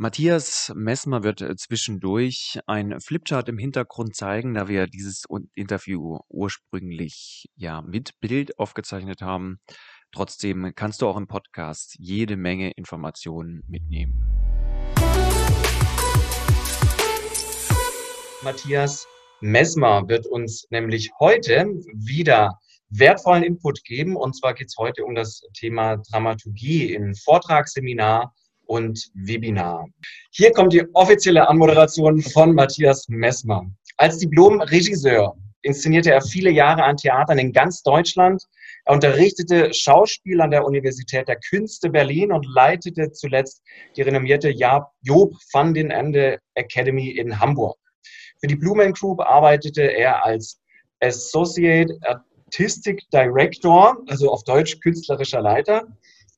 Matthias 0.00 0.70
Messmer 0.76 1.24
wird 1.24 1.40
äh, 1.40 1.56
zwischendurch 1.56 2.60
ein 2.68 3.00
Flipchart 3.00 3.48
im 3.48 3.58
Hintergrund 3.58 4.14
zeigen, 4.14 4.54
da 4.54 4.68
wir 4.68 4.86
dieses 4.86 5.24
Interview 5.56 6.20
ursprünglich 6.28 7.46
ja 7.56 7.82
mit 7.82 8.12
Bild 8.20 8.60
aufgezeichnet 8.60 9.22
haben. 9.22 9.58
Trotzdem 10.12 10.70
kannst 10.76 11.02
du 11.02 11.08
auch 11.08 11.16
im 11.16 11.26
Podcast 11.26 11.96
jede 11.98 12.36
Menge 12.36 12.70
Informationen 12.70 13.64
mitnehmen. 13.66 14.22
Matthias 18.44 19.04
Messmer 19.40 20.06
wird 20.06 20.26
uns 20.26 20.68
nämlich 20.70 21.10
heute 21.18 21.74
wieder 21.92 22.56
wertvollen 22.90 23.42
Input 23.42 23.82
geben. 23.82 24.14
Und 24.14 24.36
zwar 24.36 24.54
geht 24.54 24.68
es 24.68 24.76
heute 24.78 25.04
um 25.04 25.16
das 25.16 25.42
Thema 25.54 25.96
Dramaturgie 25.96 26.94
in 26.94 27.16
Vortragsseminar 27.16 28.32
und 28.68 29.10
Webinar. 29.14 29.88
Hier 30.30 30.52
kommt 30.52 30.72
die 30.72 30.84
offizielle 30.94 31.48
Anmoderation 31.48 32.20
von 32.22 32.54
Matthias 32.54 33.08
Messmer. 33.08 33.66
Als 33.96 34.18
Diplom-Regisseur 34.18 35.34
inszenierte 35.62 36.12
er 36.12 36.22
viele 36.22 36.50
Jahre 36.50 36.84
an 36.84 36.96
Theatern 36.96 37.38
in 37.38 37.52
ganz 37.52 37.82
Deutschland. 37.82 38.42
Er 38.84 38.94
unterrichtete 38.94 39.72
Schauspiel 39.74 40.40
an 40.40 40.50
der 40.50 40.64
Universität 40.64 41.28
der 41.28 41.40
Künste 41.40 41.90
Berlin 41.90 42.30
und 42.30 42.46
leitete 42.46 43.10
zuletzt 43.10 43.62
die 43.96 44.02
renommierte 44.02 44.50
Job 44.50 45.34
van 45.52 45.74
den 45.74 45.90
Ende 45.90 46.38
Academy 46.54 47.10
in 47.10 47.40
Hamburg. 47.40 47.78
Für 48.40 48.46
die 48.46 48.56
Blumen 48.56 48.92
Group 48.92 49.20
arbeitete 49.20 49.82
er 49.82 50.24
als 50.24 50.60
Associate 51.00 51.98
Artistic 52.02 53.02
Director, 53.12 53.98
also 54.08 54.30
auf 54.30 54.44
Deutsch 54.44 54.78
künstlerischer 54.80 55.40
Leiter 55.40 55.86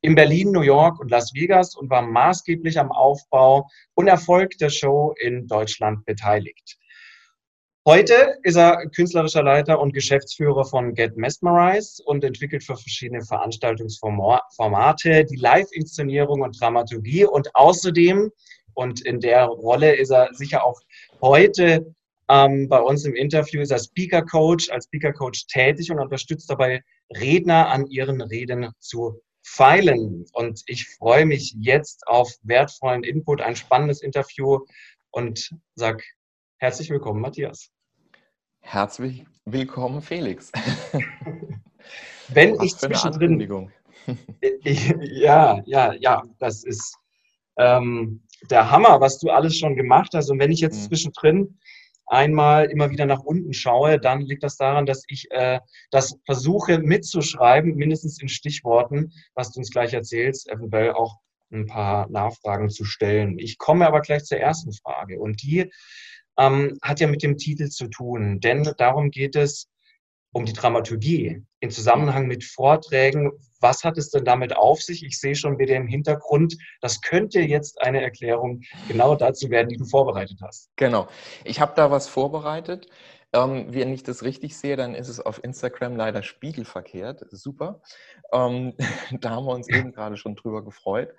in 0.03 0.15
Berlin, 0.15 0.53
New 0.53 0.63
York 0.63 0.99
und 1.01 1.11
Las 1.11 1.35
Vegas 1.35 1.77
und 1.77 1.91
war 1.91 2.03
maßgeblich 2.03 2.79
am 2.79 2.91
Aufbau 2.91 3.69
und 3.95 4.09
Erfolg 4.09 4.57
der 4.59 4.71
Show 4.71 5.15
in 5.21 5.47
Deutschland 5.47 6.05
beteiligt. 6.07 6.79
Heute 7.87 8.37
ist 8.43 8.57
er 8.57 8.87
künstlerischer 8.95 9.43
Leiter 9.43 9.81
und 9.81 9.95
Geschäftsführer 9.95 10.67
von 10.67 10.95
Get 10.95 11.17
Mesmerized 11.17 12.03
und 12.07 12.23
entwickelt 12.25 12.63
für 12.63 12.77
verschiedene 12.77 13.23
Veranstaltungsformate 13.23 15.25
die 15.25 15.37
Live-Inszenierung 15.37 16.43
und 16.43 16.61
Dramaturgie 16.61 17.25
und 17.25 17.55
außerdem, 17.55 18.31
und 18.75 19.01
in 19.01 19.21
der 19.21 19.47
Rolle 19.47 19.97
ist 19.97 20.11
er 20.11 20.29
sicher 20.33 20.65
auch 20.65 20.79
heute 21.23 21.95
ähm, 22.29 22.69
bei 22.69 22.81
uns 22.81 23.05
im 23.05 23.15
Interview, 23.15 23.61
ist 23.61 23.73
er 23.73 23.79
Speaker 23.79 24.23
Coach, 24.23 24.71
als 24.71 24.85
Speaker 24.85 25.13
Coach 25.13 25.47
tätig 25.47 25.91
und 25.91 25.99
unterstützt 25.99 26.51
dabei 26.51 26.83
Redner 27.19 27.69
an 27.69 27.87
ihren 27.87 28.21
Reden 28.21 28.71
zu 28.79 29.21
feilen. 29.43 30.27
Und 30.33 30.63
ich 30.67 30.89
freue 30.89 31.27
mich 31.27 31.55
jetzt 31.59 32.07
auf 32.07 32.33
wertvollen 32.43 33.05
Input, 33.05 33.41
ein 33.41 33.57
spannendes 33.57 34.03
Interview 34.03 34.61
und 35.11 35.55
sage 35.75 36.03
herzlich 36.59 36.91
willkommen, 36.91 37.21
Matthias. 37.21 37.71
Herzlich 38.61 39.25
willkommen, 39.45 40.03
Felix. 40.03 40.53
Wenn 42.29 42.57
Was 42.57 42.65
ich 42.65 42.77
zwischendrin. 42.77 43.71
Ja, 44.63 45.61
ja, 45.67 45.93
ja, 45.93 46.23
das 46.39 46.65
ist 46.65 46.97
ähm, 47.59 48.23
der 48.51 48.71
Hammer, 48.71 49.01
was 49.01 49.19
du 49.19 49.31
alles 49.31 49.57
schon 49.57 49.77
gemacht 49.77 50.13
hast. 50.15 50.31
Und 50.31 50.39
wenn 50.39 50.51
ich 50.51 50.61
jetzt 50.61 50.81
mhm. 50.81 50.89
zwischendrin 50.89 51.59
einmal 52.11 52.67
immer 52.67 52.91
wieder 52.91 53.07
nach 53.07 53.21
unten 53.21 53.53
schaue, 53.53 53.99
dann 54.01 54.21
liegt 54.21 54.43
das 54.43 54.57
daran, 54.57 54.85
dass 54.85 55.05
ich 55.09 55.31
äh, 55.31 55.61
das 55.91 56.19
versuche 56.27 56.79
mitzuschreiben, 56.79 57.77
mindestens 57.77 58.21
in 58.21 58.29
Stichworten, 58.29 59.13
was 59.35 59.53
du 59.53 59.61
uns 59.61 59.71
gleich 59.71 59.93
erzählst, 59.93 60.51
eventuell 60.51 60.93
auch 60.93 61.17
ein 61.53 61.67
paar 61.67 62.09
Nachfragen 62.11 62.69
zu 62.69 62.85
stellen. 62.85 63.39
Ich 63.39 63.59
komme 63.59 63.87
aber 63.87 64.01
gleich 64.01 64.25
zur 64.25 64.39
ersten 64.39 64.73
Frage 64.73 65.21
und 65.21 65.43
die 65.43 65.71
ähm, 66.39 66.79
hat 66.83 67.01
ja 67.01 67.07
mit 67.07 67.23
dem 67.23 67.39
Titel 67.39 67.69
zu 67.69 67.89
tun, 67.89 68.41
denn 68.41 68.71
darum 68.77 69.11
geht 69.11 69.37
es, 69.37 69.69
um 70.33 70.45
die 70.45 70.53
Dramaturgie 70.53 71.43
in 71.61 71.71
Zusammenhang 71.71 72.27
mit 72.27 72.45
Vorträgen. 72.45 73.33
Was 73.61 73.85
hat 73.85 73.99
es 73.99 74.11
denn 74.11 74.25
damit 74.25 74.57
auf 74.57 74.81
sich? 74.83 75.05
Ich 75.05 75.21
sehe 75.21 75.35
schon 75.37 75.59
wieder 75.59 75.77
im 75.77 75.87
Hintergrund, 75.87 76.57
das 76.81 77.03
könnte 77.03 77.41
jetzt 77.41 77.81
eine 77.83 78.03
Erklärung 78.03 78.63
genau 78.89 79.15
dazu 79.15 79.51
werden, 79.51 79.69
die 79.69 79.77
du 79.77 79.85
vorbereitet 79.85 80.39
hast. 80.43 80.71
Genau. 80.77 81.09
Ich 81.45 81.61
habe 81.61 81.73
da 81.77 81.91
was 81.91 82.09
vorbereitet. 82.09 82.89
Ähm, 83.33 83.73
wenn 83.73 83.93
ich 83.93 84.03
das 84.03 84.25
richtig 84.25 84.57
sehe, 84.57 84.77
dann 84.77 84.95
ist 84.95 85.09
es 85.09 85.21
auf 85.21 85.45
Instagram 85.45 85.95
leider 85.95 86.23
spiegelverkehrt. 86.23 87.27
Super. 87.31 87.81
Ähm, 88.33 88.75
da 89.21 89.31
haben 89.31 89.45
wir 89.45 89.55
uns 89.55 89.69
eben 89.69 89.93
gerade 89.93 90.17
schon 90.17 90.35
drüber 90.35 90.65
gefreut. 90.65 91.15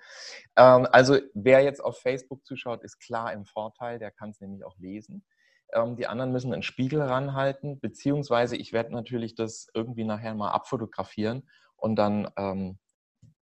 Ähm, 0.56 0.86
also 0.90 1.18
wer 1.32 1.62
jetzt 1.62 1.82
auf 1.82 2.00
Facebook 2.00 2.44
zuschaut, 2.44 2.82
ist 2.82 2.98
klar 2.98 3.32
im 3.32 3.46
Vorteil. 3.46 3.98
Der 3.98 4.10
kann 4.10 4.30
es 4.30 4.40
nämlich 4.40 4.64
auch 4.64 4.76
lesen. 4.78 5.24
Ähm, 5.72 5.96
die 5.96 6.06
anderen 6.06 6.32
müssen 6.32 6.52
einen 6.52 6.62
Spiegel 6.62 7.02
ranhalten, 7.02 7.80
beziehungsweise 7.80 8.56
ich 8.56 8.72
werde 8.72 8.92
natürlich 8.92 9.34
das 9.34 9.68
irgendwie 9.74 10.04
nachher 10.04 10.34
mal 10.34 10.50
abfotografieren 10.50 11.48
und 11.76 11.96
dann 11.96 12.30
ähm, 12.36 12.78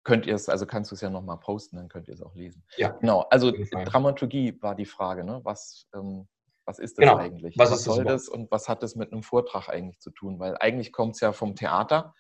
könnt 0.04 0.26
ihr 0.26 0.36
es, 0.36 0.50
also 0.50 0.66
kannst 0.66 0.92
du 0.92 0.96
es 0.96 1.02
ja 1.02 1.10
nochmal 1.10 1.40
posten, 1.40 1.78
dann 1.78 1.90
könnt 1.90 2.08
ihr 2.08 2.14
es 2.14 2.22
auch 2.22 2.36
lesen. 2.36 2.64
Ja. 2.78 2.90
Genau, 2.90 3.22
also 3.30 3.52
Dramaturgie 3.52 4.60
war 4.62 4.76
die 4.76 4.86
Frage, 4.86 5.24
ne? 5.24 5.42
Was, 5.44 5.88
ähm, 5.94 6.28
was 6.66 6.80
ist 6.80 6.98
das 6.98 7.04
genau. 7.04 7.18
eigentlich? 7.18 7.58
Was, 7.58 7.72
was 7.72 7.84
soll 7.84 8.04
das, 8.04 8.26
das 8.26 8.30
und 8.30 8.50
was 8.52 8.70
hat 8.70 8.84
das 8.84 8.96
mit 8.96 9.12
einem 9.12 9.24
Vortrag 9.24 9.70
eigentlich 9.70 10.00
zu 10.00 10.12
tun? 10.12 10.40
Weil 10.40 10.56
eigentlich 10.60 10.92
kommt 10.92 11.16
es 11.16 11.22
ja 11.22 11.32
vom 11.32 11.56
Theater. 11.56 12.14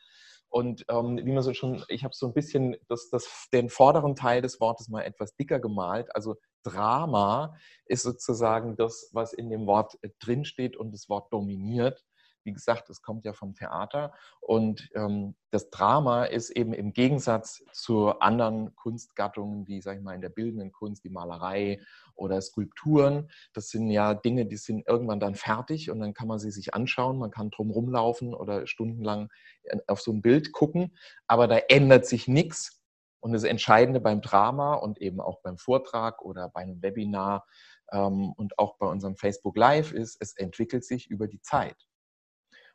Und 0.49 0.83
ähm, 0.89 1.19
wie 1.23 1.31
man 1.31 1.43
so 1.43 1.53
schon, 1.53 1.83
ich 1.87 2.03
habe 2.03 2.15
so 2.15 2.25
ein 2.25 2.33
bisschen 2.33 2.75
das, 2.87 3.09
das, 3.11 3.47
den 3.53 3.69
vorderen 3.69 4.15
Teil 4.15 4.41
des 4.41 4.59
Wortes 4.59 4.89
mal 4.89 5.03
etwas 5.03 5.35
dicker 5.35 5.59
gemalt. 5.59 6.13
Also 6.15 6.37
Drama 6.63 7.55
ist 7.85 8.03
sozusagen 8.03 8.75
das, 8.75 9.09
was 9.13 9.33
in 9.33 9.49
dem 9.49 9.65
Wort 9.65 9.97
äh, 10.01 10.09
drinsteht 10.19 10.77
und 10.77 10.91
das 10.91 11.09
Wort 11.09 11.31
dominiert. 11.33 12.05
Wie 12.43 12.53
gesagt, 12.53 12.89
es 12.89 13.01
kommt 13.01 13.25
ja 13.25 13.33
vom 13.33 13.53
Theater 13.53 14.13
und 14.39 14.89
ähm, 14.95 15.35
das 15.51 15.69
Drama 15.69 16.23
ist 16.23 16.51
eben 16.51 16.73
im 16.73 16.93
Gegensatz 16.93 17.61
zu 17.73 18.17
anderen 18.19 18.75
Kunstgattungen, 18.75 19.67
wie, 19.67 19.81
sag 19.81 19.97
ich 19.97 20.03
mal, 20.03 20.15
in 20.15 20.21
der 20.21 20.29
bildenden 20.29 20.71
Kunst, 20.71 21.03
die 21.03 21.09
Malerei 21.09 21.81
oder 22.15 22.41
Skulpturen. 22.41 23.29
Das 23.53 23.69
sind 23.69 23.89
ja 23.89 24.13
Dinge, 24.13 24.45
die 24.45 24.57
sind 24.57 24.87
irgendwann 24.87 25.19
dann 25.19 25.35
fertig 25.35 25.91
und 25.91 25.99
dann 25.99 26.13
kann 26.13 26.27
man 26.27 26.39
sie 26.39 26.51
sich 26.51 26.73
anschauen, 26.73 27.19
man 27.19 27.31
kann 27.31 27.49
drum 27.49 27.71
rumlaufen 27.71 28.33
oder 28.33 28.65
stundenlang 28.67 29.29
äh, 29.63 29.77
auf 29.87 30.01
so 30.01 30.11
ein 30.11 30.21
Bild 30.21 30.53
gucken, 30.53 30.95
aber 31.27 31.47
da 31.47 31.57
ändert 31.57 32.05
sich 32.05 32.27
nichts 32.27 32.78
und 33.19 33.33
das 33.33 33.43
Entscheidende 33.43 33.99
beim 33.99 34.21
Drama 34.21 34.75
und 34.75 34.99
eben 34.99 35.19
auch 35.19 35.41
beim 35.41 35.57
Vortrag 35.57 36.21
oder 36.21 36.49
bei 36.49 36.61
einem 36.61 36.81
Webinar 36.81 37.45
ähm, 37.91 38.33
und 38.33 38.57
auch 38.57 38.77
bei 38.77 38.87
unserem 38.87 39.15
Facebook 39.15 39.57
Live 39.57 39.91
ist, 39.91 40.17
es 40.21 40.35
entwickelt 40.35 40.85
sich 40.85 41.09
über 41.09 41.27
die 41.27 41.41
Zeit. 41.41 41.75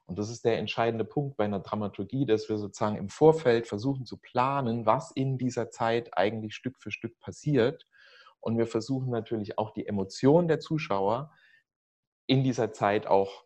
Und 0.06 0.18
das 0.18 0.28
ist 0.28 0.44
der 0.44 0.58
entscheidende 0.58 1.04
Punkt 1.04 1.36
bei 1.36 1.44
einer 1.44 1.60
Dramaturgie, 1.60 2.26
dass 2.26 2.48
wir 2.48 2.58
sozusagen 2.58 2.96
im 2.96 3.08
Vorfeld 3.08 3.66
versuchen 3.66 4.04
zu 4.04 4.18
planen, 4.18 4.84
was 4.84 5.10
in 5.12 5.38
dieser 5.38 5.70
Zeit 5.70 6.16
eigentlich 6.16 6.54
Stück 6.54 6.78
für 6.78 6.90
Stück 6.90 7.18
passiert. 7.20 7.86
Und 8.40 8.58
wir 8.58 8.66
versuchen 8.66 9.10
natürlich 9.10 9.56
auch 9.56 9.72
die 9.72 9.86
Emotionen 9.86 10.48
der 10.48 10.60
Zuschauer 10.60 11.32
in 12.26 12.44
dieser 12.44 12.72
Zeit 12.72 13.06
auch 13.06 13.44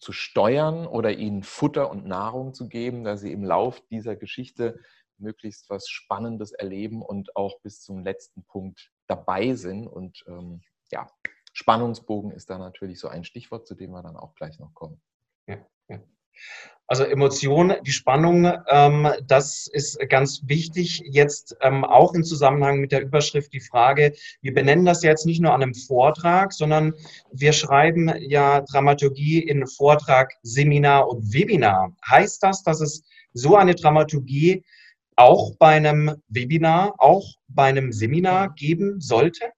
zu 0.00 0.12
steuern 0.12 0.86
oder 0.86 1.12
ihnen 1.12 1.44
Futter 1.44 1.90
und 1.90 2.06
Nahrung 2.06 2.54
zu 2.54 2.68
geben, 2.68 3.04
dass 3.04 3.20
sie 3.20 3.32
im 3.32 3.44
Lauf 3.44 3.80
dieser 3.90 4.16
Geschichte 4.16 4.80
möglichst 5.20 5.70
was 5.70 5.88
Spannendes 5.88 6.52
erleben 6.52 7.02
und 7.02 7.36
auch 7.36 7.60
bis 7.60 7.82
zum 7.82 8.02
letzten 8.02 8.44
Punkt 8.44 8.90
dabei 9.06 9.54
sind. 9.54 9.86
Und 9.86 10.24
ähm, 10.26 10.62
ja, 10.90 11.10
Spannungsbogen 11.52 12.30
ist 12.30 12.50
da 12.50 12.58
natürlich 12.58 13.00
so 13.00 13.08
ein 13.08 13.24
Stichwort, 13.24 13.66
zu 13.66 13.74
dem 13.74 13.90
wir 13.90 14.02
dann 14.02 14.16
auch 14.16 14.34
gleich 14.34 14.58
noch 14.58 14.74
kommen. 14.74 15.00
Also 16.86 17.04
Emotion, 17.04 17.74
die 17.86 17.92
Spannung, 17.92 18.52
ähm, 18.66 19.08
das 19.24 19.68
ist 19.68 19.96
ganz 20.08 20.42
wichtig. 20.46 21.02
Jetzt 21.04 21.56
ähm, 21.60 21.84
auch 21.84 22.14
im 22.14 22.24
Zusammenhang 22.24 22.80
mit 22.80 22.90
der 22.90 23.02
Überschrift 23.02 23.52
die 23.52 23.60
Frage, 23.60 24.12
wir 24.40 24.52
benennen 24.52 24.84
das 24.84 25.04
jetzt 25.04 25.24
nicht 25.24 25.40
nur 25.40 25.54
an 25.54 25.62
einem 25.62 25.74
Vortrag, 25.74 26.52
sondern 26.52 26.94
wir 27.30 27.52
schreiben 27.52 28.12
ja 28.18 28.62
Dramaturgie 28.62 29.38
in 29.38 29.68
Vortrag, 29.68 30.32
Seminar 30.42 31.08
und 31.08 31.32
Webinar. 31.32 31.94
Heißt 32.08 32.42
das, 32.42 32.64
dass 32.64 32.80
es 32.80 33.04
so 33.34 33.54
eine 33.54 33.76
Dramaturgie 33.76 34.64
auch 35.20 35.54
bei 35.58 35.76
einem 35.76 36.22
Webinar, 36.28 36.94
auch 36.98 37.34
bei 37.48 37.64
einem 37.64 37.92
Seminar 37.92 38.54
geben 38.54 39.00
sollte? 39.00 39.52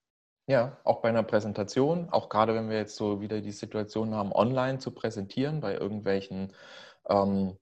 Ja, 0.49 0.79
auch 0.83 1.01
bei 1.01 1.09
einer 1.09 1.23
Präsentation, 1.23 2.09
auch 2.11 2.29
gerade 2.29 2.55
wenn 2.55 2.69
wir 2.69 2.77
jetzt 2.77 2.97
so 2.97 3.21
wieder 3.21 3.41
die 3.41 3.53
Situation 3.53 4.15
haben, 4.15 4.33
online 4.33 4.79
zu 4.79 4.91
präsentieren 4.91 5.61
bei 5.61 5.75
irgendwelchen 5.75 6.53
ähm, 7.09 7.57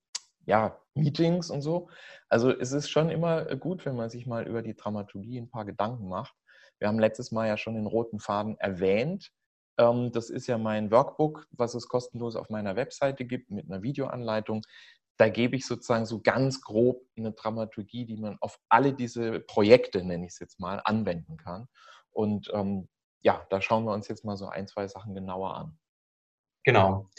ja, 0.47 0.79
Meetings 0.94 1.50
und 1.50 1.61
so. 1.61 1.88
Also 2.29 2.50
es 2.50 2.73
ist 2.73 2.88
schon 2.88 3.11
immer 3.11 3.44
gut, 3.56 3.85
wenn 3.85 3.97
man 3.97 4.08
sich 4.08 4.26
mal 4.26 4.46
über 4.49 4.62
die 4.62 4.75
Dramaturgie 4.75 5.38
ein 5.38 5.50
paar 5.50 5.67
Gedanken 5.67 6.08
macht. 6.08 6.35
Wir 6.79 6.88
haben 6.88 6.99
letztes 6.99 7.31
Mal 7.31 7.49
ja 7.49 7.58
schon 7.58 7.75
den 7.75 7.87
roten 7.87 8.19
Faden 8.19 8.56
erwähnt. 8.58 9.31
Ähm, 9.76 10.11
das 10.12 10.31
ist 10.31 10.46
ja 10.46 10.56
mein 10.56 10.91
Workbook, 10.91 11.46
was 11.50 11.75
es 11.75 11.87
kostenlos 11.87 12.35
auf 12.35 12.49
meiner 12.49 12.76
Webseite 12.76 13.26
gibt 13.26 13.50
mit 13.50 13.70
einer 13.70 13.82
Videoanleitung. 13.82 14.62
Da 15.20 15.28
gebe 15.28 15.55
ich 15.55 15.67
sozusagen 15.67 16.06
so 16.06 16.22
ganz 16.22 16.62
grob 16.62 17.02
eine 17.14 17.32
Dramaturgie, 17.32 18.06
die 18.06 18.17
man 18.17 18.38
auf 18.40 18.58
alle 18.70 18.94
diese 18.94 19.40
Projekte, 19.40 20.02
nenne 20.02 20.25
ich 20.25 20.32
es 20.32 20.38
jetzt 20.38 20.58
mal, 20.58 20.81
anwenden 20.82 21.37
kann. 21.37 21.69
Und 22.11 22.50
ähm, 22.55 22.88
ja, 23.20 23.46
da 23.50 23.61
schauen 23.61 23.84
wir 23.84 23.93
uns 23.93 24.08
jetzt 24.08 24.25
mal 24.25 24.38
so 24.38 24.49
ein, 24.49 24.67
zwei 24.67 24.88
Sachen 24.88 25.14
genauer 25.14 25.55
an. 25.55 25.78
Genau. 26.64 27.11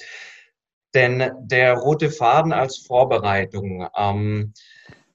Denn 0.95 1.31
der 1.41 1.75
rote 1.75 2.09
Faden 2.09 2.53
als 2.53 2.79
Vorbereitung, 2.79 3.87
ähm, 3.95 4.55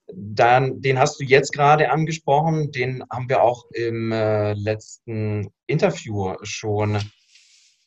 dann, 0.06 0.80
den 0.80 1.00
hast 1.00 1.18
du 1.18 1.24
jetzt 1.24 1.52
gerade 1.52 1.90
angesprochen, 1.90 2.70
den 2.70 3.02
haben 3.10 3.28
wir 3.28 3.42
auch 3.42 3.64
im 3.72 4.12
äh, 4.12 4.52
letzten 4.52 5.52
Interview 5.66 6.36
schon 6.42 7.00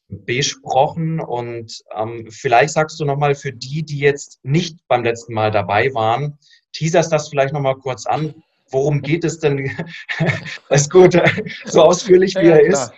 besprochen. 0.10 1.20
Und 1.20 1.82
ähm, 1.96 2.28
vielleicht 2.30 2.74
sagst 2.74 3.00
du 3.00 3.06
nochmal 3.06 3.36
für 3.36 3.54
die, 3.54 3.84
die 3.84 4.00
jetzt 4.00 4.40
nicht 4.44 4.80
beim 4.88 5.04
letzten 5.04 5.34
Mal 5.34 5.52
dabei 5.52 5.94
waren, 5.94 6.38
teaserst 6.74 7.12
das 7.12 7.30
vielleicht 7.30 7.54
nochmal 7.54 7.76
kurz 7.76 8.06
an. 8.06 8.34
Worum 8.72 9.02
geht 9.02 9.24
es 9.24 9.40
denn? 9.40 9.72
das 10.70 10.82
ist 10.82 10.92
gut, 10.92 11.20
so 11.66 11.84
ausführlich 11.84 12.36
wie 12.36 12.48
ja, 12.48 12.58
er 12.58 12.62
ist. 12.62 12.92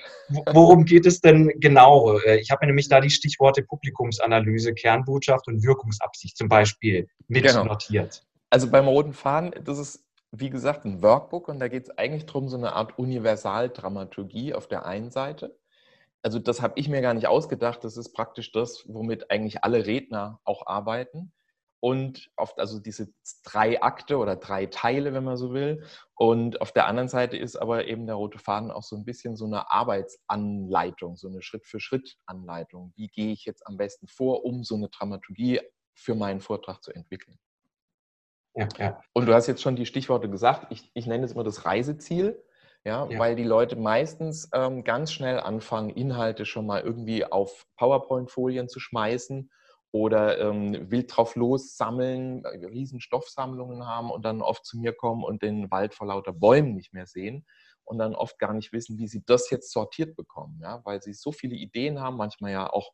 Worum 0.54 0.86
geht 0.86 1.06
es 1.06 1.20
denn 1.20 1.52
genau? 1.60 2.18
Ich 2.40 2.52
habe 2.52 2.66
nämlich 2.66 2.88
da 2.88 3.02
die 3.02 3.10
Stichworte 3.10 3.64
Publikumsanalyse, 3.64 4.74
Kernbotschaft 4.74 5.48
und 5.48 5.64
Wirkungsabsicht 5.64 6.38
zum 6.38 6.48
Beispiel 6.48 7.08
mit 7.28 7.44
genau. 7.44 7.66
notiert. 7.66 8.24
Also 8.50 8.70
beim 8.70 8.88
roten 8.88 9.14
Faden, 9.14 9.52
das 9.64 9.78
ist 9.78 10.04
wie 10.32 10.50
gesagt 10.50 10.86
ein 10.86 11.02
Workbook 11.02 11.50
und 11.50 11.60
da 11.60 11.68
geht 11.68 11.84
es 11.84 11.98
eigentlich 11.98 12.26
darum, 12.26 12.48
so 12.48 12.56
eine 12.56 12.74
Art 12.74 12.98
Universaldramaturgie 12.98 14.54
auf 14.54 14.68
der 14.68 14.86
einen 14.86 15.12
Seite 15.12 15.58
also 16.24 16.40
das 16.40 16.62
habe 16.62 16.74
ich 16.78 16.88
mir 16.88 17.02
gar 17.02 17.14
nicht 17.14 17.28
ausgedacht. 17.28 17.84
Das 17.84 17.98
ist 17.98 18.14
praktisch 18.14 18.52
das, 18.52 18.86
womit 18.88 19.32
eigentlich 19.32 19.64
alle 19.64 19.86
Redner 19.86 20.40
auch 20.44 20.68
arbeiten. 20.68 21.34
Und 21.84 22.30
oft 22.38 22.60
also 22.60 22.80
diese 22.80 23.12
drei 23.44 23.82
Akte 23.82 24.18
oder 24.18 24.36
drei 24.36 24.68
Teile, 24.68 25.14
wenn 25.14 25.24
man 25.24 25.36
so 25.36 25.52
will. 25.52 25.84
Und 26.14 26.62
auf 26.62 26.72
der 26.72 26.86
anderen 26.86 27.10
Seite 27.10 27.38
ist 27.38 27.56
aber 27.56 27.88
eben 27.88 28.06
der 28.06 28.16
rote 28.16 28.38
Faden 28.38 28.70
auch 28.70 28.84
so 28.84 28.96
ein 28.96 29.04
bisschen 29.04 29.36
so 29.36 29.46
eine 29.46 29.72
Arbeitsanleitung, 29.72 31.16
so 31.16 31.28
eine 31.28 31.42
Schritt-für-Schritt-Anleitung. 31.42 32.94
Wie 32.96 33.08
gehe 33.08 33.32
ich 33.32 33.46
jetzt 33.46 33.66
am 33.66 33.78
besten 33.78 34.08
vor, 34.08 34.46
um 34.46 34.64
so 34.64 34.76
eine 34.76 34.90
Dramaturgie 34.90 35.60
für 35.96 36.14
meinen 36.14 36.40
Vortrag 36.40 36.84
zu 36.84 36.92
entwickeln? 36.92 37.40
Ja, 38.54 38.68
ja. 38.78 39.02
Und 39.14 39.26
du 39.26 39.34
hast 39.34 39.48
jetzt 39.48 39.64
schon 39.64 39.76
die 39.76 39.88
Stichworte 39.88 40.30
gesagt. 40.30 40.68
Ich, 40.72 40.92
ich 40.94 41.08
nenne 41.08 41.26
es 41.26 41.32
immer 41.32 41.44
das 41.44 41.66
Reiseziel. 41.66 42.44
Ja, 42.84 43.08
ja, 43.10 43.20
weil 43.20 43.36
die 43.36 43.44
Leute 43.44 43.76
meistens 43.76 44.50
ähm, 44.54 44.84
ganz 44.84 45.12
schnell 45.14 45.40
anfangen, 45.40 45.92
Inhalte 45.92 46.46
schon 46.46 46.66
mal 46.66 46.82
irgendwie 46.82 47.26
auf 47.26 47.68
PowerPoint-Folien 47.78 48.70
zu 48.70 48.80
schmeißen 48.80 49.52
oder 49.92 50.40
ähm, 50.40 50.90
wild 50.90 51.16
drauf 51.16 51.36
los 51.36 51.78
sammeln, 51.78 52.44
äh, 52.46 52.66
riesen 52.66 53.00
Stoffsammlungen 53.00 53.86
haben 53.86 54.10
und 54.10 54.26
dann 54.26 54.42
oft 54.42 54.66
zu 54.66 54.80
mir 54.80 54.94
kommen 54.94 55.24
und 55.24 55.44
den 55.44 55.70
Wald 55.70 55.94
vor 55.94 56.08
lauter 56.08 56.34
Bäumen 56.34 56.74
nicht 56.74 56.92
mehr 56.94 57.06
sehen 57.06 57.46
und 57.84 58.00
dann 58.00 58.16
oft 58.16 58.40
gar 58.40 58.54
nicht 58.54 58.74
wissen, 58.74 58.98
wie 58.98 59.08
sie 59.08 59.24
das 59.26 59.52
jetzt 59.52 59.72
sortiert 59.72 60.16
bekommen, 60.16 60.60
ja, 60.64 60.82
weil 60.84 61.04
sie 61.04 61.14
so 61.14 61.32
viele 61.32 61.56
Ideen 61.56 62.00
haben, 62.00 62.18
manchmal 62.18 62.52
ja 62.52 62.68
auch 62.72 62.94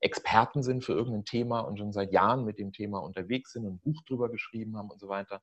Experten 0.00 0.62
sind 0.62 0.84
für 0.84 0.92
irgendein 0.92 1.24
Thema 1.24 1.60
und 1.60 1.78
schon 1.78 1.92
seit 1.92 2.12
Jahren 2.12 2.44
mit 2.44 2.58
dem 2.58 2.72
Thema 2.72 2.98
unterwegs 2.98 3.52
sind 3.52 3.64
und 3.66 3.74
ein 3.74 3.80
Buch 3.80 4.02
drüber 4.06 4.30
geschrieben 4.30 4.76
haben 4.76 4.90
und 4.90 5.00
so 5.00 5.08
weiter. 5.08 5.42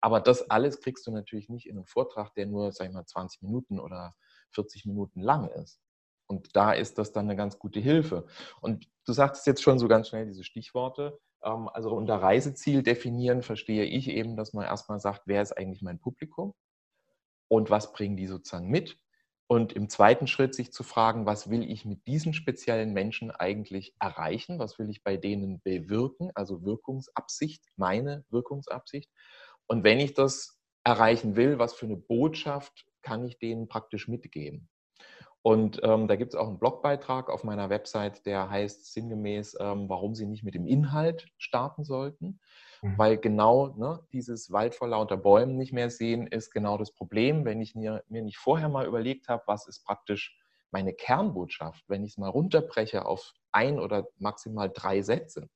Aber 0.00 0.20
das 0.20 0.50
alles 0.50 0.80
kriegst 0.80 1.06
du 1.06 1.10
natürlich 1.10 1.48
nicht 1.48 1.66
in 1.66 1.76
einen 1.76 1.86
Vortrag, 1.86 2.34
der 2.34 2.46
nur, 2.46 2.72
sag 2.72 2.88
ich 2.88 2.92
mal, 2.92 3.06
20 3.06 3.42
Minuten 3.42 3.78
oder 3.80 4.14
40 4.52 4.86
Minuten 4.86 5.20
lang 5.20 5.48
ist. 5.48 5.80
Und 6.26 6.54
da 6.56 6.72
ist 6.72 6.98
das 6.98 7.12
dann 7.12 7.26
eine 7.26 7.36
ganz 7.36 7.58
gute 7.58 7.80
Hilfe. 7.80 8.26
Und 8.60 8.88
du 9.04 9.12
sagst 9.12 9.46
jetzt 9.46 9.62
schon 9.62 9.78
so 9.78 9.88
ganz 9.88 10.08
schnell 10.08 10.26
diese 10.26 10.44
Stichworte. 10.44 11.18
Ähm, 11.42 11.68
also 11.68 11.90
unter 11.90 12.16
Reiseziel 12.16 12.82
definieren 12.82 13.42
verstehe 13.42 13.84
ich 13.84 14.08
eben, 14.08 14.36
dass 14.36 14.52
man 14.52 14.64
erstmal 14.64 14.98
sagt, 14.98 15.22
wer 15.26 15.42
ist 15.42 15.56
eigentlich 15.56 15.82
mein 15.82 16.00
Publikum 16.00 16.54
und 17.48 17.70
was 17.70 17.92
bringen 17.92 18.16
die 18.16 18.26
sozusagen 18.26 18.68
mit. 18.68 18.98
Und 19.48 19.72
im 19.72 19.88
zweiten 19.88 20.26
Schritt 20.26 20.56
sich 20.56 20.72
zu 20.72 20.82
fragen, 20.82 21.24
was 21.24 21.48
will 21.48 21.70
ich 21.70 21.84
mit 21.84 22.04
diesen 22.08 22.34
speziellen 22.34 22.92
Menschen 22.92 23.30
eigentlich 23.30 23.94
erreichen? 24.00 24.58
Was 24.58 24.76
will 24.80 24.90
ich 24.90 25.04
bei 25.04 25.16
denen 25.16 25.60
bewirken? 25.60 26.32
Also 26.34 26.64
Wirkungsabsicht, 26.64 27.64
meine 27.76 28.24
Wirkungsabsicht. 28.28 29.08
Und 29.66 29.84
wenn 29.84 30.00
ich 30.00 30.14
das 30.14 30.60
erreichen 30.84 31.36
will, 31.36 31.58
was 31.58 31.74
für 31.74 31.86
eine 31.86 31.96
Botschaft 31.96 32.86
kann 33.02 33.24
ich 33.24 33.38
denen 33.38 33.68
praktisch 33.68 34.08
mitgeben? 34.08 34.68
Und 35.46 35.78
ähm, 35.84 36.08
da 36.08 36.16
gibt 36.16 36.34
es 36.34 36.38
auch 36.38 36.48
einen 36.48 36.58
Blogbeitrag 36.58 37.30
auf 37.30 37.44
meiner 37.44 37.70
Website, 37.70 38.26
der 38.26 38.50
heißt 38.50 38.92
sinngemäß, 38.92 39.56
ähm, 39.60 39.88
warum 39.88 40.16
Sie 40.16 40.26
nicht 40.26 40.42
mit 40.42 40.54
dem 40.54 40.66
Inhalt 40.66 41.28
starten 41.38 41.84
sollten. 41.84 42.40
Mhm. 42.82 42.98
Weil 42.98 43.16
genau 43.16 43.68
ne, 43.76 44.04
dieses 44.12 44.50
Wald 44.50 44.74
vor 44.74 44.88
lauter 44.88 45.16
Bäumen 45.16 45.56
nicht 45.56 45.72
mehr 45.72 45.88
sehen, 45.88 46.26
ist 46.26 46.50
genau 46.50 46.78
das 46.78 46.92
Problem. 46.92 47.44
Wenn 47.44 47.60
ich 47.60 47.76
mir, 47.76 48.02
mir 48.08 48.22
nicht 48.22 48.38
vorher 48.38 48.68
mal 48.68 48.86
überlegt 48.86 49.28
habe, 49.28 49.44
was 49.46 49.68
ist 49.68 49.84
praktisch 49.84 50.36
meine 50.72 50.92
Kernbotschaft, 50.92 51.84
wenn 51.88 52.02
ich 52.02 52.12
es 52.12 52.18
mal 52.18 52.28
runterbreche 52.28 53.06
auf 53.06 53.32
ein 53.52 53.78
oder 53.78 54.08
maximal 54.18 54.68
drei 54.68 55.02
Sätze, 55.02 55.48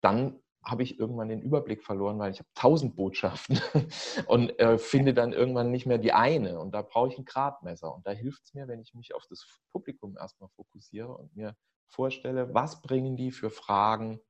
dann 0.00 0.40
habe 0.64 0.82
ich 0.82 0.98
irgendwann 0.98 1.28
den 1.28 1.40
Überblick 1.40 1.82
verloren, 1.82 2.18
weil 2.18 2.32
ich 2.32 2.40
habe 2.40 2.48
tausend 2.54 2.96
Botschaften 2.96 3.60
und 4.26 4.58
äh, 4.58 4.78
finde 4.78 5.14
dann 5.14 5.32
irgendwann 5.32 5.70
nicht 5.70 5.86
mehr 5.86 5.98
die 5.98 6.12
eine. 6.12 6.60
Und 6.60 6.72
da 6.72 6.82
brauche 6.82 7.08
ich 7.08 7.18
ein 7.18 7.24
Gradmesser. 7.24 7.94
Und 7.94 8.06
da 8.06 8.10
hilft 8.10 8.44
es 8.44 8.54
mir, 8.54 8.68
wenn 8.68 8.80
ich 8.80 8.94
mich 8.94 9.14
auf 9.14 9.24
das 9.28 9.46
Publikum 9.72 10.16
erstmal 10.16 10.50
fokussiere 10.50 11.16
und 11.16 11.34
mir 11.34 11.56
vorstelle, 11.86 12.52
was 12.54 12.82
bringen 12.82 13.16
die 13.16 13.30
für 13.30 13.50
Fragen, 13.50 14.20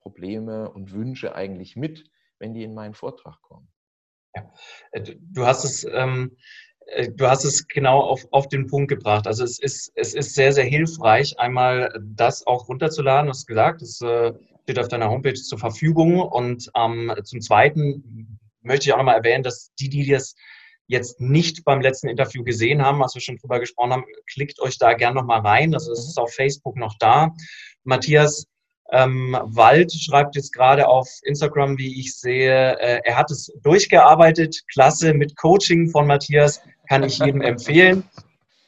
Probleme 0.00 0.70
und 0.70 0.92
Wünsche 0.92 1.34
eigentlich 1.34 1.76
mit, 1.76 2.10
wenn 2.38 2.54
die 2.54 2.64
in 2.64 2.74
meinen 2.74 2.94
Vortrag 2.94 3.40
kommen. 3.42 3.68
Ja. 4.34 4.52
Äh, 4.92 5.16
du 5.20 5.46
hast 5.46 5.64
es 5.64 5.84
ähm, 5.84 6.36
äh, 6.88 7.10
du 7.10 7.28
hast 7.28 7.44
es 7.44 7.68
genau 7.68 8.00
auf, 8.00 8.26
auf 8.30 8.48
den 8.48 8.66
Punkt 8.66 8.88
gebracht. 8.88 9.26
Also 9.26 9.44
es 9.44 9.58
ist, 9.58 9.92
es 9.94 10.14
ist 10.14 10.34
sehr, 10.34 10.52
sehr 10.52 10.64
hilfreich, 10.64 11.38
einmal 11.38 11.92
das 12.02 12.46
auch 12.46 12.68
runterzuladen. 12.68 13.30
Du 13.30 13.46
gesagt, 13.46 13.82
es 13.82 14.00
äh, 14.00 14.32
steht 14.68 14.78
auf 14.78 14.88
deiner 14.88 15.08
Homepage 15.08 15.32
zur 15.32 15.58
Verfügung. 15.58 16.20
Und 16.20 16.70
ähm, 16.76 17.10
zum 17.24 17.40
Zweiten 17.40 18.38
möchte 18.60 18.86
ich 18.86 18.92
auch 18.92 18.98
nochmal 18.98 19.16
erwähnen, 19.16 19.42
dass 19.42 19.72
die, 19.80 19.88
die 19.88 20.06
das 20.06 20.34
jetzt 20.88 21.22
nicht 21.22 21.64
beim 21.64 21.80
letzten 21.80 22.08
Interview 22.08 22.44
gesehen 22.44 22.82
haben, 22.82 23.02
als 23.02 23.14
wir 23.14 23.22
schon 23.22 23.38
drüber 23.38 23.60
gesprochen 23.60 23.92
haben, 23.92 24.04
klickt 24.30 24.60
euch 24.60 24.76
da 24.76 24.92
gern 24.92 25.14
nochmal 25.14 25.40
rein. 25.40 25.70
Das 25.70 25.88
ist 25.88 26.18
auf 26.18 26.34
Facebook 26.34 26.76
noch 26.76 26.94
da. 26.98 27.34
Matthias 27.84 28.46
ähm, 28.92 29.38
Wald 29.42 29.90
schreibt 29.90 30.36
jetzt 30.36 30.52
gerade 30.52 30.86
auf 30.86 31.08
Instagram, 31.22 31.78
wie 31.78 31.98
ich 31.98 32.14
sehe, 32.14 32.78
äh, 32.78 33.00
er 33.04 33.16
hat 33.16 33.30
es 33.30 33.50
durchgearbeitet. 33.62 34.64
Klasse 34.70 35.14
mit 35.14 35.34
Coaching 35.36 35.88
von 35.88 36.06
Matthias, 36.06 36.60
kann 36.90 37.04
ich 37.04 37.18
jedem 37.18 37.40
empfehlen. 37.40 38.04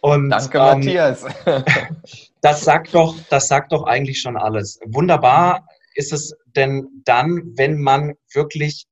Und, 0.01 0.31
Danke, 0.31 0.59
ähm, 0.59 0.65
Matthias. 0.65 1.27
das 2.41 2.63
sagt 2.63 2.95
doch, 2.95 3.15
das 3.29 3.49
sagt 3.49 3.73
doch 3.73 3.85
eigentlich 3.85 4.19
schon 4.19 4.39
alles. 4.39 4.81
Wunderbar 4.87 5.67
ist 5.95 6.13
es 6.13 6.35
denn 6.47 7.03
dann, 7.05 7.57
wenn 7.57 7.81
man 7.81 8.15
wirklich 8.33 8.87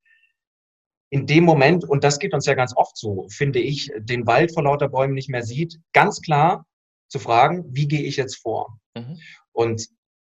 in 1.10 1.26
dem 1.26 1.44
Moment, 1.44 1.84
und 1.84 2.04
das 2.04 2.18
geht 2.18 2.34
uns 2.34 2.46
ja 2.46 2.54
ganz 2.54 2.76
oft 2.76 2.96
so, 2.96 3.26
finde 3.30 3.60
ich, 3.60 3.90
den 3.98 4.26
Wald 4.26 4.52
vor 4.52 4.64
lauter 4.64 4.88
Bäumen 4.88 5.14
nicht 5.14 5.30
mehr 5.30 5.42
sieht, 5.42 5.78
ganz 5.92 6.20
klar 6.20 6.66
zu 7.08 7.18
fragen, 7.18 7.64
wie 7.74 7.88
gehe 7.88 8.02
ich 8.02 8.16
jetzt 8.16 8.36
vor? 8.36 8.78
Mhm. 8.94 9.18
Und 9.52 9.88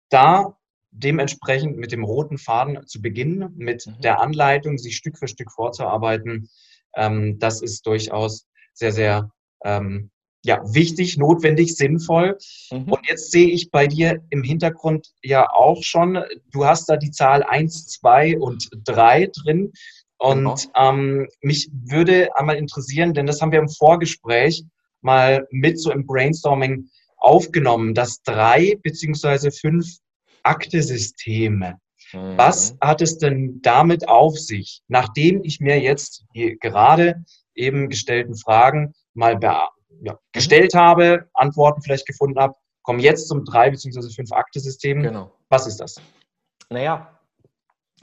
da 0.09 0.57
dementsprechend 0.89 1.77
mit 1.77 1.91
dem 1.91 2.03
roten 2.03 2.37
Faden 2.37 2.85
zu 2.87 3.01
beginnen, 3.01 3.53
mit 3.55 3.85
mhm. 3.85 4.01
der 4.01 4.19
Anleitung, 4.19 4.77
sich 4.77 4.95
Stück 4.95 5.17
für 5.17 5.27
Stück 5.27 5.51
vorzuarbeiten, 5.51 6.49
ähm, 6.95 7.39
das 7.39 7.61
ist 7.61 7.85
durchaus 7.85 8.47
sehr, 8.73 8.91
sehr 8.91 9.31
ähm, 9.63 10.11
ja, 10.43 10.61
wichtig, 10.73 11.17
notwendig, 11.17 11.75
sinnvoll. 11.75 12.37
Mhm. 12.71 12.91
Und 12.91 13.07
jetzt 13.07 13.31
sehe 13.31 13.47
ich 13.47 13.71
bei 13.71 13.87
dir 13.87 14.21
im 14.29 14.43
Hintergrund 14.43 15.13
ja 15.23 15.49
auch 15.49 15.83
schon, 15.83 16.21
du 16.51 16.65
hast 16.65 16.89
da 16.89 16.97
die 16.97 17.11
Zahl 17.11 17.43
1, 17.43 17.87
2 17.87 18.39
und 18.39 18.69
3 18.85 19.31
drin. 19.33 19.71
Und 20.17 20.43
genau. 20.43 20.55
ähm, 20.75 21.27
mich 21.41 21.69
würde 21.71 22.35
einmal 22.35 22.57
interessieren, 22.57 23.13
denn 23.13 23.25
das 23.25 23.41
haben 23.41 23.51
wir 23.51 23.59
im 23.59 23.69
Vorgespräch 23.69 24.63
mal 25.01 25.47
mit 25.51 25.79
so 25.79 25.91
im 25.91 26.05
Brainstorming 26.05 26.89
aufgenommen, 27.17 27.93
dass 27.93 28.21
drei 28.21 28.77
beziehungsweise 28.81 29.51
fünf 29.51 29.97
Aktesysteme. 30.43 31.77
Mhm. 32.11 32.37
Was 32.37 32.75
hat 32.81 33.01
es 33.01 33.17
denn 33.17 33.59
damit 33.61 34.07
auf 34.07 34.37
sich, 34.37 34.81
nachdem 34.87 35.43
ich 35.43 35.59
mir 35.59 35.79
jetzt 35.79 36.25
die 36.35 36.57
gerade 36.59 37.23
eben 37.55 37.89
gestellten 37.89 38.35
Fragen 38.35 38.93
mal 39.13 39.37
ja, 40.03 40.19
gestellt 40.33 40.75
habe, 40.75 41.29
Antworten 41.33 41.81
vielleicht 41.81 42.05
gefunden 42.05 42.39
habe, 42.39 42.55
komme 42.83 43.01
jetzt 43.01 43.27
zum 43.27 43.45
drei 43.45 43.69
bzw. 43.71 44.09
fünf 44.13 44.31
Akte-System. 44.31 45.01
Genau. 45.01 45.31
Was 45.49 45.65
ist 45.65 45.77
das? 45.79 46.01
Naja, 46.69 47.19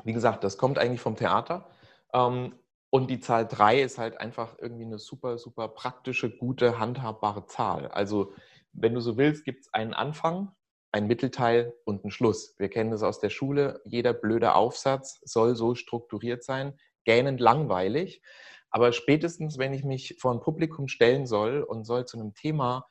wie 0.05 0.15
gesagt, 0.15 0.43
das 0.43 0.57
kommt 0.57 0.79
eigentlich 0.79 1.01
vom 1.01 1.17
Theater. 1.17 1.67
Ähm, 2.15 2.55
und 2.89 3.09
die 3.09 3.21
Zahl 3.21 3.47
3 3.47 3.83
ist 3.83 3.99
halt 3.99 4.19
einfach 4.19 4.57
irgendwie 4.59 4.85
eine 4.85 4.99
super, 4.99 5.39
super 5.39 5.69
praktische, 5.69 6.29
gute, 6.29 6.81
handhabbare 6.81 7.47
Zahl. 7.47 7.87
Also, 7.89 8.33
wenn 8.73 8.95
du 8.95 9.01
so 9.01 9.17
willst, 9.17 9.45
gibt 9.45 9.61
es 9.67 9.73
einen 9.73 9.95
Anfang, 9.95 10.51
einen 10.91 11.07
Mittelteil 11.07 11.73
und 11.85 12.03
einen 12.03 12.11
Schluss. 12.11 12.57
Wir 12.59 12.69
kennen 12.69 12.91
das 12.91 13.05
aus 13.05 13.21
der 13.21 13.31
Schule. 13.31 13.81
Jeder 13.85 14.13
blöde 14.13 14.55
Aufsatz 14.55 15.21
soll 15.23 15.55
so 15.55 15.77
strukturiert 15.77 16.43
sein, 16.43 16.77
gähnend 17.05 17.41
langweilig. 17.41 18.23
Aber 18.71 18.93
spätestens, 18.93 19.59
wenn 19.59 19.73
ich 19.73 19.85
mich 19.85 20.17
vor 20.19 20.33
ein 20.33 20.41
Publikum 20.41 20.89
stellen 20.89 21.27
soll 21.27 21.63
und 21.63 21.85
soll 21.85 22.07
zu 22.07 22.19
einem 22.19 22.35
Thema 22.35 22.87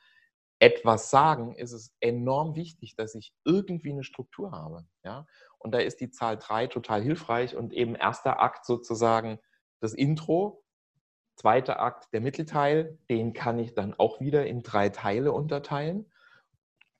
etwas 0.59 1.09
sagen, 1.09 1.55
ist 1.55 1.71
es 1.71 1.95
enorm 2.01 2.55
wichtig, 2.55 2.95
dass 2.95 3.15
ich 3.15 3.33
irgendwie 3.45 3.91
eine 3.91 4.03
Struktur 4.03 4.51
habe. 4.51 4.85
Ja? 5.03 5.25
Und 5.57 5.73
da 5.73 5.79
ist 5.79 6.01
die 6.01 6.11
Zahl 6.11 6.37
3 6.37 6.67
total 6.67 7.01
hilfreich 7.01 7.55
und 7.55 7.73
eben 7.73 7.95
erster 7.95 8.41
Akt 8.41 8.65
sozusagen 8.65 9.39
das 9.79 9.93
Intro, 9.93 10.63
zweiter 11.37 11.79
Akt 11.79 12.11
der 12.11 12.19
Mittelteil, 12.19 12.99
den 13.09 13.31
kann 13.31 13.57
ich 13.59 13.73
dann 13.73 13.93
auch 13.93 14.19
wieder 14.19 14.45
in 14.45 14.61
drei 14.61 14.89
Teile 14.89 15.31
unterteilen. 15.31 16.11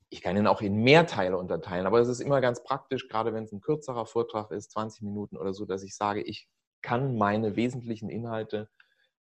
Ich 0.09 0.21
kann 0.21 0.37
ihn 0.37 0.47
auch 0.47 0.61
in 0.61 0.75
mehr 0.75 1.05
Teile 1.05 1.37
unterteilen, 1.37 1.85
aber 1.85 1.99
es 1.99 2.07
ist 2.07 2.21
immer 2.21 2.39
ganz 2.39 2.63
praktisch, 2.63 3.09
gerade 3.09 3.33
wenn 3.33 3.43
es 3.43 3.51
ein 3.51 3.59
kürzerer 3.59 4.05
Vortrag 4.05 4.51
ist, 4.51 4.71
20 4.71 5.01
Minuten 5.01 5.35
oder 5.35 5.53
so, 5.53 5.65
dass 5.65 5.83
ich 5.83 5.95
sage, 5.95 6.21
ich 6.21 6.47
kann 6.81 7.17
meine 7.17 7.55
wesentlichen 7.55 8.09
Inhalte 8.09 8.69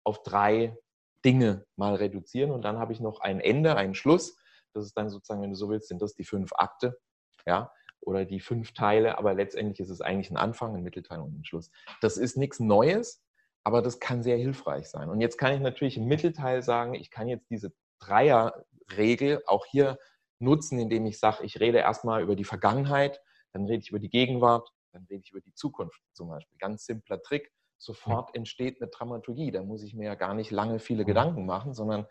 auf 0.04 0.24
drei 0.24 0.78
Dinge 1.26 1.66
mal 1.76 1.96
reduzieren 1.96 2.52
und 2.52 2.62
dann 2.64 2.78
habe 2.78 2.94
ich 2.94 3.00
noch 3.00 3.20
ein 3.20 3.40
Ende, 3.40 3.76
einen 3.76 3.96
Schluss. 3.96 4.38
Das 4.74 4.86
ist 4.86 4.98
dann 4.98 5.10
sozusagen, 5.10 5.42
wenn 5.42 5.50
du 5.50 5.56
so 5.56 5.70
willst, 5.70 5.88
sind 5.88 6.02
das 6.02 6.14
die 6.14 6.24
fünf 6.24 6.54
Akte, 6.54 7.00
ja, 7.46 7.72
oder 8.02 8.26
die 8.26 8.40
fünf 8.40 8.74
Teile, 8.74 9.18
aber 9.18 9.34
letztendlich 9.34 9.80
ist 9.80 9.90
es 9.90 10.02
eigentlich 10.02 10.32
ein 10.32 10.38
Anfang, 10.38 10.76
ein 10.76 10.84
Mittelteil 10.84 11.20
und 11.20 11.40
ein 11.40 11.46
Schluss. 11.46 11.72
Das 12.02 12.18
ist 12.18 12.38
nichts 12.38 12.60
Neues, 12.60 13.24
aber 13.64 13.82
das 13.82 14.00
kann 14.00 14.24
sehr 14.24 14.38
hilfreich 14.38 14.88
sein. 14.88 15.10
Und 15.10 15.20
jetzt 15.20 15.38
kann 15.38 15.54
ich 15.54 15.60
natürlich 15.60 15.98
im 15.98 16.06
Mittelteil 16.06 16.64
sagen, 16.64 16.94
ich 16.94 17.12
kann 17.12 17.28
jetzt 17.28 17.50
diese 17.50 17.74
Dreierregel 18.00 19.44
auch 19.48 19.66
hier 19.66 19.98
nutzen, 20.40 20.80
indem 20.80 21.06
ich 21.06 21.20
sage, 21.20 21.44
ich 21.44 21.60
rede 21.60 21.80
erstmal 21.80 22.22
über 22.22 22.36
die 22.36 22.46
Vergangenheit, 22.46 23.20
dann 23.52 23.66
rede 23.66 23.82
ich 23.84 23.90
über 23.90 24.00
die 24.00 24.10
Gegenwart, 24.10 24.70
dann 24.98 25.06
rede 25.10 25.22
ich 25.24 25.32
über 25.32 25.42
die 25.42 25.54
Zukunft 25.54 26.02
zum 26.14 26.30
Beispiel. 26.30 26.58
Ganz 26.60 26.86
simpler 26.86 27.22
Trick. 27.22 27.52
Sofort 27.78 28.36
entsteht 28.36 28.82
eine 28.82 28.90
Dramaturgie. 28.90 29.52
Da 29.52 29.64
muss 29.64 29.84
ich 29.84 29.94
mir 29.94 30.06
ja 30.06 30.16
gar 30.16 30.34
nicht 30.34 30.52
lange 30.52 30.80
viele. 30.80 31.06
Gedanken 31.06 31.46
machen, 31.46 31.74
sondern 31.74 32.08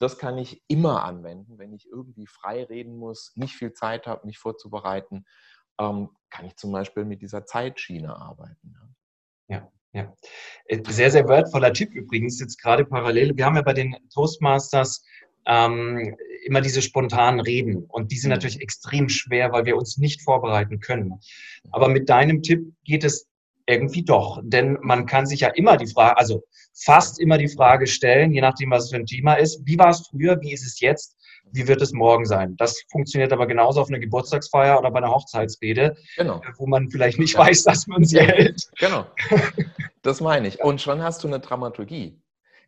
das 0.00 0.18
kann 0.18 0.36
ich 0.38 0.62
immer 0.66 1.04
anwenden, 1.04 1.58
wenn 1.58 1.72
ich 1.72 1.86
irgendwie 1.86 2.26
frei 2.26 2.64
reden 2.64 2.96
muss, 2.96 3.32
nicht 3.36 3.54
viel 3.54 3.72
Zeit 3.72 4.06
habe, 4.06 4.26
mich 4.26 4.38
vorzubereiten, 4.38 5.24
ähm, 5.78 6.10
kann 6.30 6.46
ich 6.46 6.56
zum 6.56 6.72
Beispiel 6.72 7.04
mit 7.04 7.22
dieser 7.22 7.46
Zeitschiene 7.46 8.16
arbeiten. 8.16 8.74
Ja. 9.48 9.70
Ja, 9.94 10.12
äh, 10.64 10.82
sehr, 10.88 11.08
sehr 11.12 11.28
wertvoller 11.28 11.72
Tipp 11.72 11.94
übrigens, 11.94 12.40
jetzt 12.40 12.60
gerade 12.60 12.84
parallel. 12.84 13.36
Wir 13.36 13.46
haben 13.46 13.54
ja 13.54 13.62
bei 13.62 13.72
den 13.72 13.96
Toastmasters 14.12 15.04
ähm, 15.46 16.16
immer 16.44 16.60
diese 16.60 16.82
spontanen 16.82 17.40
Reden 17.40 17.84
und 17.88 18.12
die 18.12 18.16
sind 18.16 18.30
mhm. 18.30 18.36
natürlich 18.36 18.60
extrem 18.60 19.08
schwer, 19.08 19.52
weil 19.52 19.64
wir 19.64 19.76
uns 19.76 19.98
nicht 19.98 20.22
vorbereiten 20.22 20.80
können. 20.80 21.20
Aber 21.70 21.88
mit 21.88 22.08
deinem 22.08 22.42
Tipp 22.42 22.72
geht 22.84 23.04
es 23.04 23.28
irgendwie 23.66 24.04
doch, 24.04 24.40
denn 24.42 24.78
man 24.82 25.06
kann 25.06 25.26
sich 25.26 25.40
ja 25.40 25.48
immer 25.48 25.76
die 25.76 25.86
Frage, 25.86 26.18
also 26.18 26.42
fast 26.74 27.18
immer 27.18 27.38
die 27.38 27.48
Frage 27.48 27.86
stellen, 27.86 28.32
je 28.32 28.42
nachdem, 28.42 28.70
was 28.70 28.84
es 28.84 28.90
für 28.90 28.96
ein 28.96 29.06
Thema 29.06 29.34
ist, 29.34 29.62
wie 29.64 29.78
war 29.78 29.90
es 29.90 30.06
früher, 30.08 30.40
wie 30.42 30.52
ist 30.52 30.66
es 30.66 30.80
jetzt? 30.80 31.16
wie 31.54 31.68
wird 31.68 31.80
es 31.80 31.92
morgen 31.92 32.24
sein? 32.24 32.56
Das 32.56 32.82
funktioniert 32.90 33.32
aber 33.32 33.46
genauso 33.46 33.80
auf 33.80 33.88
einer 33.88 34.00
Geburtstagsfeier 34.00 34.78
oder 34.78 34.90
bei 34.90 34.98
einer 34.98 35.10
Hochzeitsrede, 35.10 35.96
genau. 36.16 36.38
Äh, 36.38 36.52
wo 36.56 36.66
man 36.66 36.90
vielleicht 36.90 37.18
nicht 37.18 37.34
ja. 37.34 37.40
weiß, 37.40 37.62
dass 37.62 37.86
man 37.86 38.04
sie 38.04 38.20
hält. 38.20 38.70
Genau, 38.78 39.06
das 40.02 40.20
meine 40.20 40.48
ich. 40.48 40.60
Und 40.60 40.80
schon 40.80 41.02
hast 41.02 41.22
du 41.22 41.28
eine 41.28 41.40
Dramaturgie. 41.40 42.20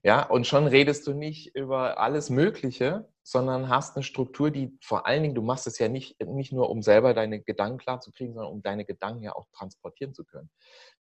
Ja, 0.06 0.22
und 0.22 0.46
schon 0.46 0.68
redest 0.68 1.04
du 1.08 1.14
nicht 1.14 1.56
über 1.56 1.98
alles 1.98 2.30
Mögliche, 2.30 3.08
sondern 3.24 3.68
hast 3.68 3.96
eine 3.96 4.04
Struktur, 4.04 4.52
die 4.52 4.78
vor 4.80 5.04
allen 5.04 5.24
Dingen, 5.24 5.34
du 5.34 5.42
machst 5.42 5.66
es 5.66 5.80
ja 5.80 5.88
nicht, 5.88 6.20
nicht 6.24 6.52
nur, 6.52 6.70
um 6.70 6.80
selber 6.80 7.12
deine 7.12 7.40
Gedanken 7.40 7.78
klar 7.78 8.00
zu 8.00 8.12
kriegen, 8.12 8.32
sondern 8.32 8.52
um 8.52 8.62
deine 8.62 8.84
Gedanken 8.84 9.24
ja 9.24 9.34
auch 9.34 9.48
transportieren 9.52 10.14
zu 10.14 10.24
können. 10.24 10.48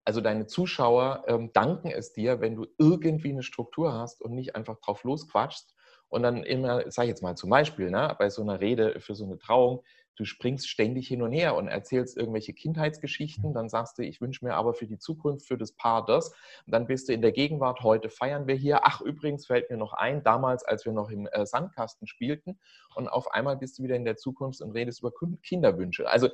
Also 0.04 0.20
deine 0.20 0.48
Zuschauer 0.48 1.22
ähm, 1.28 1.52
danken 1.52 1.92
es 1.92 2.12
dir, 2.12 2.40
wenn 2.40 2.56
du 2.56 2.66
irgendwie 2.76 3.30
eine 3.30 3.44
Struktur 3.44 3.92
hast 3.92 4.20
und 4.20 4.34
nicht 4.34 4.56
einfach 4.56 4.80
drauf 4.80 5.04
losquatschst, 5.04 5.76
und 6.08 6.22
dann 6.22 6.42
immer, 6.42 6.90
sag 6.90 7.04
ich 7.04 7.10
jetzt 7.10 7.22
mal 7.22 7.36
zum 7.36 7.50
Beispiel, 7.50 7.90
ne, 7.90 8.16
bei 8.18 8.30
so 8.30 8.42
einer 8.42 8.60
Rede 8.60 8.98
für 9.00 9.14
so 9.14 9.24
eine 9.24 9.38
Trauung, 9.38 9.82
du 10.18 10.24
springst 10.24 10.68
ständig 10.68 11.06
hin 11.06 11.22
und 11.22 11.32
her 11.32 11.54
und 11.54 11.68
erzählst 11.68 12.16
irgendwelche 12.16 12.52
Kindheitsgeschichten, 12.52 13.54
dann 13.54 13.68
sagst 13.68 13.98
du, 13.98 14.02
ich 14.02 14.20
wünsche 14.20 14.44
mir 14.44 14.54
aber 14.54 14.74
für 14.74 14.86
die 14.86 14.98
Zukunft, 14.98 15.46
für 15.46 15.56
das 15.56 15.72
Paar 15.72 16.04
das. 16.04 16.30
Und 16.66 16.72
dann 16.72 16.86
bist 16.86 17.08
du 17.08 17.12
in 17.12 17.22
der 17.22 17.32
Gegenwart, 17.32 17.82
heute 17.82 18.10
feiern 18.10 18.48
wir 18.48 18.56
hier. 18.56 18.80
Ach, 18.82 19.00
übrigens 19.00 19.46
fällt 19.46 19.70
mir 19.70 19.76
noch 19.76 19.92
ein, 19.92 20.24
damals, 20.24 20.64
als 20.64 20.84
wir 20.84 20.92
noch 20.92 21.10
im 21.10 21.28
äh, 21.28 21.46
Sandkasten 21.46 22.08
spielten 22.08 22.58
und 22.96 23.08
auf 23.08 23.30
einmal 23.30 23.56
bist 23.56 23.78
du 23.78 23.84
wieder 23.84 23.94
in 23.94 24.04
der 24.04 24.16
Zukunft 24.16 24.60
und 24.60 24.72
redest 24.72 25.00
über 25.00 25.12
Kinderwünsche. 25.42 26.08
Also 26.08 26.28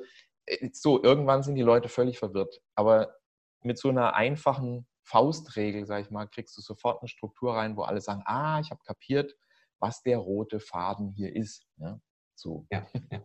äh, 0.47 0.69
so, 0.73 1.03
irgendwann 1.03 1.43
sind 1.43 1.55
die 1.55 1.61
Leute 1.61 1.89
völlig 1.89 2.17
verwirrt. 2.17 2.61
Aber 2.73 3.15
mit 3.61 3.77
so 3.77 3.89
einer 3.89 4.15
einfachen 4.15 4.87
Faustregel, 5.03 5.85
sag 5.85 6.01
ich 6.01 6.11
mal, 6.11 6.25
kriegst 6.25 6.57
du 6.57 6.61
sofort 6.61 7.01
eine 7.01 7.09
Struktur 7.09 7.55
rein, 7.55 7.77
wo 7.77 7.83
alle 7.83 8.01
sagen, 8.01 8.23
ah, 8.25 8.59
ich 8.59 8.71
habe 8.71 8.81
kapiert, 8.83 9.35
was 9.79 10.01
der 10.01 10.17
rote 10.17 10.59
Faden 10.59 11.11
hier 11.11 11.35
ist. 11.35 11.67
Ja? 11.77 11.99
So. 12.35 12.65
Ja, 12.71 12.85
ja. 13.11 13.21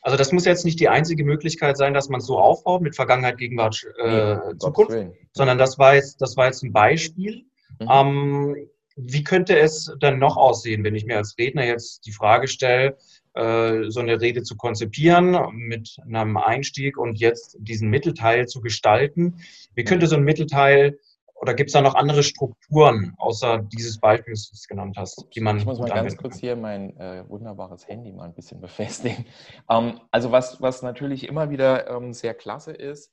Also 0.00 0.16
das 0.16 0.32
muss 0.32 0.44
jetzt 0.44 0.64
nicht 0.64 0.80
die 0.80 0.88
einzige 0.88 1.24
Möglichkeit 1.24 1.76
sein, 1.76 1.94
dass 1.94 2.08
man 2.08 2.20
so 2.20 2.38
aufbaut 2.38 2.82
mit 2.82 2.96
Vergangenheit, 2.96 3.38
Gegenwart, 3.38 3.84
äh, 3.98 4.34
nee, 4.34 4.58
Zukunft, 4.58 4.96
sondern 5.32 5.58
das 5.58 5.78
war 5.78 5.94
jetzt, 5.94 6.20
das 6.20 6.36
war 6.36 6.46
jetzt 6.46 6.62
ein 6.62 6.72
Beispiel. 6.72 7.44
Mhm. 7.80 7.88
Ähm, 7.90 8.56
wie 8.96 9.24
könnte 9.24 9.58
es 9.58 9.90
dann 10.00 10.18
noch 10.18 10.36
aussehen, 10.36 10.84
wenn 10.84 10.94
ich 10.94 11.06
mir 11.06 11.16
als 11.16 11.36
Redner 11.38 11.64
jetzt 11.64 12.06
die 12.06 12.12
Frage 12.12 12.46
stelle, 12.46 12.96
äh, 13.34 13.88
so 13.88 14.00
eine 14.00 14.20
Rede 14.20 14.42
zu 14.42 14.56
konzipieren 14.56 15.38
mit 15.54 15.96
einem 16.04 16.36
Einstieg 16.36 16.98
und 16.98 17.18
jetzt 17.18 17.56
diesen 17.58 17.88
Mittelteil 17.88 18.46
zu 18.46 18.60
gestalten? 18.60 19.38
Wie 19.74 19.84
könnte 19.84 20.06
so 20.06 20.16
ein 20.16 20.24
Mittelteil 20.24 20.98
oder 21.42 21.54
gibt 21.54 21.70
es 21.70 21.72
da 21.72 21.80
noch 21.80 21.96
andere 21.96 22.22
Strukturen, 22.22 23.14
außer 23.18 23.58
dieses 23.58 23.98
Beispiel, 23.98 24.32
das 24.32 24.48
du 24.48 24.54
es 24.54 24.68
genannt 24.68 24.96
hast, 24.96 25.26
die 25.34 25.40
man. 25.40 25.58
Ich 25.58 25.66
muss 25.66 25.80
mal 25.80 25.88
ganz 25.88 26.16
kurz 26.16 26.38
hier 26.38 26.54
mein 26.54 26.96
äh, 26.98 27.28
wunderbares 27.28 27.88
Handy 27.88 28.12
mal 28.12 28.26
ein 28.26 28.34
bisschen 28.34 28.60
befestigen. 28.60 29.26
Ähm, 29.68 30.00
also, 30.12 30.30
was, 30.30 30.62
was 30.62 30.82
natürlich 30.82 31.26
immer 31.26 31.50
wieder 31.50 31.90
ähm, 31.90 32.12
sehr 32.12 32.34
klasse 32.34 32.70
ist, 32.70 33.12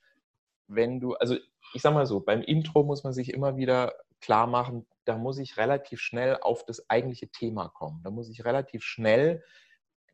wenn 0.67 0.99
du, 0.99 1.15
also 1.15 1.37
ich 1.73 1.81
sag 1.81 1.95
mal 1.95 2.05
so, 2.05 2.19
beim 2.19 2.43
Intro 2.43 2.83
muss 2.83 3.03
man 3.03 3.13
sich 3.13 3.33
immer 3.33 3.57
wieder 3.57 3.95
klar 4.21 4.45
machen, 4.45 4.85
da 5.05 5.17
muss 5.17 5.39
ich 5.39 5.57
relativ 5.57 5.99
schnell 5.99 6.37
auf 6.39 6.63
das 6.63 6.87
eigentliche 6.87 7.29
Thema 7.29 7.69
kommen. 7.69 8.01
Da 8.03 8.11
muss 8.11 8.29
ich 8.29 8.45
relativ 8.45 8.83
schnell 8.83 9.43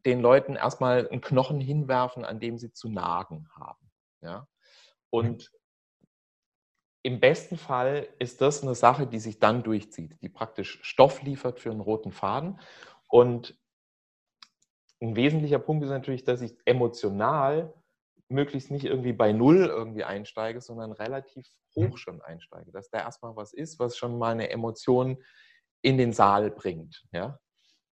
den 0.06 0.22
Leuten 0.22 0.56
erstmal 0.56 1.10
einen 1.10 1.20
Knochen 1.20 1.60
hinwerfen, 1.60 2.24
an 2.24 2.40
dem 2.40 2.58
sie 2.60 2.72
zu 2.72 2.88
nagen 2.88 3.50
haben. 3.54 3.92
Ja? 4.22 4.48
Und 5.10 5.52
im 7.06 7.20
besten 7.20 7.56
Fall 7.56 8.08
ist 8.18 8.42
das 8.42 8.64
eine 8.64 8.74
Sache, 8.74 9.06
die 9.06 9.20
sich 9.20 9.38
dann 9.38 9.62
durchzieht, 9.62 10.20
die 10.24 10.30
praktisch 10.30 10.80
Stoff 10.82 11.22
liefert 11.22 11.60
für 11.60 11.70
einen 11.70 11.82
roten 11.82 12.12
Faden. 12.12 12.60
Und 13.08 13.56
ein 15.00 15.16
wesentlicher 15.16 15.60
Punkt 15.60 15.84
ist 15.84 15.92
natürlich, 15.92 16.24
dass 16.24 16.42
ich 16.42 16.58
emotional 16.66 17.72
möglichst 18.28 18.72
nicht 18.72 18.86
irgendwie 18.86 19.14
bei 19.14 19.34
Null 19.34 19.68
irgendwie 19.68 20.04
einsteige, 20.04 20.62
sondern 20.62 20.94
relativ 20.94 21.48
hoch 21.76 21.92
mhm. 21.92 21.98
schon 21.98 22.22
einsteige. 22.24 22.72
Dass 22.72 22.90
da 22.90 22.98
erstmal 22.98 23.36
was 23.36 23.54
ist, 23.54 23.78
was 23.78 23.98
schon 23.98 24.18
mal 24.18 24.32
eine 24.32 24.50
Emotion 24.50 25.24
in 25.84 26.00
den 26.00 26.12
Saal 26.12 26.50
bringt. 26.50 27.06
Ja? 27.12 27.38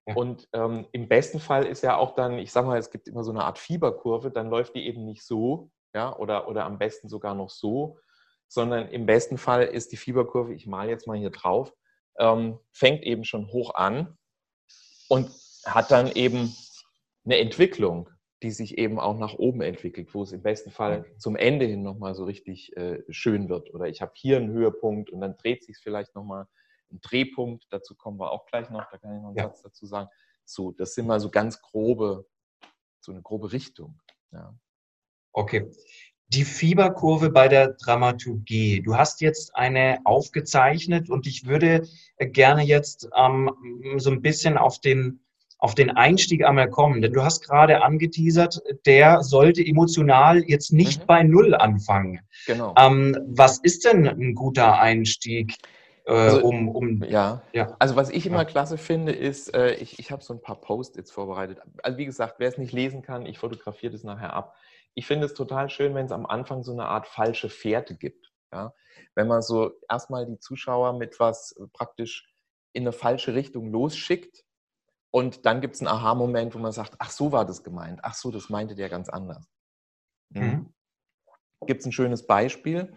Und 0.05 0.49
ähm, 0.53 0.87
im 0.91 1.07
besten 1.07 1.39
Fall 1.39 1.67
ist 1.67 1.83
ja 1.83 1.97
auch 1.97 2.15
dann, 2.15 2.39
ich 2.39 2.51
sage 2.51 2.65
mal, 2.65 2.79
es 2.79 2.89
gibt 2.89 3.07
immer 3.07 3.23
so 3.23 3.29
eine 3.29 3.43
Art 3.43 3.59
Fieberkurve, 3.59 4.31
dann 4.31 4.49
läuft 4.49 4.73
die 4.73 4.87
eben 4.87 5.05
nicht 5.05 5.23
so, 5.23 5.69
ja, 5.93 6.17
oder, 6.17 6.47
oder 6.47 6.65
am 6.65 6.79
besten 6.79 7.09
sogar 7.09 7.35
noch 7.35 7.51
so, 7.51 7.99
sondern 8.53 8.87
im 8.89 9.07
besten 9.07 9.39
Fall 9.39 9.63
ist 9.63 9.91
die 9.91 9.97
Fieberkurve, 9.97 10.53
ich 10.53 10.67
male 10.67 10.91
jetzt 10.91 11.07
mal 11.07 11.17
hier 11.17 11.31
drauf, 11.31 11.73
ähm, 12.19 12.59
fängt 12.71 13.01
eben 13.01 13.23
schon 13.23 13.47
hoch 13.47 13.73
an 13.73 14.15
und 15.09 15.31
hat 15.65 15.89
dann 15.89 16.11
eben 16.11 16.55
eine 17.25 17.39
Entwicklung, 17.39 18.09
die 18.43 18.51
sich 18.51 18.77
eben 18.77 18.99
auch 18.99 19.17
nach 19.17 19.33
oben 19.33 19.61
entwickelt, 19.61 20.13
wo 20.13 20.21
es 20.21 20.31
im 20.33 20.43
besten 20.43 20.69
Fall 20.69 21.03
zum 21.17 21.35
Ende 21.35 21.65
hin 21.65 21.81
nochmal 21.81 22.13
so 22.13 22.25
richtig 22.25 22.77
äh, 22.77 23.01
schön 23.09 23.49
wird. 23.49 23.73
Oder 23.73 23.87
ich 23.87 24.03
habe 24.03 24.11
hier 24.13 24.37
einen 24.37 24.51
Höhepunkt 24.51 25.09
und 25.09 25.21
dann 25.21 25.35
dreht 25.35 25.63
sich 25.63 25.77
es 25.77 25.81
vielleicht 25.81 26.13
nochmal 26.13 26.45
ein 26.91 27.01
Drehpunkt, 27.01 27.65
dazu 27.71 27.95
kommen 27.95 28.19
wir 28.19 28.29
auch 28.29 28.45
gleich 28.45 28.69
noch, 28.69 28.87
da 28.91 28.99
kann 28.99 29.15
ich 29.15 29.21
noch 29.21 29.29
einen 29.29 29.37
ja. 29.37 29.45
Satz 29.45 29.63
dazu 29.63 29.87
sagen. 29.87 30.09
So, 30.45 30.71
das 30.73 30.93
sind 30.93 31.07
mal 31.07 31.19
so 31.19 31.31
ganz 31.31 31.59
grobe, 31.59 32.27
so 32.99 33.11
eine 33.11 33.23
grobe 33.23 33.51
Richtung. 33.51 33.99
Ja. 34.31 34.53
Okay. 35.31 35.71
Die 36.29 36.45
Fieberkurve 36.45 37.29
bei 37.29 37.47
der 37.47 37.69
Dramaturgie. 37.73 38.81
Du 38.81 38.95
hast 38.95 39.21
jetzt 39.21 39.55
eine 39.55 39.99
aufgezeichnet 40.03 41.09
und 41.09 41.27
ich 41.27 41.45
würde 41.45 41.87
gerne 42.19 42.63
jetzt 42.63 43.07
ähm, 43.15 43.51
so 43.97 44.09
ein 44.09 44.21
bisschen 44.21 44.57
auf 44.57 44.79
den, 44.79 45.19
auf 45.59 45.75
den 45.75 45.91
Einstieg 45.91 46.43
einmal 46.43 46.69
kommen, 46.69 47.01
denn 47.01 47.13
du 47.13 47.23
hast 47.23 47.45
gerade 47.45 47.83
angeteasert, 47.83 48.61
der 48.85 49.21
sollte 49.23 49.65
emotional 49.65 50.43
jetzt 50.47 50.73
nicht 50.73 51.01
mhm. 51.01 51.05
bei 51.05 51.23
Null 51.23 51.53
anfangen. 51.53 52.21
Genau. 52.47 52.73
Ähm, 52.77 53.17
was 53.27 53.59
ist 53.59 53.85
denn 53.85 54.07
ein 54.07 54.33
guter 54.33 54.79
Einstieg? 54.79 55.55
Äh, 56.05 56.11
also, 56.11 56.43
um, 56.43 56.67
um, 56.67 57.03
ja. 57.03 57.41
ja. 57.53 57.75
also 57.79 57.95
was 57.95 58.09
ich 58.09 58.25
immer 58.25 58.39
ja. 58.39 58.45
klasse 58.45 58.77
finde, 58.77 59.11
ist, 59.11 59.53
äh, 59.53 59.75
ich, 59.75 59.99
ich 59.99 60.11
habe 60.11 60.23
so 60.23 60.33
ein 60.33 60.41
paar 60.41 60.59
Post-its 60.59 61.11
vorbereitet. 61.11 61.59
Also 61.81 61.97
wie 61.97 62.05
gesagt, 62.05 62.35
wer 62.39 62.49
es 62.49 62.57
nicht 62.57 62.73
lesen 62.73 63.01
kann, 63.01 63.25
ich 63.25 63.37
fotografiere 63.37 63.93
das 63.93 64.03
nachher 64.03 64.33
ab 64.33 64.55
ich 64.95 65.07
finde 65.07 65.25
es 65.25 65.33
total 65.33 65.69
schön, 65.69 65.95
wenn 65.95 66.05
es 66.05 66.11
am 66.11 66.25
Anfang 66.25 66.63
so 66.63 66.71
eine 66.71 66.85
Art 66.85 67.07
falsche 67.07 67.49
Fährte 67.49 67.95
gibt. 67.95 68.31
Ja? 68.51 68.73
Wenn 69.15 69.27
man 69.27 69.41
so 69.41 69.71
erstmal 69.89 70.25
die 70.25 70.39
Zuschauer 70.39 70.93
mit 70.93 71.19
was 71.19 71.55
praktisch 71.73 72.33
in 72.73 72.83
eine 72.83 72.91
falsche 72.91 73.33
Richtung 73.33 73.71
losschickt 73.71 74.43
und 75.11 75.45
dann 75.45 75.61
gibt 75.61 75.75
es 75.75 75.81
einen 75.81 75.89
Aha-Moment, 75.89 76.55
wo 76.55 76.59
man 76.59 76.71
sagt, 76.71 76.95
ach 76.99 77.11
so 77.11 77.31
war 77.31 77.45
das 77.45 77.63
gemeint, 77.63 77.99
ach 78.03 78.15
so, 78.15 78.31
das 78.31 78.49
meinte 78.49 78.75
der 78.75 78.89
ganz 78.89 79.09
anders. 79.09 79.47
Mhm. 80.29 80.41
mhm. 80.41 80.73
Gibt 81.65 81.79
es 81.79 81.85
ein 81.85 81.93
schönes 81.93 82.27
Beispiel. 82.27 82.93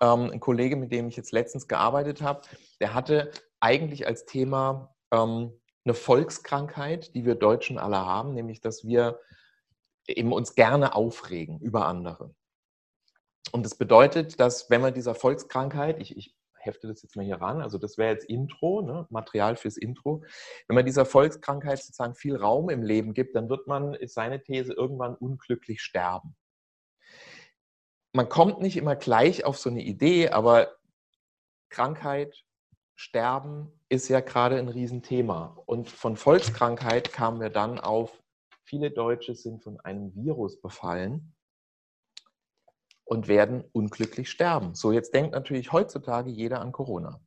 Ähm, 0.00 0.30
ein 0.32 0.40
Kollege, 0.40 0.74
mit 0.74 0.90
dem 0.90 1.06
ich 1.06 1.16
jetzt 1.16 1.30
letztens 1.30 1.68
gearbeitet 1.68 2.20
habe, 2.20 2.42
der 2.80 2.92
hatte 2.92 3.30
eigentlich 3.60 4.08
als 4.08 4.26
Thema 4.26 4.92
ähm, 5.12 5.52
eine 5.84 5.94
Volkskrankheit, 5.94 7.14
die 7.14 7.24
wir 7.24 7.36
Deutschen 7.36 7.78
alle 7.78 7.98
haben, 7.98 8.34
nämlich 8.34 8.60
dass 8.60 8.84
wir 8.84 9.20
eben 10.08 10.32
uns 10.32 10.54
gerne 10.54 10.94
aufregen 10.94 11.60
über 11.60 11.86
andere. 11.86 12.34
Und 13.52 13.64
das 13.64 13.76
bedeutet, 13.76 14.40
dass 14.40 14.68
wenn 14.70 14.80
man 14.80 14.94
dieser 14.94 15.14
Volkskrankheit, 15.14 16.00
ich, 16.00 16.16
ich 16.16 16.34
hefte 16.54 16.88
das 16.88 17.02
jetzt 17.02 17.16
mal 17.16 17.24
hier 17.24 17.40
ran, 17.40 17.62
also 17.62 17.78
das 17.78 17.96
wäre 17.98 18.12
jetzt 18.12 18.26
Intro, 18.28 18.82
ne, 18.82 19.06
Material 19.10 19.56
fürs 19.56 19.76
Intro, 19.76 20.24
wenn 20.66 20.74
man 20.74 20.84
dieser 20.84 21.06
Volkskrankheit 21.06 21.78
sozusagen 21.78 22.14
viel 22.14 22.36
Raum 22.36 22.68
im 22.68 22.82
Leben 22.82 23.14
gibt, 23.14 23.36
dann 23.36 23.48
wird 23.48 23.66
man, 23.66 23.94
ist 23.94 24.14
seine 24.14 24.42
These, 24.42 24.72
irgendwann 24.72 25.14
unglücklich 25.14 25.80
sterben. 25.80 26.36
Man 28.12 28.28
kommt 28.28 28.60
nicht 28.60 28.76
immer 28.76 28.96
gleich 28.96 29.44
auf 29.44 29.58
so 29.58 29.70
eine 29.70 29.82
Idee, 29.82 30.30
aber 30.30 30.76
Krankheit, 31.70 32.44
Sterben 33.00 33.70
ist 33.88 34.08
ja 34.08 34.18
gerade 34.18 34.58
ein 34.58 34.68
Riesenthema. 34.68 35.56
Und 35.66 35.88
von 35.88 36.16
Volkskrankheit 36.16 37.12
kamen 37.12 37.40
wir 37.40 37.50
dann 37.50 37.78
auf 37.78 38.20
Viele 38.68 38.90
Deutsche 38.90 39.34
sind 39.34 39.62
von 39.62 39.80
einem 39.80 40.14
Virus 40.14 40.60
befallen 40.60 41.34
und 43.04 43.26
werden 43.26 43.64
unglücklich 43.72 44.28
sterben. 44.28 44.74
So, 44.74 44.92
jetzt 44.92 45.14
denkt 45.14 45.32
natürlich 45.32 45.72
heutzutage 45.72 46.28
jeder 46.28 46.60
an 46.60 46.72
Corona. 46.72 47.18